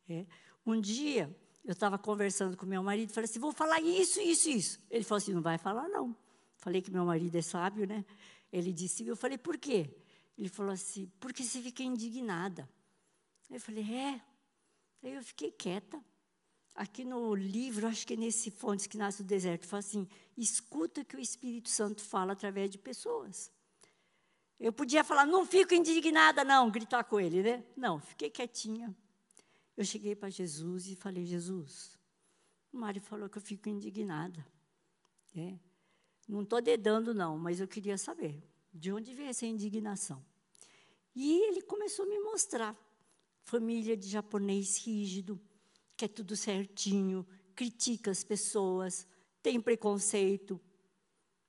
É. 0.08 0.24
Um 0.64 0.80
dia, 0.80 1.24
eu 1.62 1.72
estava 1.72 1.98
conversando 1.98 2.56
com 2.56 2.64
meu 2.64 2.82
marido, 2.82 3.12
falei 3.12 3.28
assim: 3.28 3.38
vou 3.38 3.52
falar 3.52 3.78
isso, 3.82 4.22
isso, 4.22 4.48
isso. 4.48 4.80
Ele 4.90 5.04
falou 5.04 5.18
assim: 5.18 5.34
não 5.34 5.42
vai 5.42 5.58
falar, 5.58 5.86
não. 5.88 6.16
Falei 6.56 6.80
que 6.80 6.90
meu 6.90 7.04
marido 7.04 7.36
é 7.36 7.42
sábio, 7.42 7.86
né? 7.86 8.02
Ele 8.50 8.72
disse: 8.72 9.06
eu 9.06 9.14
falei, 9.14 9.36
por 9.36 9.58
quê? 9.58 9.94
Ele 10.38 10.48
falou 10.48 10.72
assim: 10.72 11.12
porque 11.20 11.42
você 11.42 11.60
fica 11.60 11.82
indignada? 11.82 12.66
Eu 13.50 13.60
falei: 13.60 13.84
é. 13.94 14.22
Aí 15.02 15.12
eu 15.12 15.22
fiquei 15.22 15.50
quieta. 15.50 16.02
Aqui 16.74 17.04
no 17.04 17.34
livro, 17.34 17.86
acho 17.86 18.06
que 18.06 18.14
é 18.14 18.16
nesse 18.16 18.50
Fontes 18.50 18.86
que 18.86 18.96
Nasce 18.96 19.22
do 19.22 19.26
Deserto, 19.26 19.66
fala 19.66 19.80
assim: 19.80 20.08
escuta 20.36 21.04
que 21.04 21.16
o 21.16 21.20
Espírito 21.20 21.68
Santo 21.68 22.02
fala 22.02 22.32
através 22.32 22.70
de 22.70 22.78
pessoas. 22.78 23.50
Eu 24.58 24.72
podia 24.72 25.04
falar, 25.04 25.26
não 25.26 25.44
fico 25.44 25.74
indignada, 25.74 26.44
não, 26.44 26.70
gritar 26.70 27.04
com 27.04 27.20
ele, 27.20 27.42
né? 27.42 27.64
Não, 27.76 27.98
fiquei 28.00 28.30
quietinha. 28.30 28.94
Eu 29.76 29.84
cheguei 29.84 30.14
para 30.14 30.30
Jesus 30.30 30.86
e 30.88 30.96
falei: 30.96 31.26
Jesus, 31.26 31.98
o 32.72 32.78
Mário 32.78 33.02
falou 33.02 33.28
que 33.28 33.38
eu 33.38 33.42
fico 33.42 33.68
indignada. 33.68 34.46
É. 35.36 35.58
Não 36.28 36.42
estou 36.42 36.62
dedando, 36.62 37.12
não, 37.12 37.36
mas 37.36 37.60
eu 37.60 37.68
queria 37.68 37.98
saber. 37.98 38.42
De 38.72 38.90
onde 38.90 39.12
veio 39.12 39.28
essa 39.28 39.44
indignação? 39.44 40.24
E 41.14 41.42
ele 41.48 41.60
começou 41.62 42.06
a 42.06 42.08
me 42.08 42.18
mostrar. 42.20 42.74
Família 43.42 43.96
de 43.96 44.08
japonês 44.08 44.78
rígido, 44.78 45.38
é 46.04 46.08
tudo 46.08 46.36
certinho, 46.36 47.26
critica 47.54 48.10
as 48.10 48.24
pessoas, 48.24 49.06
tem 49.42 49.60
preconceito. 49.60 50.60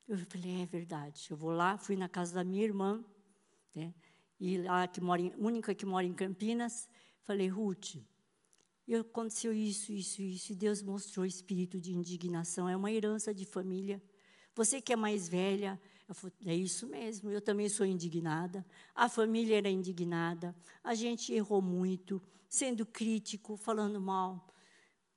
Eu 0.08 0.18
falei, 0.18 0.62
é 0.62 0.66
verdade. 0.66 1.28
Eu 1.30 1.38
vou 1.38 1.52
lá, 1.52 1.78
fui 1.78 1.96
na 1.96 2.10
casa 2.10 2.36
da 2.36 2.44
minha 2.44 2.64
irmã, 2.64 3.04
né, 3.74 3.94
e 4.40 4.58
lá 4.58 4.88
que 4.88 5.00
mora, 5.00 5.22
em, 5.22 5.34
única 5.38 5.74
que 5.74 5.86
mora 5.86 6.06
em 6.06 6.14
Campinas, 6.14 6.90
falei, 7.24 7.48
Ruth, 7.48 7.96
e 8.86 8.96
aconteceu 8.96 9.54
isso, 9.54 9.94
isso, 9.94 10.22
isso, 10.22 10.52
e 10.52 10.56
Deus 10.56 10.82
mostrou 10.82 11.26
espírito 11.26 11.80
de 11.80 11.94
indignação, 11.94 12.68
é 12.68 12.76
uma 12.76 12.92
herança 12.92 13.34
de 13.34 13.46
família. 13.46 14.04
Você 14.54 14.82
que 14.82 14.92
é 14.92 14.96
mais 14.96 15.30
velha, 15.30 15.82
Falei, 16.12 16.36
é 16.46 16.56
isso 16.56 16.88
mesmo, 16.88 17.32
eu 17.32 17.42
também 17.42 17.70
sou 17.70 17.86
indignada. 17.86 18.66
A 18.94 19.08
família 19.08 19.58
era 19.58 19.70
indignada. 19.70 20.56
A 20.84 20.94
gente 20.94 21.32
errou 21.32 21.62
muito, 21.62 22.22
sendo 22.50 22.86
crítico, 22.86 23.56
falando 23.56 24.02
mal. 24.02 24.48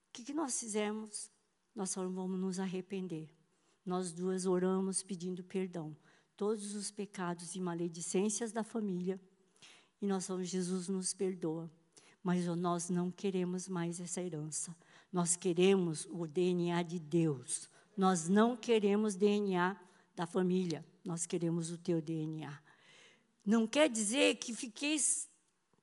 O 0.08 0.12
que, 0.12 0.22
que 0.22 0.32
nós 0.32 0.58
fizemos? 0.58 1.30
Nós 1.74 1.92
falamos, 1.92 2.14
vamos 2.14 2.40
nos 2.40 2.58
arrepender. 2.60 3.28
Nós 3.84 4.12
duas 4.12 4.46
oramos 4.46 5.02
pedindo 5.02 5.42
perdão. 5.44 5.96
Todos 6.36 6.74
os 6.74 6.90
pecados 6.90 7.54
e 7.54 7.60
maledicências 7.60 8.52
da 8.52 8.62
família. 8.62 9.20
E 10.00 10.06
nós 10.06 10.26
falamos, 10.26 10.48
Jesus 10.48 10.88
nos 10.88 11.12
perdoa. 11.12 11.70
Mas 12.22 12.46
nós 12.46 12.88
não 12.90 13.10
queremos 13.10 13.68
mais 13.68 14.00
essa 14.00 14.22
herança. 14.22 14.74
Nós 15.12 15.36
queremos 15.36 16.06
o 16.10 16.26
DNA 16.26 16.82
de 16.82 16.98
Deus. 16.98 17.68
Nós 17.96 18.28
não 18.28 18.56
queremos 18.56 19.14
DNA 19.14 19.76
da 20.16 20.26
família. 20.26 20.84
Nós 21.04 21.26
queremos 21.26 21.70
o 21.70 21.76
teu 21.76 22.00
DNA. 22.00 22.58
Não 23.44 23.66
quer 23.66 23.88
dizer 23.88 24.36
que 24.36 24.54
fiquei 24.54 24.98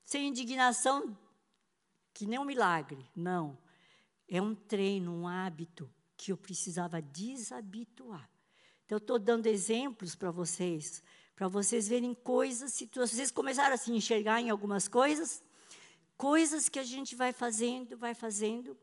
sem 0.04 0.28
indignação, 0.28 1.16
que 2.12 2.26
nem 2.26 2.38
um 2.38 2.44
milagre. 2.44 3.08
Não. 3.16 3.56
É 4.28 4.42
um 4.42 4.54
treino, 4.54 5.12
um 5.12 5.28
hábito 5.28 5.88
que 6.16 6.32
eu 6.32 6.36
precisava 6.36 7.00
desabituar. 7.00 8.28
Então, 8.84 8.96
eu 8.96 9.00
estou 9.00 9.18
dando 9.18 9.46
exemplos 9.46 10.14
para 10.14 10.30
vocês, 10.30 11.02
para 11.34 11.48
vocês 11.48 11.88
verem 11.88 12.12
coisas, 12.12 12.72
situações. 12.72 13.16
Vocês 13.16 13.30
começaram 13.30 13.74
a 13.74 13.78
se 13.78 13.90
enxergar 13.92 14.40
em 14.40 14.50
algumas 14.50 14.88
coisas, 14.88 15.42
coisas 16.16 16.68
que 16.68 16.78
a 16.78 16.84
gente 16.84 17.14
vai 17.14 17.32
fazendo, 17.32 17.96
vai 17.96 18.14
fazendo, 18.14 18.76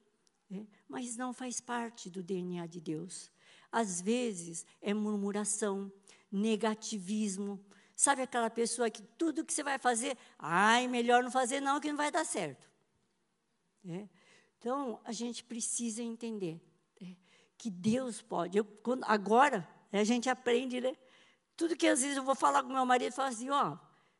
né? 0.50 0.66
mas 0.88 1.18
não 1.18 1.34
faz 1.34 1.60
parte 1.60 2.10
do 2.10 2.24
DNA 2.24 2.66
de 2.68 2.80
Deus. 2.80 3.30
Às 3.72 4.02
vezes 4.02 4.66
é 4.82 4.94
murmuração, 4.94 5.92
negativismo. 6.32 7.64
Sabe 7.96 8.22
aquela 8.24 8.50
pessoa 8.50 8.90
que 8.90 9.02
tudo 9.02 9.46
que 9.46 9.54
você 9.54 9.64
vai 9.64 9.78
fazer, 9.78 10.18
ai, 10.38 10.88
melhor 10.88 11.24
não 11.24 11.32
fazer 11.32 11.62
não, 11.62 11.80
que 11.80 11.90
não 11.90 11.98
vai 11.98 12.12
dar 12.12 12.26
certo. 12.26 12.70
É. 13.88 14.08
Então, 14.58 15.00
a 15.04 15.12
gente 15.12 15.44
precisa 15.44 16.04
entender 16.04 16.62
né, 17.00 17.16
que 17.58 17.70
Deus 17.70 18.22
pode. 18.22 18.58
Eu, 18.58 18.66
quando, 18.66 19.04
agora, 19.06 19.68
a 19.92 20.04
gente 20.04 20.30
aprende, 20.30 20.80
né? 20.80 20.96
Tudo 21.56 21.76
que 21.76 21.88
às 21.88 22.02
vezes 22.02 22.18
eu 22.18 22.24
vou 22.24 22.36
falar 22.36 22.64
com 22.64 22.70
meu 22.70 22.86
marido, 22.86 23.12
falo 23.12 23.30
assim, 23.30 23.50
ó, 23.50 23.78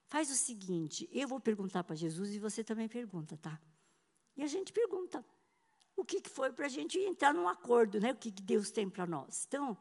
faz 0.08 0.30
o 0.30 0.36
seguinte, 0.36 1.10
eu 1.12 1.28
vou 1.28 1.40
perguntar 1.40 1.84
para 1.84 1.96
Jesus 1.96 2.34
e 2.34 2.40
você 2.40 2.64
também 2.64 2.88
pergunta, 2.88 3.38
tá? 3.38 3.60
E 4.36 4.44
a 4.44 4.48
gente 4.48 4.74
pergunta 4.74 5.24
o 5.96 6.04
que, 6.04 6.22
que 6.22 6.30
foi 6.30 6.52
para 6.52 6.66
a 6.66 6.70
gente 6.70 6.98
entrar 7.00 7.34
num 7.34 7.48
acordo, 7.48 8.00
né? 8.00 8.12
O 8.12 8.16
que, 8.16 8.32
que 8.32 8.42
Deus 8.42 8.72
tem 8.72 8.90
para 8.90 9.06
nós. 9.06 9.46
Então, 9.48 9.78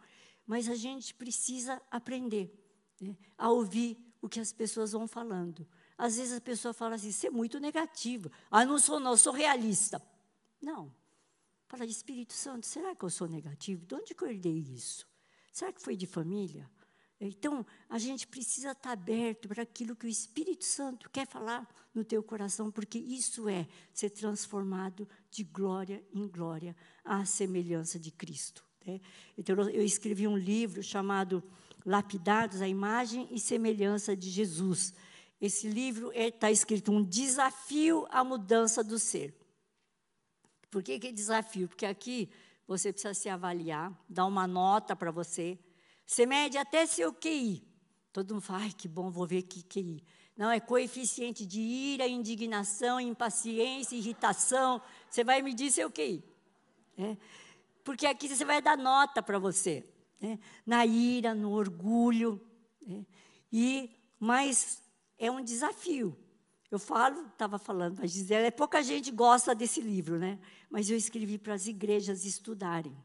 mas 0.46 0.68
a 0.68 0.74
gente 0.74 1.14
precisa 1.14 1.80
aprender 1.90 2.52
né, 3.00 3.16
a 3.38 3.50
ouvir 3.50 3.98
o 4.20 4.28
que 4.28 4.40
as 4.40 4.52
pessoas 4.52 4.92
vão 4.92 5.06
falando. 5.06 5.66
Às 5.96 6.16
vezes 6.16 6.36
a 6.36 6.40
pessoa 6.40 6.74
fala 6.74 6.96
assim, 6.96 7.12
você 7.12 7.28
é 7.28 7.30
muito 7.30 7.60
negativo. 7.60 8.30
Ah, 8.50 8.64
não 8.64 8.78
sou 8.78 8.98
não, 8.98 9.16
sou 9.16 9.32
realista. 9.32 10.02
Não. 10.60 10.94
Fala, 11.68 11.84
Espírito 11.84 12.32
Santo, 12.32 12.66
será 12.66 12.94
que 12.96 13.04
eu 13.04 13.10
sou 13.10 13.28
negativo? 13.28 13.86
De 13.86 13.94
onde 13.94 14.14
que 14.14 14.24
eu 14.24 14.28
herdei 14.28 14.58
isso? 14.58 15.06
Será 15.52 15.72
que 15.72 15.80
foi 15.80 15.96
de 15.96 16.06
família? 16.06 16.68
Então, 17.20 17.66
a 17.88 17.98
gente 17.98 18.26
precisa 18.26 18.70
estar 18.70 18.92
aberto 18.92 19.46
para 19.46 19.62
aquilo 19.62 19.94
que 19.94 20.06
o 20.06 20.08
Espírito 20.08 20.64
Santo 20.64 21.10
quer 21.10 21.26
falar 21.26 21.68
no 21.94 22.02
teu 22.02 22.22
coração, 22.22 22.70
porque 22.70 22.98
isso 22.98 23.46
é 23.46 23.68
ser 23.92 24.08
transformado 24.08 25.06
de 25.30 25.44
glória 25.44 26.02
em 26.14 26.26
glória 26.26 26.74
à 27.04 27.26
semelhança 27.26 27.98
de 27.98 28.10
Cristo. 28.10 28.64
Né? 28.86 29.02
Então, 29.36 29.54
eu 29.68 29.84
escrevi 29.84 30.26
um 30.26 30.36
livro 30.36 30.82
chamado 30.82 31.42
Lapidados 31.84 32.62
à 32.62 32.68
Imagem 32.68 33.28
e 33.30 33.38
Semelhança 33.38 34.16
de 34.16 34.30
Jesus. 34.30 34.94
Esse 35.38 35.68
livro 35.68 36.10
está 36.12 36.48
é, 36.48 36.52
escrito 36.52 36.90
um 36.90 37.02
desafio 37.02 38.06
à 38.10 38.24
mudança 38.24 38.82
do 38.82 38.98
ser. 38.98 39.34
Por 40.70 40.82
que, 40.82 40.98
que 40.98 41.08
é 41.08 41.12
desafio? 41.12 41.68
Porque 41.68 41.84
aqui 41.84 42.30
você 42.66 42.92
precisa 42.92 43.12
se 43.12 43.28
avaliar, 43.28 43.92
dar 44.08 44.24
uma 44.26 44.46
nota 44.46 44.94
para 44.94 45.10
você, 45.10 45.58
você 46.10 46.26
mede 46.26 46.58
até 46.58 46.86
seu 46.86 47.12
QI. 47.12 47.64
Todo 48.12 48.34
mundo 48.34 48.42
fala, 48.42 48.64
ai, 48.64 48.72
que 48.76 48.88
bom, 48.88 49.12
vou 49.12 49.24
ver 49.28 49.42
que 49.42 49.62
QI. 49.62 50.02
Não, 50.36 50.50
é 50.50 50.58
coeficiente 50.58 51.46
de 51.46 51.60
ira, 51.60 52.04
indignação, 52.08 53.00
impaciência, 53.00 53.94
irritação. 53.94 54.82
Você 55.08 55.22
vai 55.22 55.40
medir 55.40 55.70
seu 55.70 55.88
QI. 55.88 56.24
É. 56.98 57.16
Porque 57.84 58.08
aqui 58.08 58.28
você 58.28 58.44
vai 58.44 58.60
dar 58.60 58.76
nota 58.76 59.22
para 59.22 59.38
você. 59.38 59.88
É. 60.20 60.36
Na 60.66 60.84
ira, 60.84 61.32
no 61.32 61.52
orgulho. 61.52 62.44
É. 62.88 63.04
E, 63.52 63.90
mas 64.18 64.82
é 65.16 65.30
um 65.30 65.44
desafio. 65.44 66.18
Eu 66.72 66.80
falo, 66.80 67.24
estava 67.28 67.56
falando 67.56 67.94
para 67.94 68.08
Gisele, 68.08 68.46
é 68.46 68.50
pouca 68.50 68.82
gente 68.82 69.12
gosta 69.12 69.54
desse 69.54 69.80
livro, 69.80 70.18
né? 70.18 70.40
Mas 70.68 70.90
eu 70.90 70.96
escrevi 70.96 71.38
para 71.38 71.54
as 71.54 71.68
igrejas 71.68 72.24
estudarem 72.24 72.96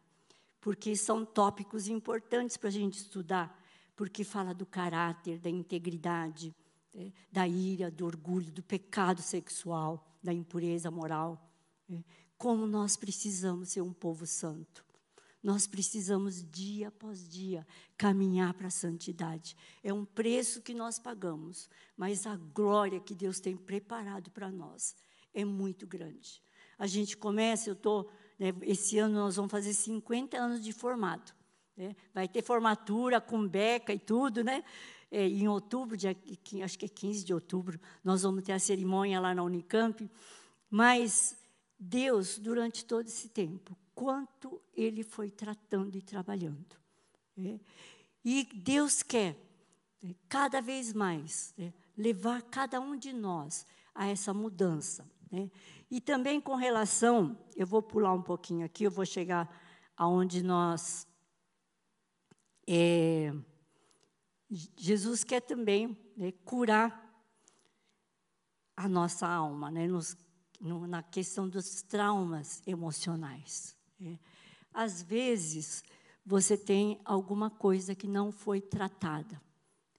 porque 0.66 0.96
são 0.96 1.24
tópicos 1.24 1.88
importantes 1.88 2.58
para 2.58 2.70
a 2.70 2.72
gente 2.72 2.96
estudar, 2.96 3.56
porque 3.96 4.24
fala 4.24 4.52
do 4.52 4.66
caráter, 4.66 5.38
da 5.38 5.48
integridade, 5.48 6.56
é, 6.92 7.12
da 7.32 7.48
ira, 7.48 7.92
do 7.92 8.04
orgulho, 8.04 8.52
do 8.52 8.64
pecado 8.64 9.22
sexual, 9.22 10.04
da 10.24 10.34
impureza 10.34 10.90
moral. 10.90 11.40
É, 11.88 12.04
como 12.36 12.66
nós 12.66 12.98
precisamos 12.98 13.70
ser 13.70 13.82
um 13.82 13.94
povo 13.94 14.26
santo. 14.26 14.84
Nós 15.44 15.68
precisamos, 15.68 16.44
dia 16.44 16.88
após 16.88 17.30
dia, 17.30 17.64
caminhar 17.96 18.52
para 18.56 18.66
a 18.66 18.72
santidade. 18.72 19.56
É 19.84 19.94
um 19.94 20.04
preço 20.04 20.64
que 20.64 20.74
nós 20.74 20.98
pagamos, 20.98 21.70
mas 21.96 22.26
a 22.26 22.36
glória 22.36 23.00
que 23.00 23.14
Deus 23.14 23.40
tem 23.40 23.56
preparado 23.56 24.32
para 24.32 24.52
nós 24.52 24.96
é 25.32 25.46
muito 25.46 25.86
grande. 25.86 26.42
A 26.76 26.88
gente 26.88 27.16
começa, 27.16 27.70
eu 27.70 27.76
estou 27.76 28.10
né, 28.38 28.54
esse 28.64 28.98
ano 28.98 29.16
nós 29.16 29.36
vamos 29.36 29.52
fazer 29.52 29.74
50 29.74 30.38
anos 30.38 30.64
de 30.64 30.74
formado. 30.74 31.34
Né? 31.76 31.96
Vai 32.14 32.28
ter 32.28 32.42
formatura 32.42 33.20
com 33.20 33.48
beca 33.48 33.94
e 33.94 34.00
tudo, 34.00 34.44
né? 34.44 34.64
É, 35.12 35.28
em 35.28 35.48
outubro, 35.48 35.96
dia, 35.96 36.16
acho 36.64 36.80
que 36.80 36.86
é 36.86 36.90
15 36.90 37.24
de 37.24 37.34
outubro, 37.34 37.80
nós 38.04 38.24
vamos 38.24 38.44
ter 38.44 38.52
a 38.52 38.60
cerimônia 38.60 39.20
lá 39.20 39.34
na 39.34 39.44
Unicamp. 39.44 40.10
Mas 40.70 41.38
Deus, 41.80 42.38
durante 42.38 42.84
todo 42.84 43.08
esse 43.08 43.30
tempo, 43.30 43.78
quanto 43.94 44.62
Ele 44.74 45.04
foi 45.04 45.30
tratando 45.30 45.96
e 45.96 46.02
trabalhando. 46.02 46.76
Né? 47.38 47.60
E 48.24 48.44
Deus 48.54 49.04
quer, 49.04 49.38
né, 50.02 50.16
cada 50.28 50.62
vez 50.62 50.92
mais, 50.94 51.54
né, 51.58 51.74
levar 51.98 52.42
cada 52.42 52.80
um 52.82 52.98
de 52.98 53.14
nós 53.14 53.66
a 53.94 54.08
essa 54.08 54.34
mudança. 54.34 55.10
E 55.90 56.02
também 56.02 56.42
com 56.42 56.56
relação, 56.56 57.38
eu 57.56 57.66
vou 57.66 57.82
pular 57.82 58.14
um 58.14 58.22
pouquinho 58.22 58.66
aqui, 58.66 58.84
eu 58.84 58.92
vou 58.92 59.06
chegar 59.06 59.50
aonde 59.96 60.44
nós. 60.44 61.08
É, 62.68 63.34
Jesus 64.50 65.24
quer 65.24 65.42
também 65.42 65.98
né, 66.18 66.32
curar 66.44 67.04
a 68.76 68.90
nossa 68.90 69.28
alma, 69.28 69.72
né, 69.72 69.88
nos, 69.88 70.18
no, 70.60 70.88
na 70.88 71.02
questão 71.02 71.48
dos 71.48 71.82
traumas 71.82 72.62
emocionais. 72.66 73.76
Né. 74.00 74.20
Às 74.74 75.02
vezes, 75.02 75.84
você 76.26 76.58
tem 76.58 77.00
alguma 77.06 77.50
coisa 77.50 77.96
que 77.96 78.08
não 78.08 78.32
foi 78.32 78.60
tratada. 78.60 79.42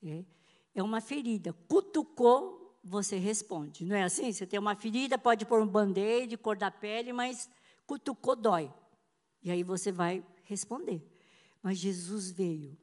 Né. 0.03 0.27
É 0.75 0.83
uma 0.83 1.01
ferida. 1.01 1.53
Cutucou, 1.69 2.66
você 2.87 3.19
responde. 3.19 3.85
Não 3.85 3.97
é 3.97 4.05
assim? 4.05 4.33
Você 4.33 4.47
tem 4.47 4.61
uma 4.61 4.77
ferida, 4.77 5.19
pode 5.19 5.45
pôr 5.45 5.61
um 5.61 5.67
band-aid, 5.67 6.37
cor 6.37 6.57
da 6.57 6.71
pele, 6.71 7.13
mas 7.13 7.51
cutucou, 7.85 8.37
dói. 8.37 8.73
E 9.43 9.51
aí 9.51 9.63
você 9.63 9.91
vai 9.91 10.25
responder. 10.45 11.05
Mas 11.61 11.79
Jesus 11.79 12.31
veio 12.31 12.79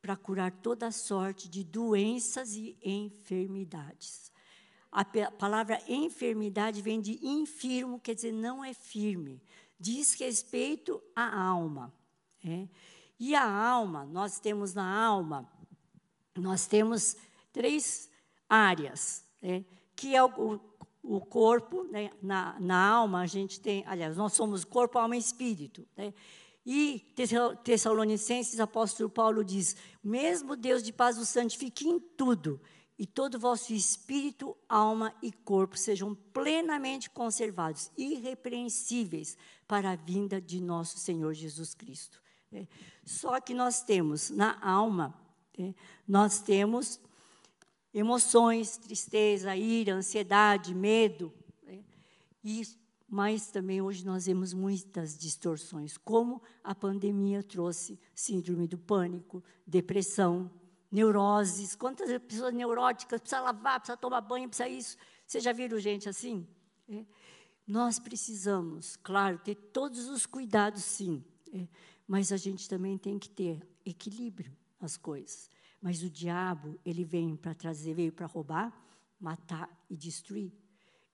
para 0.00 0.16
curar 0.16 0.52
toda 0.52 0.92
sorte 0.92 1.48
de 1.48 1.64
doenças 1.64 2.54
e 2.54 2.78
enfermidades. 2.82 4.30
A 4.92 5.04
palavra 5.04 5.82
enfermidade 5.88 6.80
vem 6.80 7.00
de 7.00 7.18
infirmo, 7.26 8.00
quer 8.00 8.14
dizer, 8.14 8.32
não 8.32 8.64
é 8.64 8.72
firme. 8.72 9.42
Diz 9.78 10.14
respeito 10.14 11.02
à 11.14 11.36
alma. 11.36 11.92
É? 12.44 12.68
E 13.18 13.34
a 13.34 13.44
alma, 13.44 14.06
nós 14.06 14.38
temos 14.38 14.72
na 14.72 15.04
alma, 15.04 15.50
nós 16.36 16.68
temos 16.68 17.16
três 17.52 18.08
áreas 18.48 19.27
né, 19.40 19.64
que 19.94 20.14
é 20.14 20.22
o, 20.22 20.60
o 21.02 21.20
corpo, 21.20 21.84
né, 21.84 22.10
na, 22.22 22.58
na 22.60 22.88
alma 22.88 23.20
a 23.20 23.26
gente 23.26 23.60
tem, 23.60 23.84
aliás, 23.86 24.16
nós 24.16 24.32
somos 24.32 24.64
corpo, 24.64 24.98
alma 24.98 25.16
e 25.16 25.18
espírito. 25.18 25.86
Né, 25.96 26.12
e 26.64 27.02
Tessalonicenses, 27.64 28.60
apóstolo 28.60 29.08
Paulo 29.08 29.42
diz: 29.42 29.74
mesmo 30.04 30.54
Deus 30.54 30.82
de 30.82 30.92
paz 30.92 31.16
o 31.16 31.24
santifique 31.24 31.88
em 31.88 31.98
tudo, 31.98 32.60
e 32.98 33.06
todo 33.06 33.36
o 33.36 33.38
vosso 33.38 33.72
espírito, 33.72 34.56
alma 34.68 35.14
e 35.22 35.30
corpo 35.30 35.78
sejam 35.78 36.14
plenamente 36.14 37.08
conservados, 37.08 37.90
irrepreensíveis 37.96 39.38
para 39.66 39.92
a 39.92 39.96
vinda 39.96 40.40
de 40.40 40.60
nosso 40.60 40.98
Senhor 40.98 41.32
Jesus 41.32 41.74
Cristo. 41.74 42.20
É, 42.52 42.66
só 43.04 43.40
que 43.40 43.54
nós 43.54 43.82
temos 43.82 44.30
na 44.30 44.58
alma, 44.60 45.14
é, 45.58 45.72
nós 46.06 46.40
temos 46.40 47.00
emoções, 47.98 48.76
tristeza, 48.76 49.56
ira, 49.56 49.94
ansiedade, 49.94 50.74
medo. 50.74 51.32
Né? 51.64 51.84
E, 52.44 52.62
mas 53.08 53.48
também 53.50 53.82
hoje 53.82 54.04
nós 54.04 54.26
vemos 54.26 54.54
muitas 54.54 55.18
distorções, 55.18 55.96
como 55.96 56.40
a 56.62 56.74
pandemia 56.74 57.42
trouxe 57.42 57.98
síndrome 58.14 58.68
do 58.68 58.78
pânico, 58.78 59.42
depressão, 59.66 60.50
neuroses. 60.90 61.74
Quantas 61.74 62.10
pessoas 62.22 62.54
neuróticas, 62.54 63.20
precisa 63.20 63.40
lavar, 63.40 63.80
precisa 63.80 63.96
tomar 63.96 64.20
banho, 64.20 64.48
precisa 64.48 64.68
isso. 64.68 64.96
Vocês 65.26 65.42
já 65.42 65.52
viram 65.52 65.78
gente 65.80 66.08
assim? 66.08 66.46
É. 66.88 67.04
Nós 67.66 67.98
precisamos, 67.98 68.96
claro, 68.96 69.38
ter 69.38 69.54
todos 69.54 70.08
os 70.08 70.24
cuidados, 70.24 70.84
sim, 70.84 71.22
é. 71.52 71.66
mas 72.06 72.32
a 72.32 72.36
gente 72.36 72.66
também 72.68 72.96
tem 72.96 73.18
que 73.18 73.28
ter 73.28 73.60
equilíbrio 73.84 74.56
nas 74.80 74.96
coisas. 74.96 75.50
Mas 75.80 76.02
o 76.02 76.10
diabo, 76.10 76.78
ele 76.84 77.04
vem 77.04 77.36
para 77.36 77.54
trazer, 77.54 77.94
veio 77.94 78.12
para 78.12 78.26
roubar, 78.26 78.72
matar 79.20 79.68
e 79.88 79.96
destruir. 79.96 80.52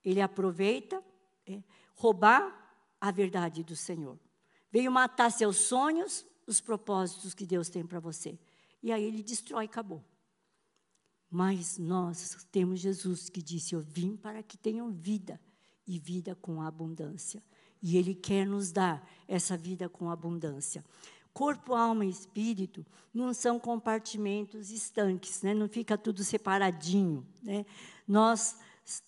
Ele 0.03 0.21
aproveita 0.21 1.03
é, 1.45 1.61
roubar 1.95 2.77
a 2.99 3.11
verdade 3.11 3.63
do 3.63 3.75
Senhor. 3.75 4.19
Veio 4.71 4.91
matar 4.91 5.31
seus 5.31 5.57
sonhos, 5.57 6.25
os 6.47 6.59
propósitos 6.59 7.33
que 7.33 7.45
Deus 7.45 7.69
tem 7.69 7.85
para 7.85 7.99
você. 7.99 8.39
E 8.81 8.91
aí 8.91 9.03
ele 9.03 9.23
destrói 9.23 9.65
e 9.65 9.67
acabou. 9.67 10.03
Mas 11.29 11.77
nós 11.77 12.47
temos 12.51 12.79
Jesus 12.79 13.29
que 13.29 13.41
disse: 13.41 13.75
Eu 13.75 13.81
vim 13.81 14.15
para 14.15 14.41
que 14.43 14.57
tenham 14.57 14.91
vida 14.91 15.39
e 15.85 15.99
vida 15.99 16.35
com 16.35 16.61
abundância. 16.61 17.43
E 17.81 17.97
Ele 17.97 18.15
quer 18.15 18.47
nos 18.47 18.71
dar 18.71 19.07
essa 19.27 19.57
vida 19.57 19.87
com 19.87 20.09
abundância. 20.09 20.83
Corpo, 21.35 21.75
alma 21.75 22.05
e 22.05 22.09
espírito 22.09 22.85
não 23.13 23.33
são 23.33 23.59
compartimentos 23.59 24.71
estanques, 24.71 25.41
né? 25.41 25.53
não 25.53 25.67
fica 25.67 25.97
tudo 25.97 26.23
separadinho. 26.23 27.27
Né? 27.43 27.65
Nós 28.07 28.57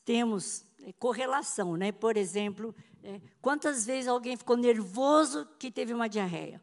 temos 0.03 0.65
é, 0.83 0.91
correlação, 0.91 1.77
né? 1.77 1.93
Por 1.93 2.17
exemplo, 2.17 2.75
é, 3.01 3.21
quantas 3.41 3.85
vezes 3.85 4.09
alguém 4.09 4.35
ficou 4.35 4.57
nervoso 4.57 5.47
que 5.57 5.71
teve 5.71 5.93
uma 5.93 6.09
diarreia? 6.09 6.61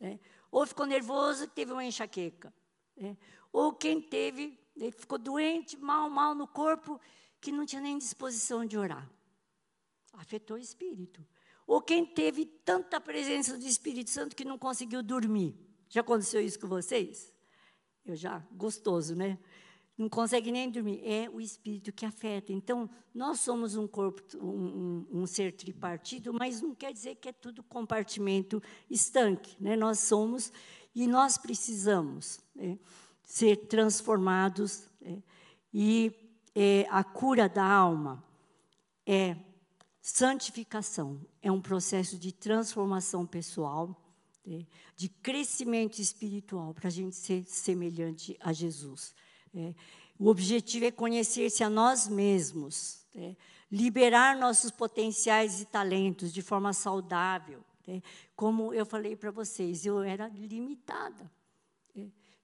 Né? 0.00 0.18
Ou 0.50 0.66
ficou 0.66 0.86
nervoso 0.86 1.46
que 1.46 1.54
teve 1.54 1.72
uma 1.72 1.84
enxaqueca? 1.84 2.50
Né? 2.96 3.18
Ou 3.52 3.74
quem 3.74 4.00
teve, 4.00 4.58
né, 4.74 4.90
ficou 4.90 5.18
doente, 5.18 5.76
mal, 5.76 6.08
mal 6.08 6.34
no 6.34 6.48
corpo, 6.48 6.98
que 7.38 7.52
não 7.52 7.66
tinha 7.66 7.82
nem 7.82 7.98
disposição 7.98 8.64
de 8.64 8.78
orar? 8.78 9.06
Afetou 10.14 10.56
o 10.56 10.60
espírito. 10.60 11.22
Ou 11.66 11.80
quem 11.80 12.06
teve 12.06 12.46
tanta 12.46 13.00
presença 13.00 13.58
do 13.58 13.66
Espírito 13.66 14.10
Santo 14.10 14.36
que 14.36 14.44
não 14.44 14.58
conseguiu 14.58 15.02
dormir? 15.02 15.54
Já 15.88 16.00
aconteceu 16.00 16.40
isso 16.40 16.58
com 16.60 16.68
vocês? 16.68 17.32
Eu 18.04 18.14
já, 18.14 18.38
gostoso, 18.52 19.16
né? 19.16 19.38
não 19.96 20.08
consegue 20.08 20.52
nem 20.52 20.70
dormir. 20.70 21.00
É 21.04 21.28
o 21.30 21.40
espírito 21.40 21.92
que 21.92 22.04
afeta. 22.04 22.52
Então, 22.52 22.88
nós 23.14 23.40
somos 23.40 23.76
um 23.76 23.86
corpo, 23.86 24.22
um, 24.38 25.06
um, 25.10 25.26
ser 25.26 25.52
tripartido, 25.52 26.32
mas 26.34 26.60
não 26.60 26.74
quer 26.74 26.92
dizer 26.92 27.16
que 27.16 27.28
é 27.28 27.32
tudo 27.32 27.62
compartimento 27.62 28.62
estanque. 28.90 29.56
Né? 29.58 29.74
Nós 29.74 30.00
somos 30.00 30.52
e 30.94 31.06
nós 31.06 31.38
precisamos 31.38 32.40
né, 32.54 32.78
ser 33.22 33.56
transformados. 33.68 34.88
Né? 35.00 35.22
E 35.72 36.12
é, 36.54 36.86
a 36.90 37.02
cura 37.02 37.48
da 37.48 37.64
alma 37.64 38.22
é 39.06 39.36
santificação, 40.08 41.20
é 41.42 41.50
um 41.50 41.60
processo 41.60 42.16
de 42.16 42.30
transformação 42.30 43.26
pessoal, 43.26 44.00
né, 44.46 44.64
de 44.94 45.08
crescimento 45.08 45.98
espiritual, 45.98 46.72
para 46.72 46.86
a 46.86 46.90
gente 46.92 47.16
ser 47.16 47.42
semelhante 47.44 48.36
a 48.38 48.52
Jesus. 48.52 49.12
É, 49.52 49.74
o 50.16 50.28
objetivo 50.28 50.84
é 50.84 50.92
conhecer-se 50.92 51.64
a 51.64 51.68
nós 51.68 52.06
mesmos, 52.06 53.04
é, 53.16 53.34
liberar 53.70 54.36
nossos 54.36 54.70
potenciais 54.70 55.60
e 55.60 55.64
talentos 55.64 56.32
de 56.32 56.40
forma 56.40 56.72
saudável. 56.72 57.64
Como 58.36 58.72
eu 58.72 58.86
falei 58.86 59.16
para 59.16 59.32
vocês, 59.32 59.84
eu 59.84 60.02
era 60.02 60.28
limitada. 60.28 61.28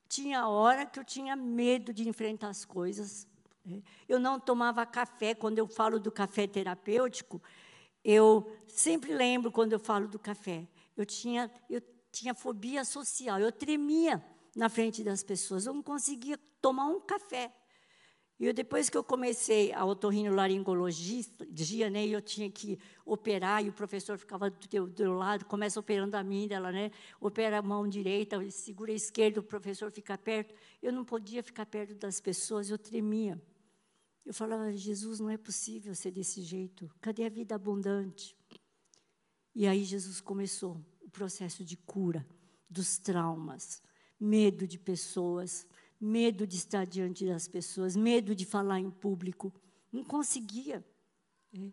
Tinha 0.08 0.48
hora 0.48 0.84
que 0.84 0.98
eu 0.98 1.04
tinha 1.04 1.36
medo 1.36 1.94
de 1.94 2.08
enfrentar 2.08 2.48
as 2.48 2.64
coisas. 2.64 3.26
É, 3.66 3.80
eu 4.08 4.18
não 4.18 4.40
tomava 4.40 4.84
café. 4.84 5.34
Quando 5.34 5.58
eu 5.58 5.66
falo 5.66 6.00
do 6.00 6.10
café 6.10 6.46
terapêutico, 6.46 7.40
eu 8.04 8.50
sempre 8.66 9.14
lembro 9.14 9.50
quando 9.50 9.72
eu 9.72 9.78
falo 9.78 10.08
do 10.08 10.18
café. 10.18 10.66
Eu 10.96 11.06
tinha, 11.06 11.50
eu 11.70 11.80
tinha 12.10 12.34
fobia 12.34 12.84
social, 12.84 13.40
eu 13.40 13.52
tremia 13.52 14.22
na 14.54 14.68
frente 14.68 15.02
das 15.02 15.22
pessoas. 15.22 15.66
Eu 15.66 15.74
não 15.74 15.82
conseguia 15.82 16.38
tomar 16.60 16.86
um 16.86 17.00
café. 17.00 17.52
E 18.42 18.52
depois 18.52 18.90
que 18.90 18.96
eu 18.96 19.04
comecei 19.04 19.72
a 19.72 19.84
otorrinolaringologia, 19.84 21.88
né, 21.88 22.04
eu 22.04 22.20
tinha 22.20 22.50
que 22.50 22.76
operar, 23.04 23.64
e 23.64 23.68
o 23.68 23.72
professor 23.72 24.18
ficava 24.18 24.50
do 24.50 24.66
teu, 24.66 24.88
do 24.88 25.12
lado, 25.12 25.44
começa 25.44 25.78
operando 25.78 26.16
a 26.16 26.24
mim, 26.24 26.48
ela, 26.50 26.72
né, 26.72 26.90
opera 27.20 27.58
a 27.58 27.62
mão 27.62 27.86
direita, 27.86 28.44
segura 28.50 28.90
a 28.90 28.96
esquerda, 28.96 29.38
o 29.38 29.44
professor 29.44 29.92
fica 29.92 30.18
perto. 30.18 30.52
Eu 30.82 30.92
não 30.92 31.04
podia 31.04 31.40
ficar 31.40 31.66
perto 31.66 31.94
das 31.94 32.20
pessoas, 32.20 32.68
eu 32.68 32.76
tremia. 32.76 33.40
Eu 34.24 34.32
falava, 34.32 34.72
Jesus, 34.72 35.18
não 35.18 35.28
é 35.28 35.36
possível 35.36 35.94
ser 35.94 36.12
desse 36.12 36.42
jeito. 36.42 36.90
Cadê 37.00 37.24
a 37.24 37.28
vida 37.28 37.54
abundante? 37.54 38.36
E 39.54 39.66
aí 39.66 39.84
Jesus 39.84 40.20
começou 40.20 40.80
o 41.00 41.10
processo 41.10 41.64
de 41.64 41.76
cura 41.76 42.26
dos 42.70 42.98
traumas, 42.98 43.82
medo 44.18 44.66
de 44.66 44.78
pessoas, 44.78 45.66
medo 46.00 46.46
de 46.46 46.56
estar 46.56 46.86
diante 46.86 47.26
das 47.26 47.46
pessoas, 47.46 47.94
medo 47.94 48.34
de 48.34 48.46
falar 48.46 48.80
em 48.80 48.90
público. 48.90 49.52
Não 49.90 50.04
conseguia. 50.04 50.84
É. 51.54 51.70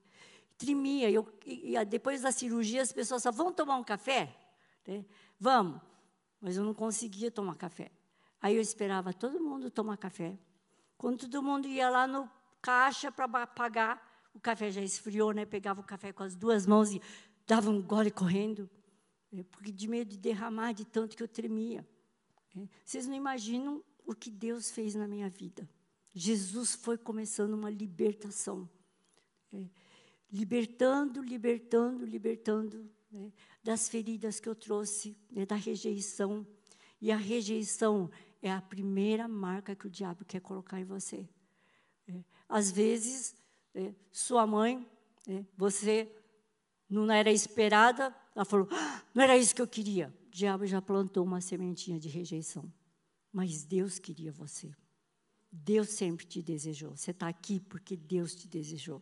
Tremia. 0.57 1.09
Eu, 1.09 1.31
e, 1.45 1.75
e, 1.75 1.85
depois 1.85 2.21
da 2.21 2.31
cirurgia, 2.31 2.81
as 2.81 2.91
pessoas 2.91 3.23
falavam, 3.23 3.45
vamos 3.45 3.55
tomar 3.55 3.77
um 3.77 3.83
café? 3.83 4.35
É. 4.85 5.05
Vamos. 5.39 5.79
Mas 6.41 6.57
eu 6.57 6.63
não 6.63 6.73
conseguia 6.73 7.31
tomar 7.31 7.55
café. 7.55 7.91
Aí 8.41 8.55
eu 8.55 8.61
esperava 8.61 9.13
todo 9.13 9.39
mundo 9.39 9.71
tomar 9.71 9.97
café. 9.97 10.37
Quando 10.97 11.19
todo 11.19 11.41
mundo 11.41 11.67
ia 11.67 11.89
lá 11.89 12.05
no 12.05 12.29
caixa 12.61 13.11
para 13.11 13.47
pagar, 13.47 14.29
o 14.33 14.39
café 14.39 14.71
já 14.71 14.81
esfriou, 14.81 15.31
né? 15.31 15.45
Pegava 15.45 15.81
o 15.81 15.83
café 15.83 16.11
com 16.11 16.23
as 16.23 16.35
duas 16.35 16.65
mãos 16.65 16.91
e 16.91 17.01
dava 17.45 17.69
um 17.69 17.81
gole 17.81 18.11
correndo. 18.11 18.69
É, 19.31 19.43
porque 19.43 19.71
de 19.71 19.87
medo 19.87 20.09
de 20.09 20.17
derramar 20.17 20.73
de 20.73 20.85
tanto 20.85 21.15
que 21.15 21.21
eu 21.21 21.27
tremia. 21.27 21.87
É. 22.55 22.67
Vocês 22.83 23.05
não 23.05 23.15
imaginam 23.15 23.83
o 24.05 24.15
que 24.15 24.31
Deus 24.31 24.71
fez 24.71 24.95
na 24.95 25.07
minha 25.07 25.29
vida. 25.29 25.69
Jesus 26.13 26.73
foi 26.73 26.97
começando 26.97 27.53
uma 27.53 27.69
libertação. 27.69 28.67
É, 29.53 29.65
libertando, 30.31 31.21
libertando, 31.21 32.05
libertando 32.05 32.89
né, 33.11 33.31
das 33.63 33.87
feridas 33.87 34.39
que 34.39 34.49
eu 34.49 34.55
trouxe, 34.55 35.17
né, 35.31 35.45
da 35.45 35.55
rejeição. 35.55 36.45
E 37.01 37.11
a 37.11 37.17
rejeição 37.17 38.09
é 38.41 38.51
a 38.51 38.61
primeira 38.61 39.27
marca 39.27 39.75
que 39.75 39.87
o 39.87 39.89
diabo 39.89 40.25
quer 40.25 40.39
colocar 40.39 40.79
em 40.79 40.85
você. 40.85 41.27
Às 42.49 42.71
vezes, 42.71 43.35
é, 43.75 43.93
sua 44.11 44.45
mãe, 44.47 44.85
é, 45.27 45.45
você 45.55 46.11
não 46.89 47.09
era 47.11 47.31
esperada, 47.31 48.13
ela 48.35 48.43
falou, 48.43 48.67
ah, 48.71 49.03
não 49.13 49.23
era 49.23 49.37
isso 49.37 49.53
que 49.53 49.61
eu 49.61 49.67
queria. 49.67 50.11
O 50.27 50.31
diabo 50.31 50.65
já 50.65 50.81
plantou 50.81 51.23
uma 51.23 51.39
sementinha 51.39 51.99
de 51.99 52.09
rejeição. 52.09 52.71
Mas 53.31 53.63
Deus 53.63 53.99
queria 53.99 54.31
você. 54.31 54.75
Deus 55.51 55.89
sempre 55.89 56.25
te 56.25 56.41
desejou. 56.41 56.97
Você 56.97 57.11
está 57.11 57.27
aqui 57.27 57.59
porque 57.59 57.95
Deus 57.95 58.33
te 58.33 58.47
desejou. 58.47 59.01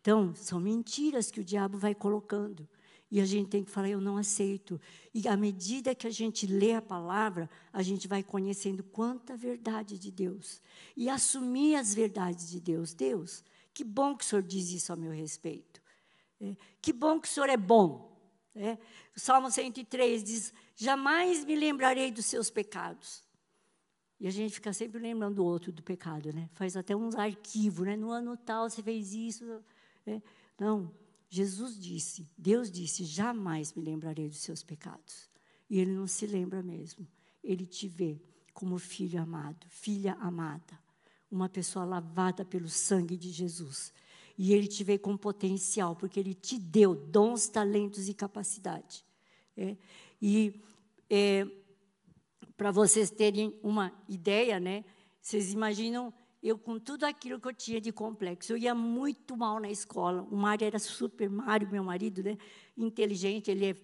Então, 0.00 0.34
são 0.34 0.60
mentiras 0.60 1.30
que 1.30 1.40
o 1.40 1.44
diabo 1.44 1.78
vai 1.78 1.94
colocando. 1.94 2.68
E 3.14 3.20
a 3.20 3.24
gente 3.24 3.48
tem 3.48 3.62
que 3.62 3.70
falar, 3.70 3.88
eu 3.88 4.00
não 4.00 4.16
aceito. 4.16 4.80
E 5.14 5.28
à 5.28 5.36
medida 5.36 5.94
que 5.94 6.04
a 6.04 6.10
gente 6.10 6.48
lê 6.48 6.72
a 6.72 6.82
palavra, 6.82 7.48
a 7.72 7.80
gente 7.80 8.08
vai 8.08 8.24
conhecendo 8.24 8.82
quanta 8.82 9.36
verdade 9.36 9.96
de 9.96 10.10
Deus. 10.10 10.60
E 10.96 11.08
assumir 11.08 11.76
as 11.76 11.94
verdades 11.94 12.50
de 12.50 12.58
Deus. 12.58 12.92
Deus, 12.92 13.44
que 13.72 13.84
bom 13.84 14.16
que 14.16 14.24
o 14.24 14.26
Senhor 14.26 14.42
diz 14.42 14.72
isso 14.72 14.92
a 14.92 14.96
meu 14.96 15.12
respeito. 15.12 15.80
É, 16.40 16.56
que 16.82 16.92
bom 16.92 17.20
que 17.20 17.28
o 17.28 17.30
Senhor 17.30 17.48
é 17.48 17.56
bom. 17.56 18.18
É, 18.52 18.76
o 19.16 19.20
Salmo 19.20 19.48
103 19.48 20.24
diz: 20.24 20.52
Jamais 20.74 21.44
me 21.44 21.54
lembrarei 21.54 22.10
dos 22.10 22.26
seus 22.26 22.50
pecados. 22.50 23.22
E 24.18 24.26
a 24.26 24.30
gente 24.32 24.54
fica 24.54 24.72
sempre 24.72 24.98
lembrando 24.98 25.36
do 25.36 25.44
outro 25.44 25.70
do 25.70 25.84
pecado, 25.84 26.32
né? 26.32 26.50
Faz 26.54 26.76
até 26.76 26.96
uns 26.96 27.14
arquivos, 27.14 27.86
né? 27.86 27.94
No 27.94 28.10
ano 28.10 28.36
tal 28.36 28.68
você 28.68 28.82
fez 28.82 29.12
isso. 29.12 29.62
Né? 30.04 30.20
Não, 30.58 30.90
Jesus 31.34 31.76
disse, 31.76 32.28
Deus 32.38 32.70
disse: 32.70 33.04
jamais 33.04 33.72
me 33.72 33.82
lembrarei 33.82 34.28
dos 34.28 34.38
seus 34.38 34.62
pecados. 34.62 35.28
E 35.68 35.80
Ele 35.80 35.90
não 35.90 36.06
se 36.06 36.28
lembra 36.28 36.62
mesmo. 36.62 37.08
Ele 37.42 37.66
te 37.66 37.88
vê 37.88 38.22
como 38.52 38.78
filho 38.78 39.20
amado, 39.20 39.66
filha 39.68 40.14
amada, 40.20 40.78
uma 41.28 41.48
pessoa 41.48 41.84
lavada 41.84 42.44
pelo 42.44 42.68
sangue 42.68 43.16
de 43.16 43.32
Jesus. 43.32 43.92
E 44.38 44.52
Ele 44.52 44.68
te 44.68 44.84
vê 44.84 44.96
com 44.96 45.16
potencial, 45.16 45.96
porque 45.96 46.20
Ele 46.20 46.34
te 46.34 46.56
deu 46.56 46.94
dons, 46.94 47.48
talentos 47.48 48.08
e 48.08 48.14
capacidade. 48.14 49.04
É? 49.56 49.76
E 50.22 50.62
é, 51.10 51.48
para 52.56 52.70
vocês 52.70 53.10
terem 53.10 53.58
uma 53.60 53.92
ideia, 54.08 54.60
né? 54.60 54.84
Vocês 55.20 55.52
imaginam 55.52 56.14
eu 56.44 56.58
com 56.58 56.78
tudo 56.78 57.04
aquilo 57.04 57.40
que 57.40 57.48
eu 57.48 57.54
tinha 57.54 57.80
de 57.80 57.90
complexo. 57.90 58.52
Eu 58.52 58.58
ia 58.58 58.74
muito 58.74 59.34
mal 59.34 59.58
na 59.58 59.70
escola. 59.70 60.22
O 60.30 60.36
Mário 60.36 60.66
era 60.66 60.78
super 60.78 61.30
Mário, 61.30 61.70
meu 61.70 61.82
marido, 61.82 62.22
né? 62.22 62.36
Inteligente, 62.76 63.50
ele 63.50 63.70
é 63.70 63.76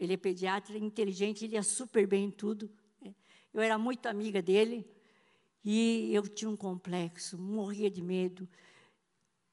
ele 0.00 0.12
é 0.12 0.16
pediatra, 0.16 0.78
inteligente, 0.78 1.44
ele 1.44 1.54
ia 1.54 1.62
super 1.62 2.06
bem 2.06 2.26
em 2.26 2.30
tudo. 2.30 2.70
Né? 3.00 3.14
Eu 3.52 3.60
era 3.60 3.76
muito 3.76 4.06
amiga 4.06 4.40
dele 4.40 4.88
e 5.64 6.10
eu 6.14 6.26
tinha 6.26 6.48
um 6.48 6.56
complexo, 6.56 7.36
morria 7.36 7.90
de 7.90 8.00
medo. 8.00 8.48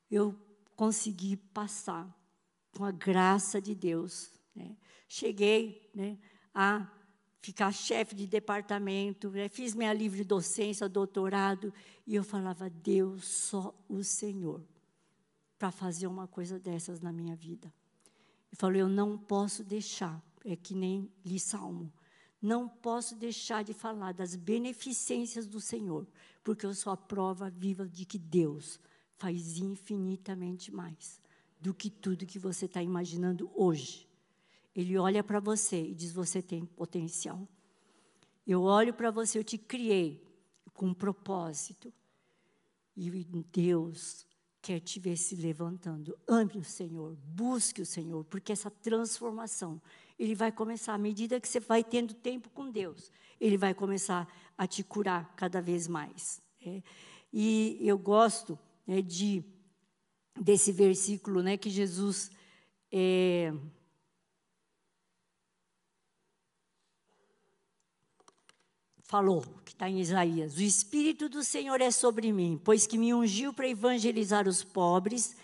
Eu 0.10 0.36
consegui 0.76 1.36
passar 1.36 2.08
com 2.78 2.86
a 2.86 2.92
graça 2.92 3.60
de 3.60 3.74
Deus. 3.74 4.32
Né? 4.56 4.78
Cheguei 5.08 5.90
né, 5.94 6.18
a 6.54 6.88
ficar 7.46 7.72
chefe 7.72 8.16
de 8.16 8.26
departamento, 8.26 9.30
né? 9.30 9.48
fiz 9.48 9.76
minha 9.76 9.94
livre 9.94 10.24
docência, 10.24 10.90
doutorado, 10.90 11.72
e 12.08 12.16
eu 12.16 12.24
falava, 12.24 12.70
Deus, 12.70 13.24
só 13.24 13.74
o 13.88 14.04
Senhor, 14.04 14.64
para 15.60 15.72
fazer 15.72 16.08
uma 16.08 16.28
coisa 16.28 16.58
dessas 16.58 17.00
na 17.00 17.12
minha 17.12 17.36
vida. 17.36 17.72
E 18.52 18.56
falou, 18.56 18.76
eu 18.76 18.90
não 18.90 19.16
posso 19.16 19.64
deixar, 19.64 20.20
é 20.44 20.56
que 20.56 20.74
nem 20.74 21.08
li 21.24 21.40
Salmo, 21.40 21.94
não 22.42 22.68
posso 22.68 23.16
deixar 23.16 23.64
de 23.64 23.74
falar 23.74 24.14
das 24.14 24.36
beneficências 24.36 25.46
do 25.46 25.62
Senhor, 25.62 26.08
porque 26.44 26.66
eu 26.66 26.74
sou 26.74 26.92
a 26.92 26.98
prova 26.98 27.50
viva 27.50 27.88
de 27.88 28.06
que 28.06 28.18
Deus 28.18 28.80
faz 29.18 29.60
infinitamente 29.60 30.72
mais 30.72 31.22
do 31.62 31.74
que 31.76 31.92
tudo 31.92 32.26
que 32.26 32.40
você 32.40 32.66
está 32.66 32.82
imaginando 32.82 33.52
hoje. 33.54 34.08
Ele 34.76 34.98
olha 34.98 35.24
para 35.24 35.40
você 35.40 35.82
e 35.82 35.96
diz: 35.96 36.12
Você 36.12 36.42
tem 36.42 36.66
potencial. 36.66 37.48
Eu 38.46 38.64
olho 38.64 38.94
para 38.94 39.10
você, 39.10 39.40
eu 39.40 39.44
te 39.44 39.58
criei 39.58 40.22
com 40.74 40.88
um 40.88 40.94
propósito. 40.94 41.92
E 42.96 43.10
Deus 43.52 44.26
quer 44.62 44.80
te 44.80 45.00
ver 45.00 45.18
se 45.18 45.36
levantando. 45.36 46.18
Ame 46.28 46.58
o 46.58 46.64
Senhor, 46.64 47.16
busque 47.24 47.82
o 47.82 47.86
Senhor, 47.86 48.24
porque 48.26 48.52
essa 48.52 48.70
transformação, 48.70 49.82
ele 50.18 50.34
vai 50.34 50.52
começar, 50.52 50.94
à 50.94 50.98
medida 50.98 51.40
que 51.40 51.48
você 51.48 51.60
vai 51.60 51.84
tendo 51.84 52.14
tempo 52.14 52.50
com 52.50 52.70
Deus, 52.70 53.12
ele 53.40 53.58
vai 53.58 53.74
começar 53.74 54.28
a 54.58 54.66
te 54.66 54.84
curar 54.84 55.34
cada 55.36 55.62
vez 55.62 55.88
mais. 55.88 56.42
É. 56.66 56.82
E 57.32 57.78
eu 57.82 57.98
gosto 57.98 58.58
né, 58.88 59.02
de, 59.02 59.44
desse 60.40 60.72
versículo 60.72 61.42
né, 61.42 61.58
que 61.58 61.70
Jesus. 61.70 62.32
É, 62.92 63.54
falou, 69.06 69.44
que 69.64 69.72
está 69.72 69.90
em 69.90 70.00
Isaías: 70.00 70.58
O 70.58 70.62
Espírito 70.62 71.30
do 71.30 71.44
Senhor 71.44 71.80
é 71.82 71.92
sobre 71.92 72.32
mim, 72.32 72.60
pois 72.64 72.86
que 72.86 72.98
me 72.98 73.14
ungiu 73.14 73.54
para 73.54 73.68
evangelizar 73.68 74.48
os 74.48 74.64
pobres, 74.64 75.36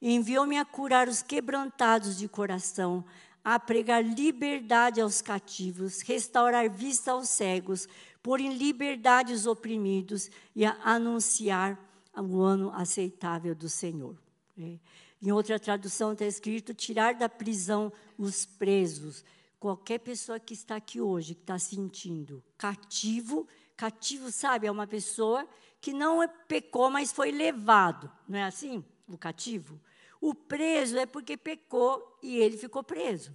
enviou-me 0.00 0.58
a 0.58 0.64
curar 0.64 1.08
os 1.08 1.22
quebrantados 1.22 2.18
de 2.18 2.28
coração, 2.28 3.04
a 3.44 3.58
pregar 3.58 4.04
liberdade 4.04 5.00
aos 5.00 5.20
cativos, 5.20 6.00
restaurar 6.00 6.70
vista 6.70 7.12
aos 7.12 7.28
cegos, 7.28 7.88
pôr 8.22 8.40
em 8.40 8.54
liberdade 8.54 9.32
os 9.32 9.46
oprimidos 9.46 10.30
e 10.54 10.64
a 10.64 10.76
anunciar 10.82 11.78
o 12.16 12.40
ano 12.40 12.70
aceitável 12.74 13.54
do 13.54 13.68
Senhor. 13.68 14.16
É. 14.58 14.78
Em 15.22 15.32
outra 15.32 15.58
tradução 15.58 16.12
está 16.12 16.24
escrito: 16.24 16.74
tirar 16.74 17.14
da 17.14 17.28
prisão 17.28 17.92
os 18.18 18.46
presos 18.46 19.22
Qualquer 19.60 19.98
pessoa 19.98 20.40
que 20.40 20.54
está 20.54 20.76
aqui 20.76 21.02
hoje, 21.02 21.34
que 21.34 21.42
está 21.42 21.58
sentindo 21.58 22.42
cativo, 22.56 23.46
cativo, 23.76 24.32
sabe, 24.32 24.66
é 24.66 24.70
uma 24.70 24.86
pessoa 24.86 25.46
que 25.82 25.92
não 25.92 26.22
é 26.22 26.26
pecou, 26.26 26.90
mas 26.90 27.12
foi 27.12 27.30
levado, 27.30 28.10
não 28.26 28.38
é 28.38 28.44
assim? 28.44 28.82
O 29.06 29.18
cativo. 29.18 29.78
O 30.18 30.34
preso 30.34 30.96
é 30.96 31.04
porque 31.04 31.36
pecou 31.36 32.18
e 32.22 32.36
ele 32.36 32.56
ficou 32.56 32.82
preso. 32.82 33.34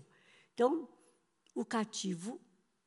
Então, 0.56 0.90
o 1.54 1.64
cativo, 1.64 2.42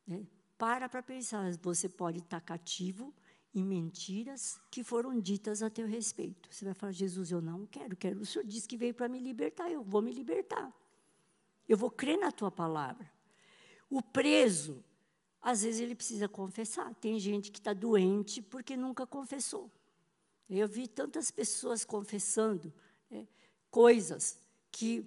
né, 0.04 0.26
para 0.56 0.88
para 0.88 1.00
pensar, 1.00 1.52
você 1.62 1.88
pode 1.88 2.18
estar 2.18 2.40
cativo 2.40 3.14
em 3.54 3.64
mentiras 3.64 4.60
que 4.68 4.82
foram 4.82 5.20
ditas 5.20 5.62
a 5.62 5.70
teu 5.70 5.86
respeito. 5.86 6.52
Você 6.52 6.64
vai 6.64 6.74
falar, 6.74 6.90
Jesus, 6.90 7.30
eu 7.30 7.40
não 7.40 7.66
quero, 7.66 7.96
quero. 7.96 8.20
O 8.20 8.26
Senhor 8.26 8.44
disse 8.44 8.66
que 8.66 8.76
veio 8.76 8.94
para 8.94 9.08
me 9.08 9.20
libertar, 9.20 9.70
eu 9.70 9.84
vou 9.84 10.02
me 10.02 10.10
libertar. 10.10 10.72
Eu 11.68 11.76
vou 11.76 11.88
crer 11.90 12.18
na 12.18 12.32
tua 12.32 12.50
palavra. 12.50 13.17
O 13.90 14.02
preso, 14.02 14.84
às 15.40 15.62
vezes 15.62 15.80
ele 15.80 15.94
precisa 15.94 16.28
confessar. 16.28 16.94
Tem 16.96 17.18
gente 17.18 17.50
que 17.50 17.58
está 17.58 17.72
doente 17.72 18.42
porque 18.42 18.76
nunca 18.76 19.06
confessou. 19.06 19.70
Eu 20.48 20.66
vi 20.66 20.88
tantas 20.88 21.30
pessoas 21.30 21.84
confessando 21.84 22.72
né, 23.10 23.26
coisas 23.70 24.38
que. 24.70 25.04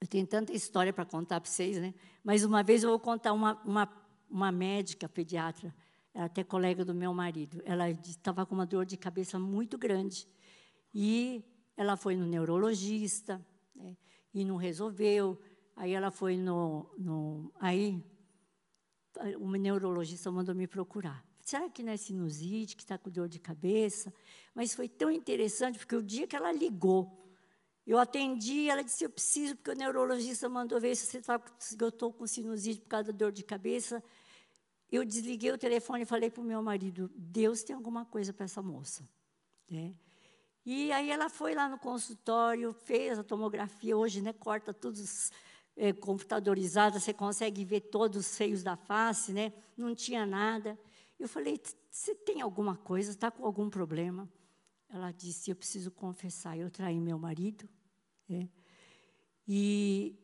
Eu 0.00 0.06
tenho 0.06 0.26
tanta 0.26 0.52
história 0.52 0.92
para 0.92 1.06
contar 1.06 1.40
para 1.40 1.50
vocês, 1.50 1.78
né? 1.80 1.94
Mas 2.22 2.44
uma 2.44 2.62
vez 2.62 2.82
eu 2.82 2.90
vou 2.90 2.98
contar 2.98 3.32
uma, 3.32 3.54
uma, 3.64 4.06
uma 4.28 4.52
médica 4.52 5.08
pediatra, 5.08 5.74
até 6.12 6.44
colega 6.44 6.84
do 6.84 6.94
meu 6.94 7.14
marido. 7.14 7.62
Ela 7.64 7.88
estava 7.90 8.44
com 8.44 8.54
uma 8.54 8.66
dor 8.66 8.84
de 8.84 8.96
cabeça 8.96 9.38
muito 9.38 9.78
grande. 9.78 10.28
E 10.92 11.42
ela 11.76 11.96
foi 11.96 12.14
no 12.14 12.26
neurologista, 12.26 13.44
né, 13.74 13.96
e 14.34 14.44
não 14.44 14.56
resolveu. 14.56 15.40
Aí 15.76 15.92
ela 15.92 16.10
foi 16.10 16.38
no, 16.38 16.90
no 16.96 17.52
aí 17.60 18.02
o 19.38 19.50
neurologista 19.52 20.30
mandou 20.30 20.54
me 20.54 20.66
procurar. 20.66 21.24
Será 21.42 21.68
que 21.70 21.82
não 21.82 21.92
é 21.92 21.96
sinusite, 21.96 22.74
que 22.74 22.82
está 22.82 22.98
com 22.98 23.08
dor 23.10 23.28
de 23.28 23.38
cabeça? 23.38 24.12
Mas 24.54 24.74
foi 24.74 24.88
tão 24.88 25.10
interessante, 25.10 25.78
porque 25.78 25.94
o 25.94 26.02
dia 26.02 26.26
que 26.26 26.34
ela 26.34 26.50
ligou, 26.50 27.24
eu 27.86 27.98
atendi, 27.98 28.68
ela 28.68 28.82
disse, 28.82 29.04
eu 29.04 29.10
preciso, 29.10 29.54
porque 29.54 29.70
o 29.70 29.74
neurologista 29.74 30.48
mandou 30.48 30.80
ver 30.80 30.96
se, 30.96 31.06
você 31.06 31.20
tá, 31.20 31.40
se 31.58 31.76
eu 31.78 31.88
estou 31.88 32.12
com 32.12 32.26
sinusite 32.26 32.80
por 32.80 32.88
causa 32.88 33.12
da 33.12 33.18
dor 33.18 33.30
de 33.30 33.44
cabeça. 33.44 34.02
Eu 34.90 35.04
desliguei 35.04 35.52
o 35.52 35.58
telefone 35.58 36.02
e 36.02 36.06
falei 36.06 36.30
para 36.30 36.40
o 36.40 36.44
meu 36.44 36.62
marido, 36.62 37.10
Deus 37.14 37.62
tem 37.62 37.76
alguma 37.76 38.04
coisa 38.04 38.32
para 38.32 38.44
essa 38.44 38.62
moça. 38.62 39.08
Né? 39.70 39.94
E 40.64 40.90
aí 40.90 41.10
ela 41.10 41.28
foi 41.28 41.54
lá 41.54 41.68
no 41.68 41.78
consultório, 41.78 42.72
fez 42.72 43.18
a 43.18 43.22
tomografia, 43.22 43.96
hoje 43.96 44.20
né, 44.20 44.32
corta 44.32 44.74
todos 44.74 45.00
os 45.00 45.30
é, 45.76 45.92
computadorizada, 45.92 46.98
você 46.98 47.12
consegue 47.12 47.64
ver 47.64 47.80
todos 47.82 48.20
os 48.20 48.26
seios 48.26 48.62
da 48.62 48.76
face, 48.76 49.32
né? 49.32 49.52
Não 49.76 49.94
tinha 49.94 50.24
nada. 50.24 50.78
Eu 51.18 51.28
falei, 51.28 51.60
você 51.90 52.14
tem 52.14 52.40
alguma 52.40 52.76
coisa? 52.76 53.10
Está 53.10 53.30
com 53.30 53.44
algum 53.44 53.68
problema? 53.68 54.28
Ela 54.88 55.10
disse, 55.10 55.50
eu 55.50 55.56
preciso 55.56 55.90
confessar, 55.90 56.56
eu 56.56 56.70
traí 56.70 56.98
meu 56.98 57.18
marido. 57.18 57.68
É. 58.28 58.48
E 59.46 60.18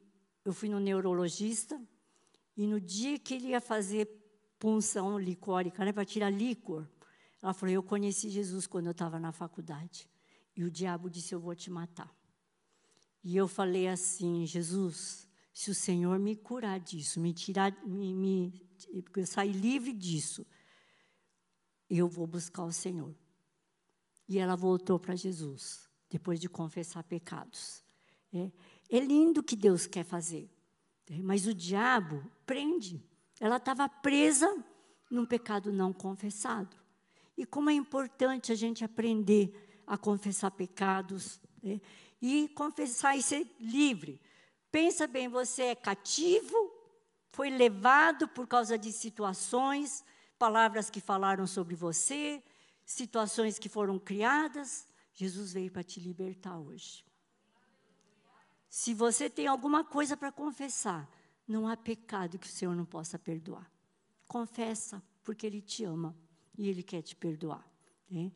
eu 0.44 0.52
fui 0.52 0.68
no 0.68 0.80
neurologista, 0.80 1.80
e 2.56 2.66
no 2.66 2.80
dia 2.80 3.18
que 3.18 3.34
ele 3.34 3.48
ia 3.48 3.60
fazer 3.60 4.06
punção 4.58 5.18
licórica, 5.18 5.84
né, 5.84 5.92
para 5.92 6.04
tirar 6.04 6.30
líquor, 6.30 6.88
ela 7.42 7.52
falou, 7.52 7.74
eu 7.74 7.82
conheci 7.82 8.30
Jesus 8.30 8.66
quando 8.66 8.86
eu 8.86 8.92
estava 8.92 9.18
na 9.18 9.32
faculdade. 9.32 10.08
E 10.56 10.64
o 10.64 10.70
diabo 10.70 11.10
disse, 11.10 11.34
eu 11.34 11.40
vou 11.40 11.54
te 11.54 11.70
matar. 11.70 12.14
E 13.24 13.36
eu 13.36 13.48
falei 13.48 13.88
assim, 13.88 14.46
Jesus, 14.46 15.28
se 15.52 15.70
o 15.70 15.74
Senhor 15.74 16.18
me 16.18 16.34
curar 16.34 16.80
disso, 16.80 17.20
me 17.20 17.32
tirar, 17.32 17.72
me, 17.86 18.14
me 18.14 18.62
eu 19.14 19.26
sair 19.26 19.52
livre 19.52 19.92
disso, 19.92 20.46
eu 21.88 22.08
vou 22.08 22.26
buscar 22.26 22.64
o 22.64 22.72
Senhor. 22.72 23.14
E 24.28 24.38
ela 24.38 24.56
voltou 24.56 24.98
para 24.98 25.14
Jesus, 25.14 25.88
depois 26.08 26.40
de 26.40 26.48
confessar 26.48 27.04
pecados. 27.04 27.84
É, 28.32 28.50
é 28.90 29.00
lindo 29.00 29.40
o 29.40 29.44
que 29.44 29.54
Deus 29.54 29.86
quer 29.86 30.04
fazer, 30.04 30.50
é, 31.10 31.20
mas 31.20 31.46
o 31.46 31.54
diabo 31.54 32.24
prende. 32.46 33.04
Ela 33.38 33.56
estava 33.56 33.88
presa 33.88 34.64
num 35.10 35.26
pecado 35.26 35.70
não 35.70 35.92
confessado. 35.92 36.76
E 37.36 37.44
como 37.44 37.68
é 37.68 37.74
importante 37.74 38.52
a 38.52 38.54
gente 38.54 38.84
aprender 38.84 39.82
a 39.86 39.98
confessar 39.98 40.50
pecados 40.50 41.40
é, 41.62 41.78
e 42.20 42.48
confessar 42.48 43.16
e 43.16 43.22
ser 43.22 43.46
livre. 43.60 44.20
Pensa 44.72 45.06
bem, 45.06 45.28
você 45.28 45.64
é 45.64 45.74
cativo, 45.74 46.72
foi 47.30 47.50
levado 47.50 48.26
por 48.26 48.46
causa 48.48 48.78
de 48.78 48.90
situações, 48.90 50.02
palavras 50.38 50.88
que 50.88 50.98
falaram 50.98 51.46
sobre 51.46 51.74
você, 51.74 52.42
situações 52.86 53.58
que 53.58 53.68
foram 53.68 53.98
criadas. 53.98 54.88
Jesus 55.12 55.52
veio 55.52 55.70
para 55.70 55.84
te 55.84 56.00
libertar 56.00 56.58
hoje. 56.58 57.04
Se 58.66 58.94
você 58.94 59.28
tem 59.28 59.46
alguma 59.46 59.84
coisa 59.84 60.16
para 60.16 60.32
confessar, 60.32 61.06
não 61.46 61.68
há 61.68 61.76
pecado 61.76 62.38
que 62.38 62.46
o 62.46 62.50
Senhor 62.50 62.74
não 62.74 62.86
possa 62.86 63.18
perdoar. 63.18 63.70
Confessa, 64.26 65.02
porque 65.22 65.46
Ele 65.46 65.60
te 65.60 65.84
ama 65.84 66.16
e 66.56 66.66
Ele 66.66 66.82
quer 66.82 67.02
te 67.02 67.14
perdoar. 67.14 67.62
Né? 68.10 68.32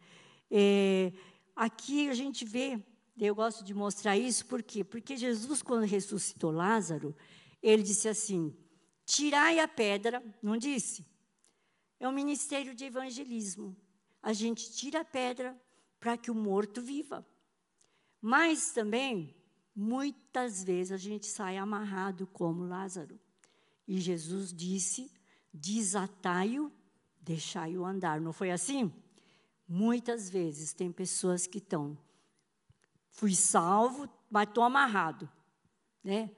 É, 0.51 1.15
aqui 1.55 2.11
a 2.11 2.15
gente 2.15 2.45
vê 2.45 2.79
eu 3.25 3.35
gosto 3.35 3.65
de 3.65 3.73
mostrar 3.73 4.17
isso 4.17 4.45
por 4.45 4.63
quê? 4.63 4.85
Porque 4.85 5.17
Jesus, 5.17 5.63
quando 5.63 5.85
ressuscitou 5.85 6.51
Lázaro, 6.51 7.17
ele 7.63 7.83
disse 7.83 8.09
assim: 8.09 8.55
tirai 9.07 9.59
a 9.59 9.67
pedra, 9.67 10.23
não 10.43 10.57
disse? 10.57 11.07
É 11.99 12.07
um 12.07 12.13
ministério 12.13 12.75
de 12.75 12.85
evangelismo. 12.85 13.75
A 14.23 14.33
gente 14.33 14.71
tira 14.73 15.01
a 15.01 15.05
pedra 15.05 15.59
para 15.99 16.17
que 16.19 16.31
o 16.31 16.35
morto 16.35 16.83
viva. 16.83 17.27
Mas 18.21 18.73
também, 18.73 19.35
muitas 19.75 20.63
vezes, 20.63 20.93
a 20.93 20.97
gente 20.97 21.27
sai 21.27 21.57
amarrado 21.57 22.27
como 22.27 22.67
Lázaro. 22.67 23.19
E 23.89 23.99
Jesus 23.99 24.53
disse: 24.53 25.11
desatai-o, 25.53 26.71
deixai-o 27.21 27.85
andar. 27.85 28.21
Não 28.21 28.33
foi 28.33 28.51
assim? 28.51 28.93
Muitas 29.67 30.29
vezes 30.29 30.75
tem 30.75 30.93
pessoas 30.93 31.47
que 31.47 31.59
estão 31.59 31.97
Fui 33.17 33.35
salvo, 33.35 34.09
mas 34.31 34.47
estou 34.47 34.63
amarrado. 34.63 35.29
Né? 36.05 36.31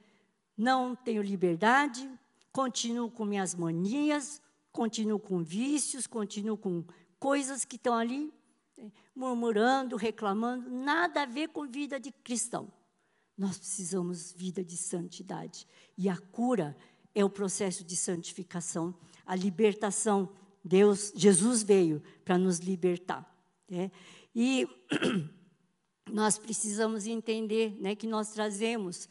Não 0.56 0.94
tenho 0.94 1.22
liberdade, 1.22 2.08
continuo 2.52 3.10
com 3.10 3.24
minhas 3.24 3.52
manias, 3.52 4.40
continuo 4.72 5.18
com 5.18 5.42
vícios, 5.42 6.06
continuo 6.06 6.56
com 6.56 6.84
coisas 7.18 7.64
que 7.64 7.74
estão 7.74 7.94
ali 7.94 8.32
né? 8.76 8.92
murmurando, 9.14 9.96
reclamando, 9.96 10.70
nada 10.70 11.22
a 11.22 11.26
ver 11.26 11.48
com 11.48 11.66
vida 11.66 11.98
de 11.98 12.12
cristão. 12.12 12.72
Nós 13.36 13.58
precisamos 13.58 14.32
vida 14.32 14.64
de 14.64 14.76
santidade. 14.76 15.66
E 15.96 16.08
a 16.08 16.16
cura 16.16 16.76
é 17.12 17.24
o 17.24 17.30
processo 17.30 17.82
de 17.82 17.96
santificação, 17.96 18.94
a 19.26 19.34
libertação. 19.34 20.28
Deus, 20.64 21.12
Jesus 21.14 21.64
veio 21.64 22.00
para 22.24 22.38
nos 22.38 22.58
libertar. 22.58 23.28
Né? 23.68 23.90
E 24.32 24.68
nós 26.12 26.38
precisamos 26.38 27.06
entender 27.06 27.76
né, 27.80 27.94
que 27.94 28.06
nós 28.06 28.30
trazemos 28.30 29.08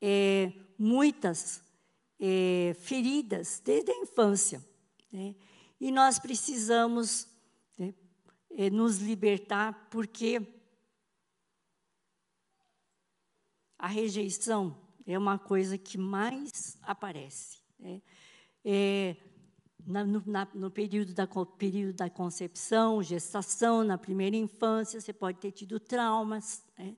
é, 0.00 0.52
muitas 0.78 1.62
é, 2.18 2.74
feridas 2.78 3.60
desde 3.64 3.90
a 3.90 3.98
infância. 3.98 4.64
Né, 5.12 5.34
e 5.80 5.90
nós 5.90 6.18
precisamos 6.18 7.28
né, 7.78 7.94
é, 8.50 8.70
nos 8.70 8.98
libertar, 8.98 9.88
porque 9.90 10.40
a 13.78 13.86
rejeição 13.86 14.76
é 15.06 15.18
uma 15.18 15.38
coisa 15.38 15.76
que 15.76 15.98
mais 15.98 16.78
aparece. 16.82 17.58
Né? 17.78 18.00
Na, 19.86 20.04
no, 20.04 20.22
na, 20.26 20.48
no 20.54 20.70
período, 20.70 21.12
da, 21.12 21.26
período 21.58 21.94
da 21.94 22.08
concepção, 22.08 23.02
gestação, 23.02 23.84
na 23.84 23.98
primeira 23.98 24.36
infância, 24.36 25.00
você 25.00 25.12
pode 25.12 25.38
ter 25.38 25.52
tido 25.52 25.78
traumas. 25.78 26.64
Né? 26.78 26.96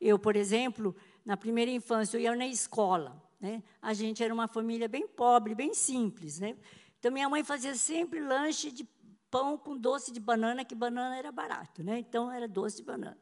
Eu, 0.00 0.18
por 0.18 0.34
exemplo, 0.34 0.96
na 1.24 1.36
primeira 1.36 1.70
infância, 1.70 2.16
eu 2.16 2.20
ia 2.20 2.34
na 2.34 2.46
escola. 2.46 3.22
Né? 3.40 3.62
A 3.80 3.94
gente 3.94 4.22
era 4.22 4.34
uma 4.34 4.48
família 4.48 4.88
bem 4.88 5.06
pobre, 5.06 5.54
bem 5.54 5.74
simples. 5.74 6.40
Né? 6.40 6.56
Então, 6.98 7.12
minha 7.12 7.28
mãe 7.28 7.44
fazia 7.44 7.74
sempre 7.74 8.20
lanche 8.20 8.70
de 8.70 8.88
pão 9.30 9.56
com 9.56 9.76
doce 9.76 10.12
de 10.12 10.20
banana, 10.20 10.64
que 10.64 10.74
banana 10.74 11.16
era 11.16 11.30
barato. 11.30 11.82
Né? 11.82 11.98
Então, 11.98 12.30
era 12.32 12.48
doce 12.48 12.78
de 12.78 12.82
banana. 12.82 13.18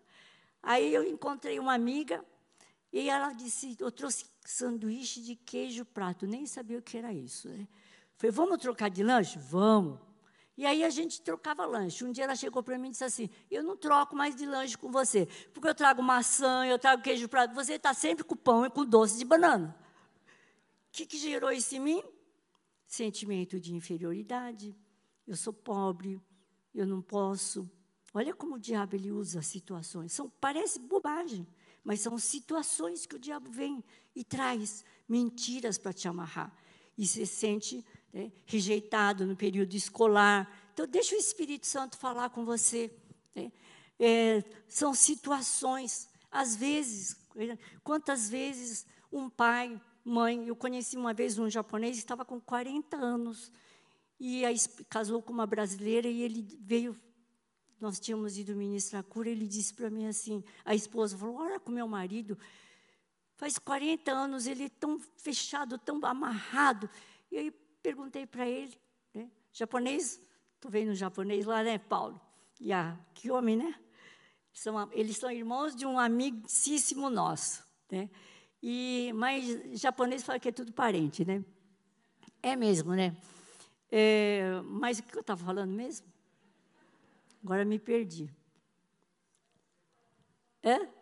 Aí 0.63 0.95
eu 0.95 1.05
encontrei 1.05 1.59
uma 1.59 1.75
amiga 1.75 2.25
e 2.93 3.09
ela 3.09 3.33
disse, 3.33 3.77
eu 3.81 3.91
trouxe 3.91 4.27
sanduíche 4.45 5.21
de 5.21 5.35
queijo 5.35 5.85
prato, 5.85 6.27
nem 6.27 6.47
sabia 6.47 6.79
o 6.79 6.83
que 6.83 6.99
era 6.99 7.13
isso. 7.13 7.49
Né? 7.49 7.67
Falei, 8.23 8.31
vamos 8.31 8.59
trocar 8.59 8.89
de 8.89 9.03
lanche? 9.03 9.37
Vamos. 9.37 9.99
E 10.57 10.65
aí 10.65 10.85
a 10.85 10.91
gente 10.91 11.21
trocava 11.21 11.67
lanche. 11.67 12.05
Um 12.05 12.13
dia 12.13 12.23
ela 12.23 12.37
chegou 12.37 12.63
para 12.63 12.79
mim 12.79 12.87
e 12.87 12.91
disse 12.93 13.03
assim: 13.03 13.29
Eu 13.51 13.65
não 13.65 13.77
troco 13.77 14.15
mais 14.15 14.37
de 14.37 14.47
lanche 14.47 14.79
com 14.79 14.93
você, 14.93 15.27
porque 15.53 15.67
eu 15.67 15.75
trago 15.75 16.01
maçã, 16.05 16.65
eu 16.65 16.79
trago 16.79 17.03
queijo 17.03 17.29
prato, 17.29 17.53
você 17.53 17.73
está 17.73 17.93
sempre 17.93 18.23
com 18.23 18.37
pão 18.37 18.65
e 18.65 18.71
com 18.71 18.85
doce 18.85 19.19
de 19.19 19.25
banana. 19.25 19.77
O 20.89 20.93
que, 20.93 21.05
que 21.05 21.19
gerou 21.19 21.51
isso 21.51 21.75
em 21.75 21.81
mim? 21.81 22.03
Sentimento 22.87 23.59
de 23.59 23.75
inferioridade. 23.75 24.73
Eu 25.27 25.35
sou 25.35 25.53
pobre, 25.53 26.21
eu 26.73 26.87
não 26.87 27.03
posso. 27.03 27.69
Olha 28.15 28.33
como 28.33 28.55
o 28.55 28.61
diabo 28.61 28.95
ele 28.95 29.11
usa 29.11 29.43
situações. 29.43 30.13
São, 30.13 30.31
parece 30.41 30.79
bobagem, 30.79 31.45
mas 31.83 31.99
são 31.99 32.17
situações 32.19 33.05
que 33.05 33.17
o 33.17 33.19
diabo 33.19 33.51
vem 33.51 33.83
e 34.15 34.23
traz 34.23 34.85
mentiras 35.09 35.77
para 35.77 35.93
te 35.93 36.07
amarrar. 36.07 36.57
E 36.97 37.05
você 37.05 37.27
sente 37.27 37.85
né, 38.13 38.31
rejeitado 38.47 39.27
no 39.27 39.37
período 39.37 39.75
escolar. 39.75 40.51
Então, 40.73 40.87
deixa 40.87 41.15
o 41.15 41.19
Espírito 41.19 41.67
Santo 41.67 41.97
falar 41.97 42.31
com 42.31 42.45
você. 42.45 42.91
Né? 43.35 43.51
É, 43.99 44.45
são 44.69 44.95
situações, 44.95 46.09
às 46.31 46.57
vezes, 46.57 47.17
quantas 47.83 48.29
vezes 48.29 48.87
um 49.11 49.31
pai, 49.31 49.81
mãe, 50.05 50.47
eu 50.47 50.57
conheci 50.57 50.97
uma 50.97 51.15
vez 51.15 51.39
um 51.39 51.49
japonês 51.49 51.97
estava 51.97 52.25
com 52.25 52.41
40 52.41 52.97
anos 52.97 53.53
e 54.19 54.43
casou 54.89 55.23
com 55.23 55.33
uma 55.33 55.47
brasileira 55.47 56.09
e 56.09 56.23
ele 56.23 56.43
veio 56.61 56.97
nós 57.83 57.99
tínhamos 57.99 58.39
ido 58.39 58.55
ministrar 58.55 59.01
a 59.01 59.03
cura, 59.03 59.29
ele 59.29 59.45
disse 59.45 59.75
para 59.75 59.91
mim 59.91 60.07
assim, 60.07 60.45
a 60.65 60.73
esposa 60.73 61.19
falou, 61.19 61.35
olha 61.35 61.59
com 61.59 61.73
meu 61.73 61.89
marido, 61.89 62.39
faz 63.35 63.59
40 63.59 64.13
anos, 64.13 64.47
ele 64.47 64.67
é 64.67 64.69
tão 64.69 65.01
fechado, 65.17 65.77
tão 65.77 65.99
amarrado. 66.05 66.89
E 67.29 67.37
aí 67.37 67.51
perguntei 67.83 68.27
para 68.27 68.49
ele, 68.49 68.79
né, 69.13 69.31
japonês, 69.53 70.21
estou 70.55 70.71
vendo 70.71 70.93
um 70.93 70.95
japonês 70.95 71.45
lá, 71.45 71.63
né, 71.63 71.79
Paulo? 71.79 72.21
E 72.61 72.71
que 73.15 73.31
homem, 73.31 73.57
né? 73.57 73.75
São, 74.53 74.89
eles 74.93 75.17
são 75.17 75.31
irmãos 75.31 75.75
de 75.75 75.85
um 75.85 75.99
amicíssimo 75.99 77.11
nosso, 77.11 77.67
né? 77.91 78.09
E, 78.63 79.11
mas 79.15 79.81
japonês 79.81 80.23
fala 80.23 80.39
que 80.39 80.49
é 80.49 80.53
tudo 80.53 80.73
parente, 80.73 81.25
né? 81.25 81.45
É 82.41 82.55
mesmo, 82.55 82.95
né? 82.95 83.17
É, 83.91 84.61
mas 84.65 84.99
o 84.99 85.03
que 85.03 85.17
eu 85.17 85.21
estava 85.21 85.45
falando 85.45 85.73
mesmo? 85.73 86.07
Agora 87.43 87.65
me 87.65 87.79
perdi. 87.79 88.31
É? 90.63 91.02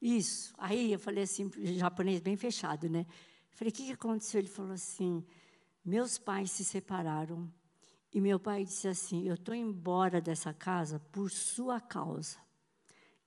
Isso. 0.00 0.54
Aí 0.58 0.92
eu 0.92 0.98
falei 0.98 1.24
assim, 1.24 1.50
japonês 1.76 2.20
bem 2.20 2.36
fechado, 2.36 2.88
né? 2.88 3.06
Falei, 3.50 3.70
o 3.70 3.74
que, 3.74 3.86
que 3.86 3.92
aconteceu? 3.92 4.40
Ele 4.40 4.48
falou 4.48 4.72
assim: 4.72 5.24
meus 5.84 6.18
pais 6.18 6.50
se 6.50 6.64
separaram 6.64 7.50
e 8.12 8.20
meu 8.20 8.38
pai 8.38 8.64
disse 8.64 8.86
assim: 8.88 9.26
eu 9.26 9.34
estou 9.34 9.54
embora 9.54 10.20
dessa 10.20 10.52
casa 10.52 10.98
por 11.10 11.30
sua 11.30 11.80
causa. 11.80 12.38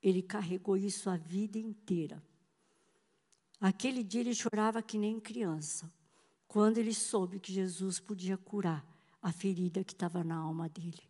Ele 0.02 0.22
carregou 0.22 0.78
isso 0.78 1.10
a 1.10 1.18
vida 1.18 1.58
inteira. 1.58 2.24
Aquele 3.60 4.04
dia 4.04 4.22
ele 4.22 4.34
chorava 4.34 4.82
que 4.82 4.98
nem 4.98 5.20
criança, 5.20 5.92
quando 6.48 6.78
ele 6.78 6.94
soube 6.94 7.40
que 7.40 7.52
Jesus 7.52 8.00
podia 8.00 8.38
curar 8.38 8.86
a 9.22 9.32
ferida 9.34 9.84
que 9.84 9.92
estava 9.92 10.24
na 10.24 10.38
alma 10.38 10.70
dele. 10.70 11.04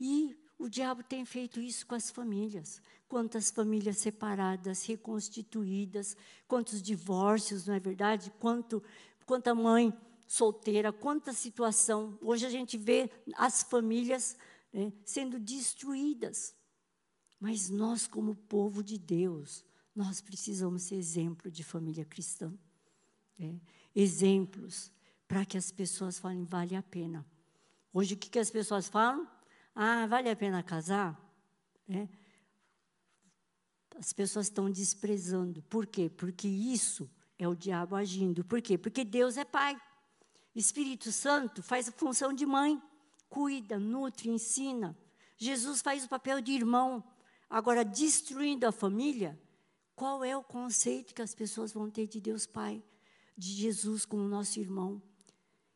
E 0.00 0.36
o 0.58 0.68
diabo 0.68 1.02
tem 1.02 1.24
feito 1.24 1.60
isso 1.60 1.86
com 1.86 1.94
as 1.94 2.10
famílias. 2.10 2.82
Quantas 3.08 3.50
famílias 3.50 3.98
separadas, 3.98 4.84
reconstituídas, 4.84 6.16
quantos 6.48 6.82
divórcios, 6.82 7.66
não 7.66 7.74
é 7.74 7.80
verdade? 7.80 8.32
Quanto, 8.38 8.82
quanta 9.24 9.54
mãe 9.54 9.92
solteira, 10.26 10.92
quanta 10.92 11.32
situação. 11.32 12.18
Hoje 12.20 12.44
a 12.44 12.50
gente 12.50 12.76
vê 12.76 13.10
as 13.36 13.62
famílias 13.62 14.36
né, 14.72 14.92
sendo 15.04 15.38
destruídas. 15.38 16.54
Mas 17.40 17.70
nós, 17.70 18.06
como 18.06 18.34
povo 18.34 18.82
de 18.82 18.98
Deus, 18.98 19.64
nós 19.94 20.20
precisamos 20.20 20.82
ser 20.82 20.96
exemplo 20.96 21.50
de 21.50 21.62
família 21.62 22.04
cristã. 22.04 22.52
Né? 23.38 23.60
Exemplos 23.94 24.90
para 25.28 25.44
que 25.44 25.56
as 25.56 25.70
pessoas 25.70 26.18
falem, 26.18 26.44
vale 26.44 26.74
a 26.74 26.82
pena. 26.82 27.24
Hoje, 27.92 28.14
o 28.14 28.16
que, 28.16 28.28
que 28.28 28.38
as 28.38 28.50
pessoas 28.50 28.88
falam? 28.88 29.26
Ah, 29.80 30.08
vale 30.08 30.28
a 30.28 30.34
pena 30.34 30.60
casar? 30.60 31.16
É. 31.88 32.08
As 33.96 34.12
pessoas 34.12 34.46
estão 34.46 34.68
desprezando. 34.68 35.62
Por 35.62 35.86
quê? 35.86 36.10
Porque 36.10 36.48
isso 36.48 37.08
é 37.38 37.46
o 37.46 37.54
diabo 37.54 37.94
agindo. 37.94 38.44
Por 38.44 38.60
quê? 38.60 38.76
Porque 38.76 39.04
Deus 39.04 39.36
é 39.36 39.44
pai. 39.44 39.80
Espírito 40.52 41.12
Santo 41.12 41.62
faz 41.62 41.88
a 41.88 41.92
função 41.92 42.32
de 42.32 42.44
mãe. 42.44 42.82
Cuida, 43.28 43.78
nutre, 43.78 44.28
ensina. 44.28 44.98
Jesus 45.36 45.80
faz 45.80 46.04
o 46.04 46.08
papel 46.08 46.40
de 46.40 46.50
irmão. 46.50 47.04
Agora, 47.48 47.84
destruindo 47.84 48.66
a 48.66 48.72
família, 48.72 49.40
qual 49.94 50.24
é 50.24 50.36
o 50.36 50.42
conceito 50.42 51.14
que 51.14 51.22
as 51.22 51.36
pessoas 51.36 51.72
vão 51.72 51.88
ter 51.88 52.08
de 52.08 52.20
Deus 52.20 52.48
Pai? 52.48 52.82
De 53.36 53.52
Jesus 53.52 54.04
como 54.04 54.24
nosso 54.24 54.58
irmão. 54.58 55.00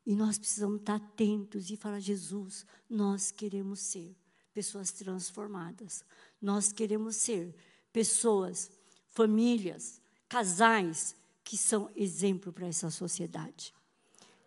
E 0.05 0.17
nós 0.17 0.39
precisamos 0.39 0.81
estar 0.81 0.97
atentos 0.97 1.71
e 1.71 1.77
falar: 1.77 2.01
Jesus, 2.01 2.67
nós 2.89 3.31
queremos 3.31 3.81
ser 3.81 4.17
pessoas 4.53 4.91
transformadas. 4.91 6.05
Nós 6.41 6.73
queremos 6.73 7.17
ser 7.17 7.55
pessoas, 7.93 8.71
famílias, 9.09 10.01
casais 10.29 11.15
que 11.45 11.57
são 11.57 11.91
exemplo 11.95 12.53
para 12.53 12.67
essa 12.67 12.91
sociedade. 12.91 13.73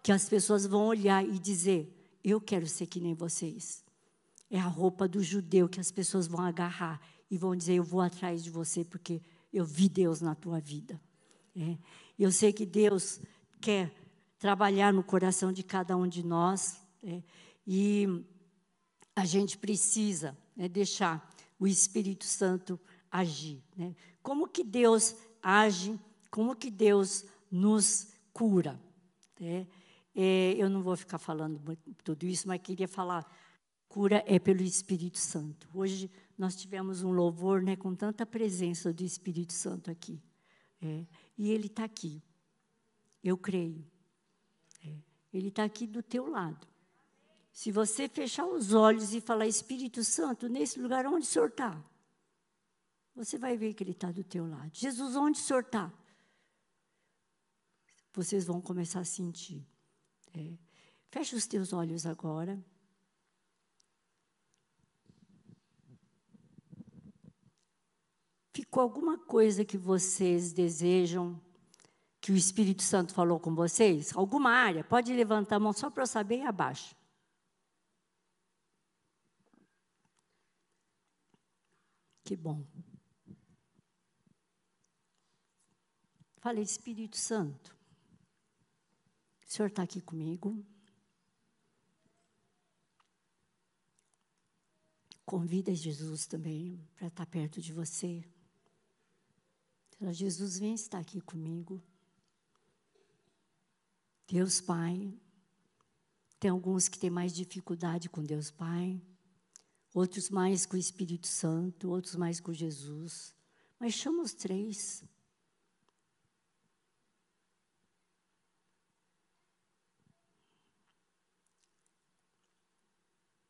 Que 0.03 0.11
as 0.11 0.27
pessoas 0.27 0.65
vão 0.65 0.87
olhar 0.87 1.25
e 1.25 1.39
dizer: 1.39 1.91
Eu 2.23 2.41
quero 2.41 2.67
ser 2.67 2.87
que 2.87 2.99
nem 2.99 3.13
vocês. 3.13 3.83
É 4.49 4.59
a 4.59 4.67
roupa 4.67 5.07
do 5.07 5.23
judeu 5.23 5.67
que 5.67 5.79
as 5.79 5.91
pessoas 5.91 6.27
vão 6.27 6.41
agarrar 6.41 7.01
e 7.31 7.37
vão 7.37 7.55
dizer: 7.55 7.75
Eu 7.75 7.83
vou 7.83 8.01
atrás 8.01 8.43
de 8.43 8.49
você 8.49 8.83
porque 8.83 9.21
eu 9.53 9.65
vi 9.65 9.87
Deus 9.87 10.19
na 10.21 10.35
tua 10.35 10.59
vida. 10.59 11.01
É. 11.55 11.77
Eu 12.19 12.31
sei 12.31 12.51
que 12.51 12.65
Deus 12.65 13.21
quer 13.61 14.04
trabalhar 14.37 14.93
no 14.93 15.03
coração 15.03 15.51
de 15.51 15.63
cada 15.63 15.95
um 15.95 16.07
de 16.07 16.23
nós. 16.23 16.81
É, 17.03 17.21
e 17.65 18.25
a 19.15 19.25
gente 19.25 19.57
precisa 19.57 20.37
né, 20.55 20.67
deixar 20.67 21.33
o 21.59 21.67
Espírito 21.67 22.25
Santo 22.25 22.79
agir. 23.11 23.63
Né? 23.75 23.95
Como 24.21 24.47
que 24.47 24.63
Deus 24.63 25.15
age, 25.41 25.99
como 26.29 26.55
que 26.55 26.69
Deus 26.69 27.25
nos 27.49 28.09
cura. 28.33 28.79
Né? 29.39 29.67
É, 30.13 30.53
eu 30.57 30.69
não 30.69 30.81
vou 30.81 30.95
ficar 30.95 31.17
falando 31.17 31.61
tudo 32.03 32.25
isso, 32.25 32.47
mas 32.47 32.61
queria 32.61 32.87
falar, 32.87 33.25
cura 33.87 34.23
é 34.25 34.39
pelo 34.39 34.61
Espírito 34.61 35.17
Santo. 35.17 35.69
Hoje 35.73 36.11
nós 36.37 36.55
tivemos 36.55 37.03
um 37.03 37.11
louvor 37.11 37.61
né, 37.61 37.75
com 37.75 37.95
tanta 37.95 38.25
presença 38.25 38.91
do 38.91 39.03
Espírito 39.03 39.53
Santo 39.53 39.89
aqui. 39.89 40.21
É, 40.81 41.05
e 41.37 41.51
ele 41.51 41.67
está 41.67 41.83
aqui. 41.83 42.21
Eu 43.23 43.37
creio. 43.37 43.85
Ele 45.37 45.49
está 45.49 45.63
aqui 45.63 45.85
do 45.85 46.01
teu 46.01 46.29
lado. 46.29 46.67
Se 47.51 47.71
você 47.71 48.07
fechar 48.07 48.45
os 48.45 48.73
olhos 48.73 49.13
e 49.13 49.21
falar, 49.21 49.47
Espírito 49.47 50.03
Santo, 50.03 50.49
nesse 50.49 50.79
lugar 50.79 51.05
onde 51.05 51.25
o 51.25 51.29
Senhor 51.29 51.49
está, 51.49 51.81
você 53.15 53.37
vai 53.37 53.55
ver 53.57 53.73
que 53.73 53.83
Ele 53.83 53.91
está 53.91 54.11
do 54.11 54.23
teu 54.23 54.47
lado. 54.47 54.71
Jesus, 54.73 55.15
onde 55.15 55.39
o 55.39 55.43
Senhor 55.43 55.61
está? 55.61 55.91
Vocês 58.13 58.45
vão 58.45 58.61
começar 58.61 58.99
a 58.99 59.05
sentir. 59.05 59.65
É. 60.33 60.53
Fecha 61.09 61.35
os 61.35 61.45
teus 61.45 61.71
olhos 61.71 62.05
agora. 62.05 62.61
Ficou 68.53 68.83
alguma 68.83 69.17
coisa 69.17 69.65
que 69.65 69.77
vocês 69.77 70.53
desejam 70.53 71.41
que 72.25 72.31
o 72.31 72.35
Espírito 72.35 72.81
Santo 72.81 73.13
falou 73.13 73.39
com 73.39 73.53
vocês? 73.53 74.11
Alguma 74.17 74.49
área? 74.49 74.83
Pode 74.83 75.13
levantar 75.13 75.57
a 75.57 75.59
mão 75.59 75.71
só 75.71 75.91
para 75.91 76.01
eu 76.01 76.07
saber 76.07 76.39
e 76.39 76.41
abaixo. 76.41 76.95
Que 82.23 82.35
bom. 82.35 82.65
Falei, 86.37 86.63
Espírito 86.63 87.15
Santo, 87.15 87.77
o 89.45 89.51
Senhor 89.51 89.67
está 89.67 89.83
aqui 89.83 90.01
comigo. 90.01 90.65
Convida 95.23 95.75
Jesus 95.75 96.25
também 96.25 96.83
para 96.95 97.05
estar 97.05 97.27
perto 97.27 97.61
de 97.61 97.71
você. 97.71 98.27
Jesus, 100.11 100.57
vem 100.57 100.73
estar 100.73 100.97
aqui 100.97 101.21
comigo. 101.21 101.83
Deus 104.27 104.59
Pai. 104.59 105.13
Tem 106.39 106.49
alguns 106.51 106.87
que 106.87 106.99
têm 106.99 107.09
mais 107.09 107.33
dificuldade 107.33 108.09
com 108.09 108.23
Deus 108.23 108.51
Pai, 108.51 109.01
outros 109.93 110.29
mais 110.29 110.65
com 110.65 110.75
o 110.75 110.79
Espírito 110.79 111.27
Santo, 111.27 111.89
outros 111.89 112.15
mais 112.15 112.39
com 112.39 112.53
Jesus. 112.53 113.35
Mas 113.79 113.93
chama 113.93 114.23
os 114.23 114.33
três. 114.33 115.03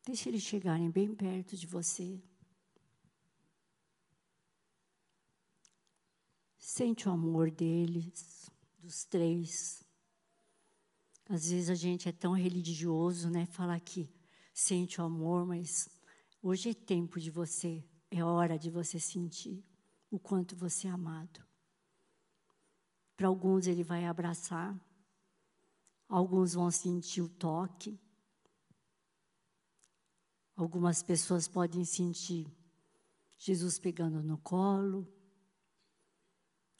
Deixe 0.04 0.28
eles 0.28 0.42
chegarem 0.42 0.88
bem 0.90 1.14
perto 1.14 1.56
de 1.56 1.66
você. 1.66 2.22
Sente 6.56 7.08
o 7.08 7.12
amor 7.12 7.50
deles, 7.50 8.50
dos 8.78 9.04
três. 9.04 9.85
Às 11.28 11.50
vezes 11.50 11.70
a 11.70 11.74
gente 11.74 12.08
é 12.08 12.12
tão 12.12 12.32
religioso, 12.32 13.28
né? 13.30 13.46
Fala 13.46 13.78
que 13.80 14.08
sente 14.54 15.00
o 15.00 15.04
amor, 15.04 15.44
mas 15.44 15.88
hoje 16.42 16.70
é 16.70 16.74
tempo 16.74 17.20
de 17.20 17.30
você, 17.30 17.84
é 18.10 18.22
hora 18.22 18.58
de 18.58 18.70
você 18.70 18.98
sentir 18.98 19.64
o 20.10 20.18
quanto 20.18 20.56
você 20.56 20.86
é 20.86 20.90
amado. 20.90 21.44
Para 23.16 23.28
alguns 23.28 23.66
ele 23.66 23.82
vai 23.82 24.04
abraçar, 24.06 24.78
alguns 26.08 26.54
vão 26.54 26.70
sentir 26.70 27.22
o 27.22 27.28
toque, 27.28 27.98
Algumas 30.56 31.02
pessoas 31.02 31.46
podem 31.46 31.84
sentir 31.84 32.50
Jesus 33.36 33.78
pegando 33.78 34.22
no 34.22 34.38
colo. 34.38 35.06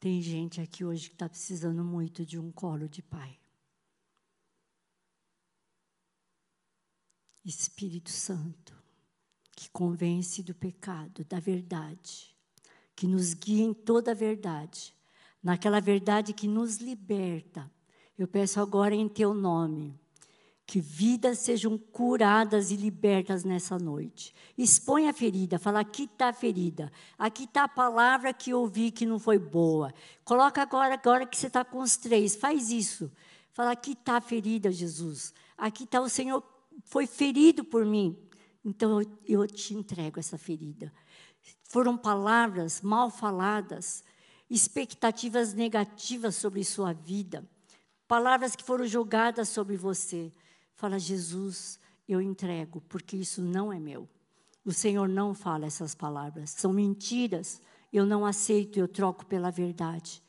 Tem 0.00 0.22
gente 0.22 0.62
aqui 0.62 0.82
hoje 0.82 1.10
que 1.10 1.14
está 1.14 1.28
precisando 1.28 1.84
muito 1.84 2.24
de 2.24 2.38
um 2.38 2.50
colo 2.50 2.88
de 2.88 3.02
pai. 3.02 3.38
Espírito 7.46 8.10
Santo, 8.10 8.74
que 9.54 9.70
convence 9.70 10.42
do 10.42 10.54
pecado, 10.54 11.24
da 11.24 11.38
verdade, 11.38 12.34
que 12.94 13.06
nos 13.06 13.34
guia 13.34 13.64
em 13.64 13.72
toda 13.72 14.10
a 14.10 14.14
verdade, 14.14 14.94
naquela 15.42 15.80
verdade 15.80 16.32
que 16.32 16.48
nos 16.48 16.78
liberta. 16.78 17.70
Eu 18.18 18.26
peço 18.26 18.60
agora 18.60 18.94
em 18.94 19.08
teu 19.08 19.32
nome 19.32 19.98
que 20.66 20.80
vidas 20.80 21.38
sejam 21.38 21.78
curadas 21.78 22.72
e 22.72 22.76
libertas 22.76 23.44
nessa 23.44 23.78
noite. 23.78 24.34
Expõe 24.58 25.08
a 25.08 25.12
ferida, 25.12 25.58
fala: 25.58 25.80
aqui 25.80 26.04
está 26.04 26.28
a 26.30 26.32
ferida, 26.32 26.90
aqui 27.16 27.44
está 27.44 27.64
a 27.64 27.68
palavra 27.68 28.32
que 28.34 28.52
ouvi 28.52 28.90
que 28.90 29.06
não 29.06 29.20
foi 29.20 29.38
boa. 29.38 29.94
Coloca 30.24 30.60
agora, 30.60 30.94
agora 30.94 31.24
que 31.24 31.36
você 31.36 31.46
está 31.46 31.64
com 31.64 31.78
os 31.78 31.96
três, 31.96 32.34
faz 32.34 32.70
isso. 32.70 33.10
Fala: 33.52 33.70
aqui 33.70 33.92
está 33.92 34.16
a 34.16 34.20
ferida, 34.20 34.72
Jesus. 34.72 35.32
Aqui 35.56 35.84
está 35.84 36.00
o 36.00 36.08
Senhor, 36.08 36.42
foi 36.86 37.06
ferido 37.06 37.64
por 37.64 37.84
mim. 37.84 38.16
Então 38.64 39.00
eu, 39.26 39.46
te 39.46 39.74
entrego 39.74 40.18
essa 40.18 40.38
ferida. 40.38 40.92
Foram 41.64 41.96
palavras 41.96 42.80
mal 42.80 43.10
faladas, 43.10 44.02
expectativas 44.48 45.52
negativas 45.52 46.36
sobre 46.36 46.64
sua 46.64 46.92
vida, 46.92 47.48
palavras 48.08 48.56
que 48.56 48.64
foram 48.64 48.86
jogadas 48.86 49.48
sobre 49.48 49.76
você. 49.76 50.32
Fala, 50.74 50.98
Jesus, 50.98 51.78
eu 52.08 52.20
entrego, 52.20 52.80
porque 52.82 53.16
isso 53.16 53.42
não 53.42 53.72
é 53.72 53.78
meu. 53.78 54.08
O 54.64 54.72
Senhor 54.72 55.08
não 55.08 55.34
fala 55.34 55.66
essas 55.66 55.94
palavras, 55.94 56.50
são 56.50 56.72
mentiras. 56.72 57.60
Eu 57.92 58.04
não 58.04 58.26
aceito, 58.26 58.78
eu 58.78 58.88
troco 58.88 59.24
pela 59.24 59.50
verdade. 59.50 60.22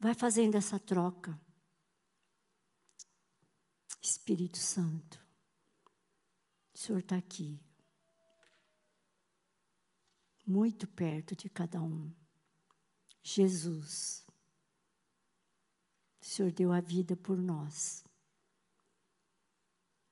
Vai 0.00 0.14
fazendo 0.14 0.54
essa 0.56 0.78
troca. 0.78 1.38
Espírito 4.06 4.58
Santo, 4.58 5.18
o 6.74 6.78
Senhor 6.78 6.98
está 6.98 7.16
aqui, 7.16 7.58
muito 10.46 10.86
perto 10.86 11.34
de 11.34 11.48
cada 11.48 11.80
um. 11.80 12.12
Jesus, 13.22 14.22
o 16.20 16.24
Senhor 16.26 16.52
deu 16.52 16.70
a 16.70 16.82
vida 16.82 17.16
por 17.16 17.38
nós. 17.38 18.04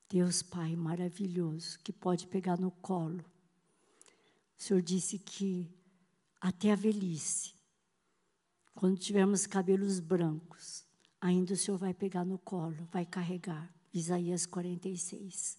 Deus 0.09 0.41
Pai 0.41 0.75
maravilhoso, 0.75 1.77
que 1.77 1.93
pode 1.93 2.25
pegar 2.25 2.57
no 2.59 2.71
colo. 2.71 3.23
O 4.57 4.63
Senhor 4.63 4.81
disse 4.81 5.19
que 5.19 5.71
até 6.41 6.71
a 6.71 6.75
velhice, 6.75 7.53
quando 8.73 8.97
tivermos 8.97 9.45
cabelos 9.45 9.99
brancos, 9.99 10.83
ainda 11.21 11.53
o 11.53 11.57
Senhor 11.57 11.77
vai 11.77 11.93
pegar 11.93 12.25
no 12.25 12.39
colo, 12.39 12.87
vai 12.91 13.05
carregar. 13.05 13.82
Isaías 13.93 14.45
46. 14.45 15.57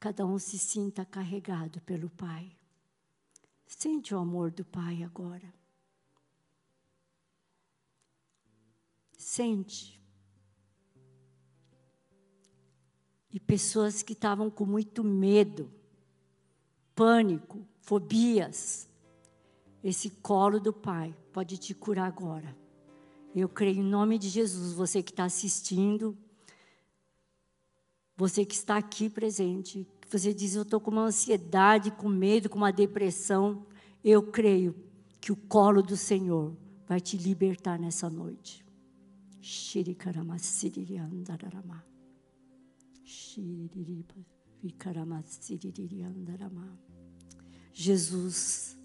Cada 0.00 0.26
um 0.26 0.38
se 0.38 0.58
sinta 0.58 1.04
carregado 1.04 1.80
pelo 1.82 2.10
Pai. 2.10 2.50
Sente 3.66 4.14
o 4.14 4.18
amor 4.18 4.50
do 4.50 4.64
Pai 4.64 5.02
agora. 5.02 5.54
Sente 9.16 10.02
e 13.32 13.40
pessoas 13.40 14.02
que 14.02 14.12
estavam 14.12 14.50
com 14.50 14.66
muito 14.66 15.02
medo, 15.02 15.70
pânico, 16.94 17.66
fobias. 17.80 18.88
Esse 19.82 20.10
colo 20.10 20.60
do 20.60 20.72
Pai 20.72 21.16
pode 21.32 21.56
te 21.56 21.74
curar 21.74 22.06
agora. 22.06 22.54
Eu 23.34 23.48
creio 23.48 23.78
em 23.78 23.82
nome 23.82 24.18
de 24.18 24.28
Jesus, 24.28 24.74
você 24.74 25.02
que 25.02 25.10
está 25.10 25.24
assistindo, 25.24 26.16
você 28.22 28.44
que 28.44 28.54
está 28.54 28.76
aqui 28.76 29.10
presente, 29.10 29.84
você 30.08 30.32
diz: 30.32 30.54
Eu 30.54 30.62
estou 30.62 30.78
com 30.80 30.92
uma 30.92 31.06
ansiedade, 31.06 31.90
com 31.90 32.08
medo, 32.08 32.48
com 32.48 32.56
uma 32.56 32.70
depressão. 32.70 33.66
Eu 34.04 34.22
creio 34.22 34.76
que 35.20 35.32
o 35.32 35.36
colo 35.36 35.82
do 35.82 35.96
Senhor 35.96 36.56
vai 36.86 37.00
te 37.00 37.16
libertar 37.16 37.80
nessa 37.80 38.08
noite. 38.08 38.64
Jesus, 47.72 48.78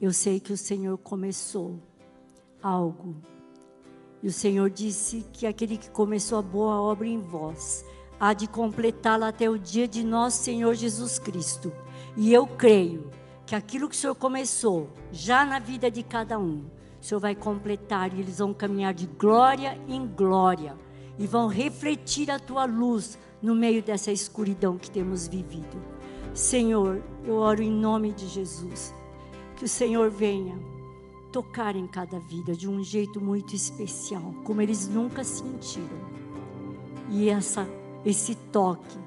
eu 0.00 0.10
sei 0.10 0.40
que 0.40 0.54
o 0.54 0.56
Senhor 0.56 0.96
começou 0.96 1.82
algo. 2.62 3.14
E 4.22 4.26
o 4.26 4.32
Senhor 4.32 4.70
disse 4.70 5.22
que 5.34 5.46
aquele 5.46 5.76
que 5.76 5.90
começou 5.90 6.38
a 6.38 6.42
boa 6.42 6.80
obra 6.80 7.06
em 7.06 7.20
vós 7.20 7.84
há 8.20 8.34
de 8.34 8.46
completá-la 8.46 9.28
até 9.28 9.48
o 9.48 9.58
dia 9.58 9.88
de 9.88 10.04
nosso 10.04 10.42
Senhor 10.42 10.74
Jesus 10.74 11.18
Cristo. 11.18 11.72
E 12.14 12.32
eu 12.34 12.46
creio 12.46 13.10
que 13.46 13.54
aquilo 13.54 13.88
que 13.88 13.96
o 13.96 13.98
Senhor 13.98 14.14
começou 14.14 14.90
já 15.10 15.44
na 15.44 15.58
vida 15.58 15.90
de 15.90 16.02
cada 16.02 16.38
um, 16.38 16.66
o 17.00 17.04
Senhor 17.04 17.18
vai 17.18 17.34
completar 17.34 18.12
e 18.12 18.20
eles 18.20 18.38
vão 18.38 18.52
caminhar 18.52 18.92
de 18.92 19.06
glória 19.06 19.80
em 19.88 20.06
glória 20.06 20.76
e 21.18 21.26
vão 21.26 21.48
refletir 21.48 22.30
a 22.30 22.38
tua 22.38 22.66
luz 22.66 23.18
no 23.40 23.54
meio 23.54 23.82
dessa 23.82 24.12
escuridão 24.12 24.76
que 24.76 24.90
temos 24.90 25.26
vivido. 25.26 25.82
Senhor, 26.34 27.02
eu 27.24 27.36
oro 27.36 27.62
em 27.62 27.70
nome 27.70 28.12
de 28.12 28.28
Jesus, 28.28 28.94
que 29.56 29.64
o 29.64 29.68
Senhor 29.68 30.10
venha 30.10 30.58
tocar 31.32 31.74
em 31.74 31.86
cada 31.86 32.18
vida 32.18 32.54
de 32.54 32.68
um 32.68 32.82
jeito 32.82 33.20
muito 33.20 33.54
especial, 33.54 34.34
como 34.44 34.60
eles 34.60 34.86
nunca 34.88 35.24
sentiram. 35.24 35.98
E 37.08 37.28
essa 37.28 37.66
esse 38.04 38.34
toque, 38.34 38.98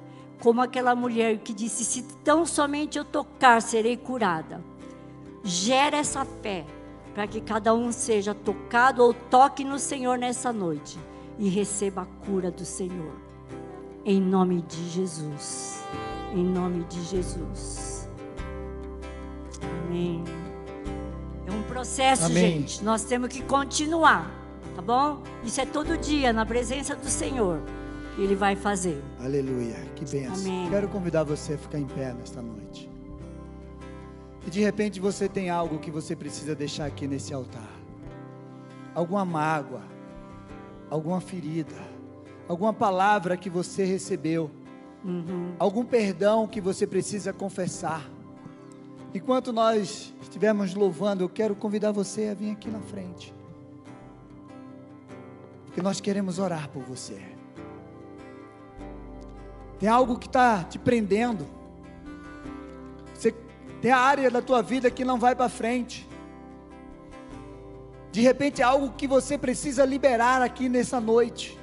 como 0.42 0.62
aquela 0.62 0.96
mulher 0.96 1.38
que 1.40 1.54
disse: 1.54 1.84
"Se 1.84 2.04
tão 2.24 2.46
somente 2.46 2.98
eu 2.98 3.06
tocar, 3.06 3.62
serei 3.62 3.98
curada". 3.98 4.64
Gera 5.44 5.98
essa 5.98 6.26
fé 6.26 6.66
para 7.14 7.28
que 7.28 7.42
cada 7.42 7.74
um 7.74 7.92
seja 7.92 8.34
tocado 8.34 9.04
ou 9.04 9.14
toque 9.14 9.64
no 9.64 9.78
Senhor 9.78 10.18
nessa 10.18 10.52
noite 10.52 10.98
e 11.38 11.50
receba 11.50 12.04
a 12.04 12.26
cura 12.26 12.50
do 12.50 12.66
Senhor. 12.66 13.14
Em 14.06 14.20
nome 14.20 14.62
de 14.64 14.90
Jesus. 14.90 15.84
Em 16.34 16.44
nome 16.44 16.84
de 16.86 17.04
Jesus. 17.04 18.10
Amém. 19.86 20.24
É 21.46 21.52
um 21.52 21.64
processo, 21.64 22.26
Amém. 22.26 22.60
gente. 22.62 22.84
Nós 22.84 23.04
temos 23.04 23.30
que 23.30 23.42
continuar, 23.44 24.30
tá 24.76 24.82
bom? 24.82 25.22
Isso 25.44 25.62
é 25.62 25.66
todo 25.66 25.98
dia 25.98 26.34
na 26.34 26.46
presença 26.46 26.96
do 26.96 27.08
Senhor. 27.10 27.62
Ele 28.18 28.36
vai 28.36 28.56
fazer. 28.56 29.02
Aleluia. 29.20 29.76
Que 29.96 30.06
benção. 30.06 30.52
Amém. 30.52 30.70
Quero 30.70 30.88
convidar 30.88 31.24
você 31.24 31.54
a 31.54 31.58
ficar 31.58 31.80
em 31.80 31.88
pé 31.88 32.14
nesta 32.14 32.42
noite. 32.42 32.90
E 34.46 34.50
de 34.50 34.62
repente 34.62 35.00
você 35.00 35.28
tem 35.28 35.50
algo 35.50 35.80
que 35.80 35.90
você 35.90 36.16
precisa 36.16 36.54
deixar 36.54 36.86
aqui 36.86 37.08
nesse 37.08 37.34
altar. 37.34 37.70
Alguma 38.94 39.26
mágoa, 39.26 39.82
alguma 40.90 41.20
ferida, 41.20 41.76
alguma 42.48 42.74
palavra 42.74 43.36
que 43.36 43.50
você 43.50 43.84
recebeu, 43.84 44.52
uhum. 45.04 45.54
algum 45.58 45.84
perdão 45.84 46.48
que 46.48 46.62
você 46.62 46.86
precisa 46.86 47.34
confessar. 47.34 48.08
Enquanto 49.14 49.52
nós 49.54 50.14
estivermos 50.22 50.76
louvando, 50.76 51.24
eu 51.24 51.30
quero 51.30 51.56
convidar 51.56 51.92
você 51.92 52.28
a 52.28 52.34
vir 52.34 52.52
aqui 52.52 52.70
na 52.70 52.80
frente. 52.80 53.34
Porque 55.66 55.82
nós 55.82 56.00
queremos 56.02 56.38
orar 56.38 56.70
por 56.70 56.84
você. 56.84 57.33
Tem 59.84 59.90
algo 59.90 60.18
que 60.18 60.28
está 60.28 60.64
te 60.64 60.80
prendendo. 60.80 61.46
Você 63.14 63.36
tem 63.82 63.92
a 63.92 63.98
área 63.98 64.32
da 64.32 64.42
tua 64.42 64.62
vida 64.62 64.90
que 64.90 65.04
não 65.04 65.20
vai 65.20 65.36
para 65.36 65.50
frente. 65.50 66.08
De 68.10 68.22
repente 68.22 68.62
é 68.62 68.64
algo 68.64 68.94
que 68.94 69.06
você 69.06 69.38
precisa 69.38 69.84
liberar 69.84 70.42
aqui 70.42 70.70
nessa 70.70 71.02
noite. 71.02 71.60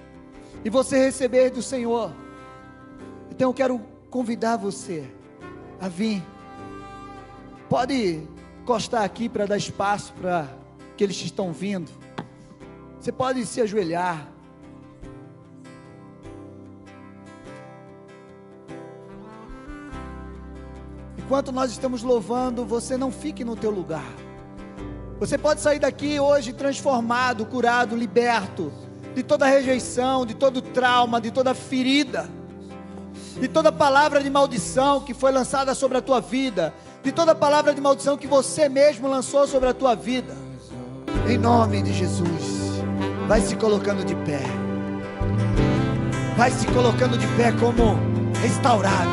E 0.62 0.68
você 0.68 1.02
receber 1.02 1.48
do 1.48 1.62
Senhor. 1.62 2.12
Então 3.30 3.48
eu 3.48 3.54
quero 3.54 3.80
convidar 4.10 4.58
você 4.58 5.10
a 5.80 5.88
vir. 5.88 6.22
Pode 7.70 8.28
encostar 8.60 9.02
aqui 9.02 9.30
para 9.30 9.46
dar 9.46 9.56
espaço 9.56 10.12
para 10.20 10.46
aqueles 10.92 11.16
que 11.16 11.24
estão 11.24 11.54
vindo. 11.54 11.90
Você 13.00 13.10
pode 13.10 13.46
se 13.46 13.62
ajoelhar. 13.62 14.28
Enquanto 21.30 21.52
nós 21.52 21.70
estamos 21.70 22.02
louvando, 22.02 22.64
você 22.64 22.96
não 22.96 23.12
fique 23.12 23.44
no 23.44 23.54
teu 23.54 23.70
lugar. 23.70 24.12
Você 25.20 25.38
pode 25.38 25.60
sair 25.60 25.78
daqui 25.78 26.18
hoje 26.18 26.52
transformado, 26.52 27.46
curado, 27.46 27.94
liberto 27.94 28.72
de 29.14 29.22
toda 29.22 29.46
rejeição, 29.46 30.26
de 30.26 30.34
todo 30.34 30.60
trauma, 30.60 31.20
de 31.20 31.30
toda 31.30 31.54
ferida, 31.54 32.28
de 33.40 33.46
toda 33.46 33.70
palavra 33.70 34.20
de 34.20 34.28
maldição 34.28 35.02
que 35.02 35.14
foi 35.14 35.30
lançada 35.30 35.72
sobre 35.72 35.98
a 35.98 36.02
tua 36.02 36.20
vida, 36.20 36.74
de 37.00 37.12
toda 37.12 37.32
palavra 37.32 37.72
de 37.72 37.80
maldição 37.80 38.16
que 38.16 38.26
você 38.26 38.68
mesmo 38.68 39.06
lançou 39.06 39.46
sobre 39.46 39.68
a 39.68 39.72
tua 39.72 39.94
vida. 39.94 40.34
Em 41.28 41.38
nome 41.38 41.80
de 41.80 41.92
Jesus, 41.92 42.82
vai 43.28 43.40
se 43.40 43.54
colocando 43.54 44.04
de 44.04 44.16
pé. 44.16 44.42
Vai 46.36 46.50
se 46.50 46.66
colocando 46.66 47.16
de 47.16 47.26
pé 47.36 47.52
como 47.52 47.96
restaurado, 48.42 49.10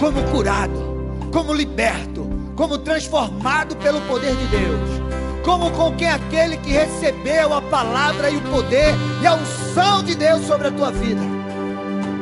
como 0.00 0.20
curado 0.32 0.85
como 1.36 1.52
liberto, 1.52 2.26
como 2.56 2.78
transformado 2.78 3.76
pelo 3.76 4.00
poder 4.08 4.34
de 4.34 4.46
Deus, 4.46 4.88
como 5.44 5.70
com 5.72 5.94
quem 5.94 6.08
aquele 6.08 6.56
que 6.56 6.70
recebeu 6.70 7.52
a 7.52 7.60
palavra 7.60 8.30
e 8.30 8.38
o 8.38 8.40
poder 8.40 8.94
e 9.20 9.26
a 9.26 9.34
unção 9.34 10.02
de 10.02 10.14
Deus 10.14 10.46
sobre 10.46 10.68
a 10.68 10.70
tua 10.70 10.90
vida. 10.90 11.20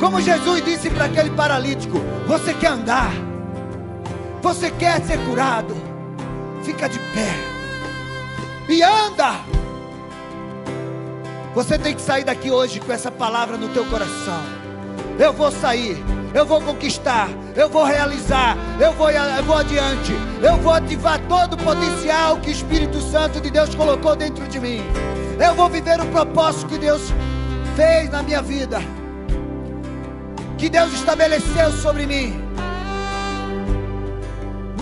Como 0.00 0.20
Jesus 0.20 0.64
disse 0.64 0.90
para 0.90 1.04
aquele 1.04 1.30
paralítico: 1.30 2.00
Você 2.26 2.54
quer 2.54 2.72
andar? 2.72 3.12
Você 4.42 4.68
quer 4.72 5.00
ser 5.02 5.24
curado? 5.24 5.76
Fica 6.64 6.88
de 6.88 6.98
pé 6.98 7.30
e 8.68 8.82
anda. 8.82 9.36
Você 11.54 11.78
tem 11.78 11.94
que 11.94 12.02
sair 12.02 12.24
daqui 12.24 12.50
hoje 12.50 12.80
com 12.80 12.92
essa 12.92 13.12
palavra 13.12 13.56
no 13.56 13.68
teu 13.68 13.84
coração. 13.84 14.63
Eu 15.18 15.32
vou 15.32 15.50
sair 15.50 16.02
eu 16.34 16.44
vou 16.44 16.60
conquistar, 16.60 17.28
eu 17.54 17.70
vou 17.70 17.84
realizar, 17.84 18.56
eu 18.80 18.92
vou, 18.92 19.08
eu 19.08 19.44
vou 19.44 19.56
adiante, 19.56 20.12
eu 20.42 20.56
vou 20.56 20.72
ativar 20.72 21.20
todo 21.28 21.54
o 21.54 21.56
potencial 21.56 22.38
que 22.38 22.48
o 22.48 22.52
Espírito 22.52 23.00
Santo 23.00 23.40
de 23.40 23.50
Deus 23.50 23.72
colocou 23.76 24.16
dentro 24.16 24.44
de 24.48 24.58
mim. 24.58 24.82
Eu 25.38 25.54
vou 25.54 25.68
viver 25.68 26.00
o 26.00 26.06
propósito 26.06 26.66
que 26.66 26.78
Deus 26.78 27.12
fez 27.76 28.10
na 28.10 28.24
minha 28.24 28.42
vida, 28.42 28.80
que 30.58 30.68
Deus 30.68 30.92
estabeleceu 30.92 31.70
sobre 31.70 32.04
mim. 32.04 32.34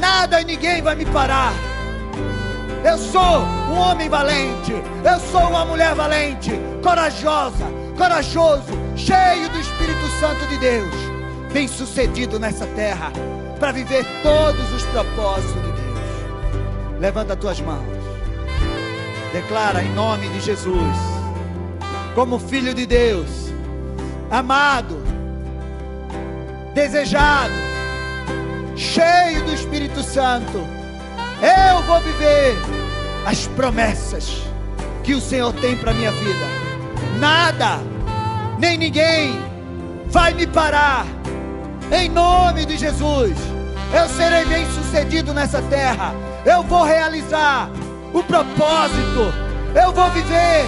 Nada 0.00 0.40
e 0.40 0.44
ninguém 0.46 0.80
vai 0.80 0.94
me 0.94 1.04
parar. 1.04 1.52
Eu 2.82 2.96
sou 2.96 3.42
um 3.70 3.78
homem 3.78 4.08
valente, 4.08 4.72
eu 4.72 5.20
sou 5.30 5.50
uma 5.50 5.66
mulher 5.66 5.94
valente, 5.94 6.50
corajosa, 6.82 7.66
corajoso, 8.02 8.64
cheio 8.96 9.48
do 9.48 9.60
Espírito 9.60 10.04
Santo 10.18 10.44
de 10.48 10.58
Deus 10.58 10.92
bem-sucedido 11.52 12.36
nessa 12.36 12.66
terra, 12.66 13.12
para 13.60 13.70
viver 13.70 14.04
todos 14.24 14.72
os 14.72 14.82
propósitos 14.86 15.62
de 15.62 15.70
Deus. 15.70 16.98
Levanta 16.98 17.34
as 17.34 17.38
tuas 17.38 17.60
mãos. 17.60 17.86
Declara 19.32 19.84
em 19.84 19.92
nome 19.92 20.28
de 20.30 20.40
Jesus, 20.40 20.96
como 22.16 22.40
filho 22.40 22.74
de 22.74 22.86
Deus, 22.86 23.52
amado, 24.32 25.00
desejado, 26.74 27.54
cheio 28.74 29.44
do 29.44 29.54
Espírito 29.54 30.02
Santo. 30.02 30.58
Eu 31.40 31.82
vou 31.84 32.00
viver 32.00 32.56
as 33.24 33.46
promessas 33.46 34.42
que 35.04 35.14
o 35.14 35.20
Senhor 35.20 35.52
tem 35.52 35.76
para 35.76 35.94
minha 35.94 36.10
vida. 36.10 36.46
Nada, 37.20 37.91
nem 38.62 38.78
ninguém 38.78 39.42
vai 40.06 40.32
me 40.34 40.46
parar 40.46 41.04
em 41.90 42.08
nome 42.08 42.64
de 42.64 42.76
Jesus, 42.76 43.36
eu 43.92 44.08
serei 44.08 44.44
bem 44.44 44.64
sucedido 44.66 45.34
nessa 45.34 45.60
terra. 45.62 46.14
Eu 46.46 46.62
vou 46.62 46.84
realizar 46.84 47.68
o 48.14 48.22
propósito. 48.22 49.34
Eu 49.74 49.90
vou 49.92 50.08
viver 50.10 50.64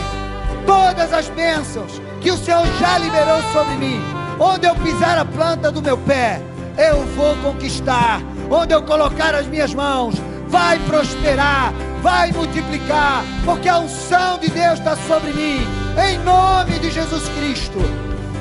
todas 0.67 1.13
as 1.13 1.29
bênçãos 1.29 2.03
que 2.21 2.33
o 2.33 2.37
Senhor 2.37 2.67
já 2.81 2.99
liberou 2.99 3.41
sobre 3.53 3.77
mim. 3.77 4.01
Onde 4.41 4.67
eu 4.67 4.75
pisar 4.75 5.17
a 5.17 5.25
planta 5.25 5.71
do 5.71 5.81
meu 5.81 5.97
pé, 5.97 6.43
eu 6.77 7.05
vou 7.15 7.37
conquistar. 7.37 8.21
Onde 8.51 8.75
eu 8.75 8.83
colocar 8.83 9.37
as 9.37 9.47
minhas 9.47 9.73
mãos, 9.73 10.17
vai 10.49 10.81
prosperar, 10.81 11.73
vai 12.03 12.33
multiplicar, 12.33 13.23
porque 13.45 13.69
a 13.69 13.79
unção 13.79 14.37
de 14.39 14.51
Deus 14.51 14.81
está 14.81 14.97
sobre 14.97 15.33
mim. 15.33 15.84
Em 15.97 16.19
nome 16.19 16.79
de 16.79 16.91
Jesus 16.91 17.29
Cristo, 17.29 17.79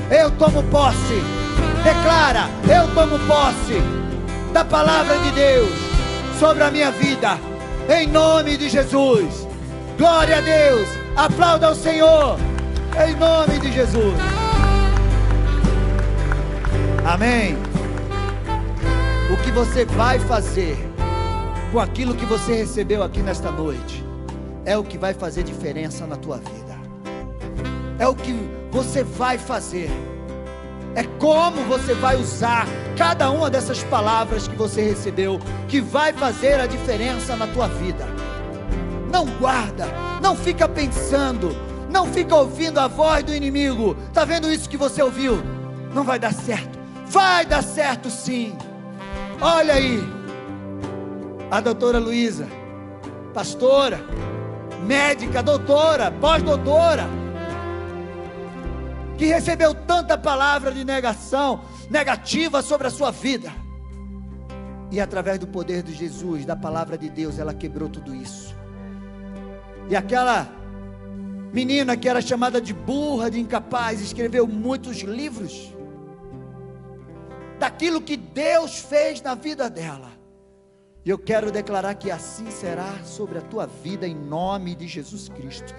eu 0.10 0.32
tomo 0.32 0.64
posse 0.64 1.43
Declara: 1.84 2.47
Eu 2.64 2.88
tomo 2.95 3.20
posse 3.28 3.82
da 4.54 4.64
palavra 4.64 5.18
de 5.20 5.32
Deus 5.32 5.70
sobre 6.39 6.64
a 6.64 6.72
minha 6.72 6.91
vida, 6.91 7.38
em 7.89 8.08
nome 8.08 8.56
de 8.56 8.70
Jesus. 8.70 9.45
Glória 9.97 10.38
a 10.38 10.41
Deus. 10.41 10.88
Aplauda 11.18 11.68
ao 11.68 11.76
Senhor, 11.76 12.39
em 13.06 13.14
nome 13.16 13.60
de 13.60 13.74
Jesus. 13.74 14.18
Amém. 17.06 17.58
O 19.30 19.38
que 19.43 19.51
você 19.51 19.84
vai 19.84 20.20
fazer 20.20 20.78
com 21.74 21.82
aquilo 21.82 22.16
que 22.16 22.26
você 22.26 22.56
recebeu 22.56 23.04
aqui 23.04 23.20
nesta 23.20 23.51
noite 23.51 24.06
é 24.64 24.78
o 24.78 24.86
que 24.86 24.97
vai 24.97 25.14
fazer 25.14 25.43
diferença 25.43 26.08
na 26.08 26.16
tua 26.16 26.38
vida. 26.38 26.62
É 28.00 28.08
o 28.08 28.16
que 28.16 28.34
você 28.72 29.04
vai 29.04 29.38
fazer 29.38 29.89
é 30.96 31.04
como 31.04 31.64
você 31.64 31.94
vai 31.96 32.16
usar 32.16 32.68
cada 32.96 33.32
uma 33.32 33.50
dessas 33.50 33.84
palavras 33.84 34.48
que 34.48 34.56
você 34.56 34.82
recebeu, 34.82 35.39
que 35.68 35.82
vai 35.82 36.14
fazer 36.14 36.60
a 36.60 36.68
diferença 36.68 37.36
na 37.36 37.48
tua 37.48 37.68
vida. 37.68 38.06
Não 39.12 39.26
guarda, 39.26 39.88
não 40.22 40.36
fica 40.36 40.68
pensando, 40.68 41.56
não 41.89 42.06
fica 42.06 42.36
ouvindo 42.36 42.80
a 42.80 42.88
voz 42.88 43.24
do 43.24 43.34
inimigo. 43.34 43.96
Tá 44.14 44.24
vendo 44.24 44.52
isso 44.52 44.70
que 44.70 44.78
você 44.78 45.02
ouviu? 45.02 45.41
Não 45.94 46.04
vai 46.04 46.20
dar 46.20 46.34
certo. 46.34 46.78
Vai 47.08 47.46
dar 47.46 47.64
certo 47.64 48.10
sim. 48.10 48.56
Olha 49.41 49.74
aí, 49.74 50.00
a 51.50 51.60
doutora 51.60 51.98
Luísa, 51.98 52.48
pastora, 53.34 54.00
médica, 54.86 55.41
doutora, 55.41 56.12
pós-doutora 56.12 57.22
que 59.18 59.26
recebeu 59.26 59.74
tanta 59.74 60.18
palavra 60.18 60.72
de 60.72 60.84
negação, 60.84 61.61
negativa 61.89 62.61
sobre 62.61 62.88
a 62.88 62.91
sua 62.91 63.11
vida. 63.11 63.51
E 64.91 64.99
através 64.99 65.39
do 65.39 65.47
poder 65.47 65.82
de 65.84 65.93
Jesus, 65.93 66.45
da 66.45 66.55
palavra 66.55 66.97
de 66.97 67.09
Deus, 67.09 67.39
ela 67.39 67.53
quebrou 67.53 67.89
tudo 67.89 68.14
isso. 68.14 68.55
E 69.89 69.95
aquela 69.95 70.47
menina 71.51 71.97
que 71.97 72.07
era 72.07 72.22
chamada 72.22 72.61
de 72.61 72.74
burra, 72.74 73.30
de 73.30 73.39
incapaz, 73.39 74.01
escreveu 74.01 74.47
muitos 74.47 74.97
livros 74.97 75.74
daquilo 77.59 78.01
que 78.01 78.18
Deus 78.18 78.80
fez 78.80 79.22
na 79.22 79.36
vida 79.36 79.70
dela. 79.70 80.11
E 81.05 81.09
eu 81.09 81.18
quero 81.18 81.51
declarar 81.51 81.95
que 81.95 82.09
assim 82.09 82.49
será 82.49 83.03
sobre 83.03 83.38
a 83.38 83.41
tua 83.41 83.66
vida 83.66 84.07
em 84.07 84.16
nome 84.16 84.74
de 84.74 84.88
Jesus 84.88 85.28
Cristo. 85.28 85.74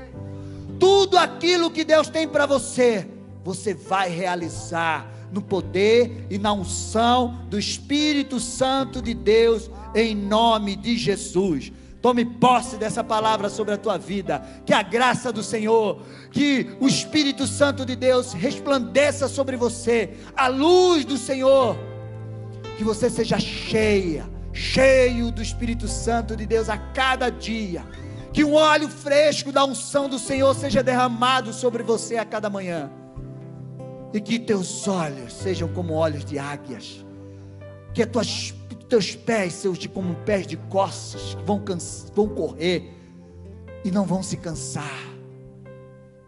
Tudo 0.78 1.16
aquilo 1.16 1.70
que 1.70 1.84
Deus 1.84 2.08
tem 2.08 2.28
para 2.28 2.46
você, 2.46 3.08
você 3.44 3.74
vai 3.74 4.08
realizar, 4.08 5.06
no 5.30 5.42
poder 5.42 6.26
e 6.30 6.38
na 6.38 6.52
unção 6.52 7.44
do 7.50 7.58
Espírito 7.58 8.38
Santo 8.38 9.02
de 9.02 9.12
Deus, 9.12 9.68
em 9.94 10.14
nome 10.14 10.76
de 10.76 10.96
Jesus. 10.96 11.72
Tome 12.00 12.24
posse 12.24 12.76
dessa 12.76 13.02
palavra 13.02 13.48
sobre 13.48 13.74
a 13.74 13.78
tua 13.78 13.98
vida. 13.98 14.42
Que 14.64 14.72
a 14.72 14.82
graça 14.82 15.32
do 15.32 15.42
Senhor, 15.42 16.02
que 16.30 16.70
o 16.78 16.86
Espírito 16.86 17.46
Santo 17.46 17.84
de 17.84 17.96
Deus 17.96 18.32
resplandeça 18.32 19.26
sobre 19.26 19.56
você, 19.56 20.14
a 20.36 20.46
luz 20.46 21.04
do 21.04 21.18
Senhor. 21.18 21.76
Que 22.78 22.84
você 22.84 23.10
seja 23.10 23.38
cheia, 23.38 24.28
cheio 24.52 25.32
do 25.32 25.42
Espírito 25.42 25.88
Santo 25.88 26.36
de 26.36 26.46
Deus 26.46 26.68
a 26.68 26.78
cada 26.78 27.28
dia. 27.28 27.84
Que 28.32 28.44
um 28.44 28.54
óleo 28.54 28.88
fresco 28.88 29.50
da 29.50 29.64
unção 29.64 30.08
do 30.08 30.18
Senhor 30.18 30.54
seja 30.54 30.82
derramado 30.82 31.52
sobre 31.52 31.82
você 31.82 32.16
a 32.16 32.24
cada 32.24 32.48
manhã 32.50 32.90
e 34.14 34.20
que 34.20 34.38
teus 34.38 34.86
olhos 34.86 35.32
sejam 35.32 35.68
como 35.68 35.92
olhos 35.92 36.24
de 36.24 36.38
águias, 36.38 37.04
que 37.92 38.06
tuas, 38.06 38.54
teus 38.88 39.16
pés 39.16 39.54
sejam 39.54 39.92
como 39.92 40.14
pés 40.24 40.46
de 40.46 40.56
coças, 40.56 41.34
que 41.34 41.42
vão, 41.42 41.60
vão 42.14 42.28
correr 42.28 42.94
e 43.84 43.90
não 43.90 44.06
vão 44.06 44.22
se 44.22 44.36
cansar, 44.36 45.02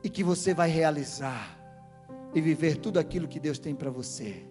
e 0.02 0.10
que 0.10 0.24
você 0.24 0.52
vai 0.52 0.68
realizar 0.68 1.56
e 2.34 2.40
viver 2.40 2.76
tudo 2.76 2.98
aquilo 2.98 3.28
que 3.28 3.38
Deus 3.38 3.58
tem 3.58 3.74
para 3.74 3.88
você. 3.88 4.42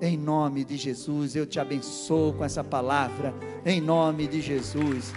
Em 0.00 0.16
nome 0.16 0.64
de 0.64 0.76
Jesus, 0.76 1.36
eu 1.36 1.44
te 1.44 1.60
abençoo 1.60 2.32
com 2.32 2.44
essa 2.44 2.64
palavra, 2.64 3.34
em 3.66 3.82
nome 3.82 4.26
de 4.26 4.40
Jesus. 4.40 5.12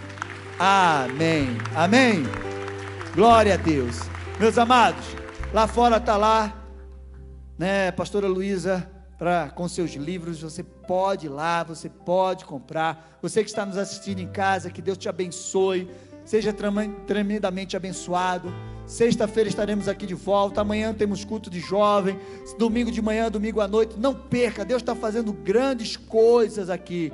Amém. 0.60 1.48
Amém. 1.74 2.24
Glória 3.16 3.54
a 3.54 3.58
Deus. 3.58 3.98
Meus 4.40 4.58
amados, 4.58 5.06
lá 5.54 5.68
fora 5.68 5.98
está 5.98 6.18
lá 6.18 6.61
né, 7.62 7.91
pastora 7.91 8.28
Luísa, 8.28 8.89
para 9.20 9.51
com 9.51 9.68
seus 9.68 9.91
livros, 9.91 10.41
você 10.41 10.64
pode 10.64 11.28
ir 11.28 11.30
lá, 11.30 11.64
você 11.64 11.88
pode 11.88 12.43
comprar. 12.43 13.20
Você 13.22 13.43
que 13.43 13.51
está 13.51 13.64
nos 13.64 13.78
assistindo 13.78 14.18
em 14.18 14.28
casa, 14.28 14.72
que 14.72 14.82
Deus 14.82 14.97
te 14.97 15.07
abençoe, 15.07 15.88
seja 16.26 16.51
tremendamente 17.05 17.78
abençoado. 17.78 18.51
Sexta-feira 18.88 19.47
estaremos 19.47 19.88
aqui 19.88 20.07
de 20.07 20.16
volta. 20.16 20.62
Amanhã 20.62 20.91
temos 20.91 21.24
culto 21.24 21.51
de 21.51 21.59
jovem. 21.59 22.20
Domingo 22.57 22.91
de 22.91 22.99
manhã, 22.99 23.30
domingo 23.30 23.62
à 23.62 23.68
noite. 23.68 23.95
Não 23.95 24.16
perca, 24.16 24.66
Deus 24.66 24.82
está 24.82 24.95
fazendo 24.95 25.32
grandes 25.32 25.95
coisas 25.95 26.68
aqui. 26.68 27.14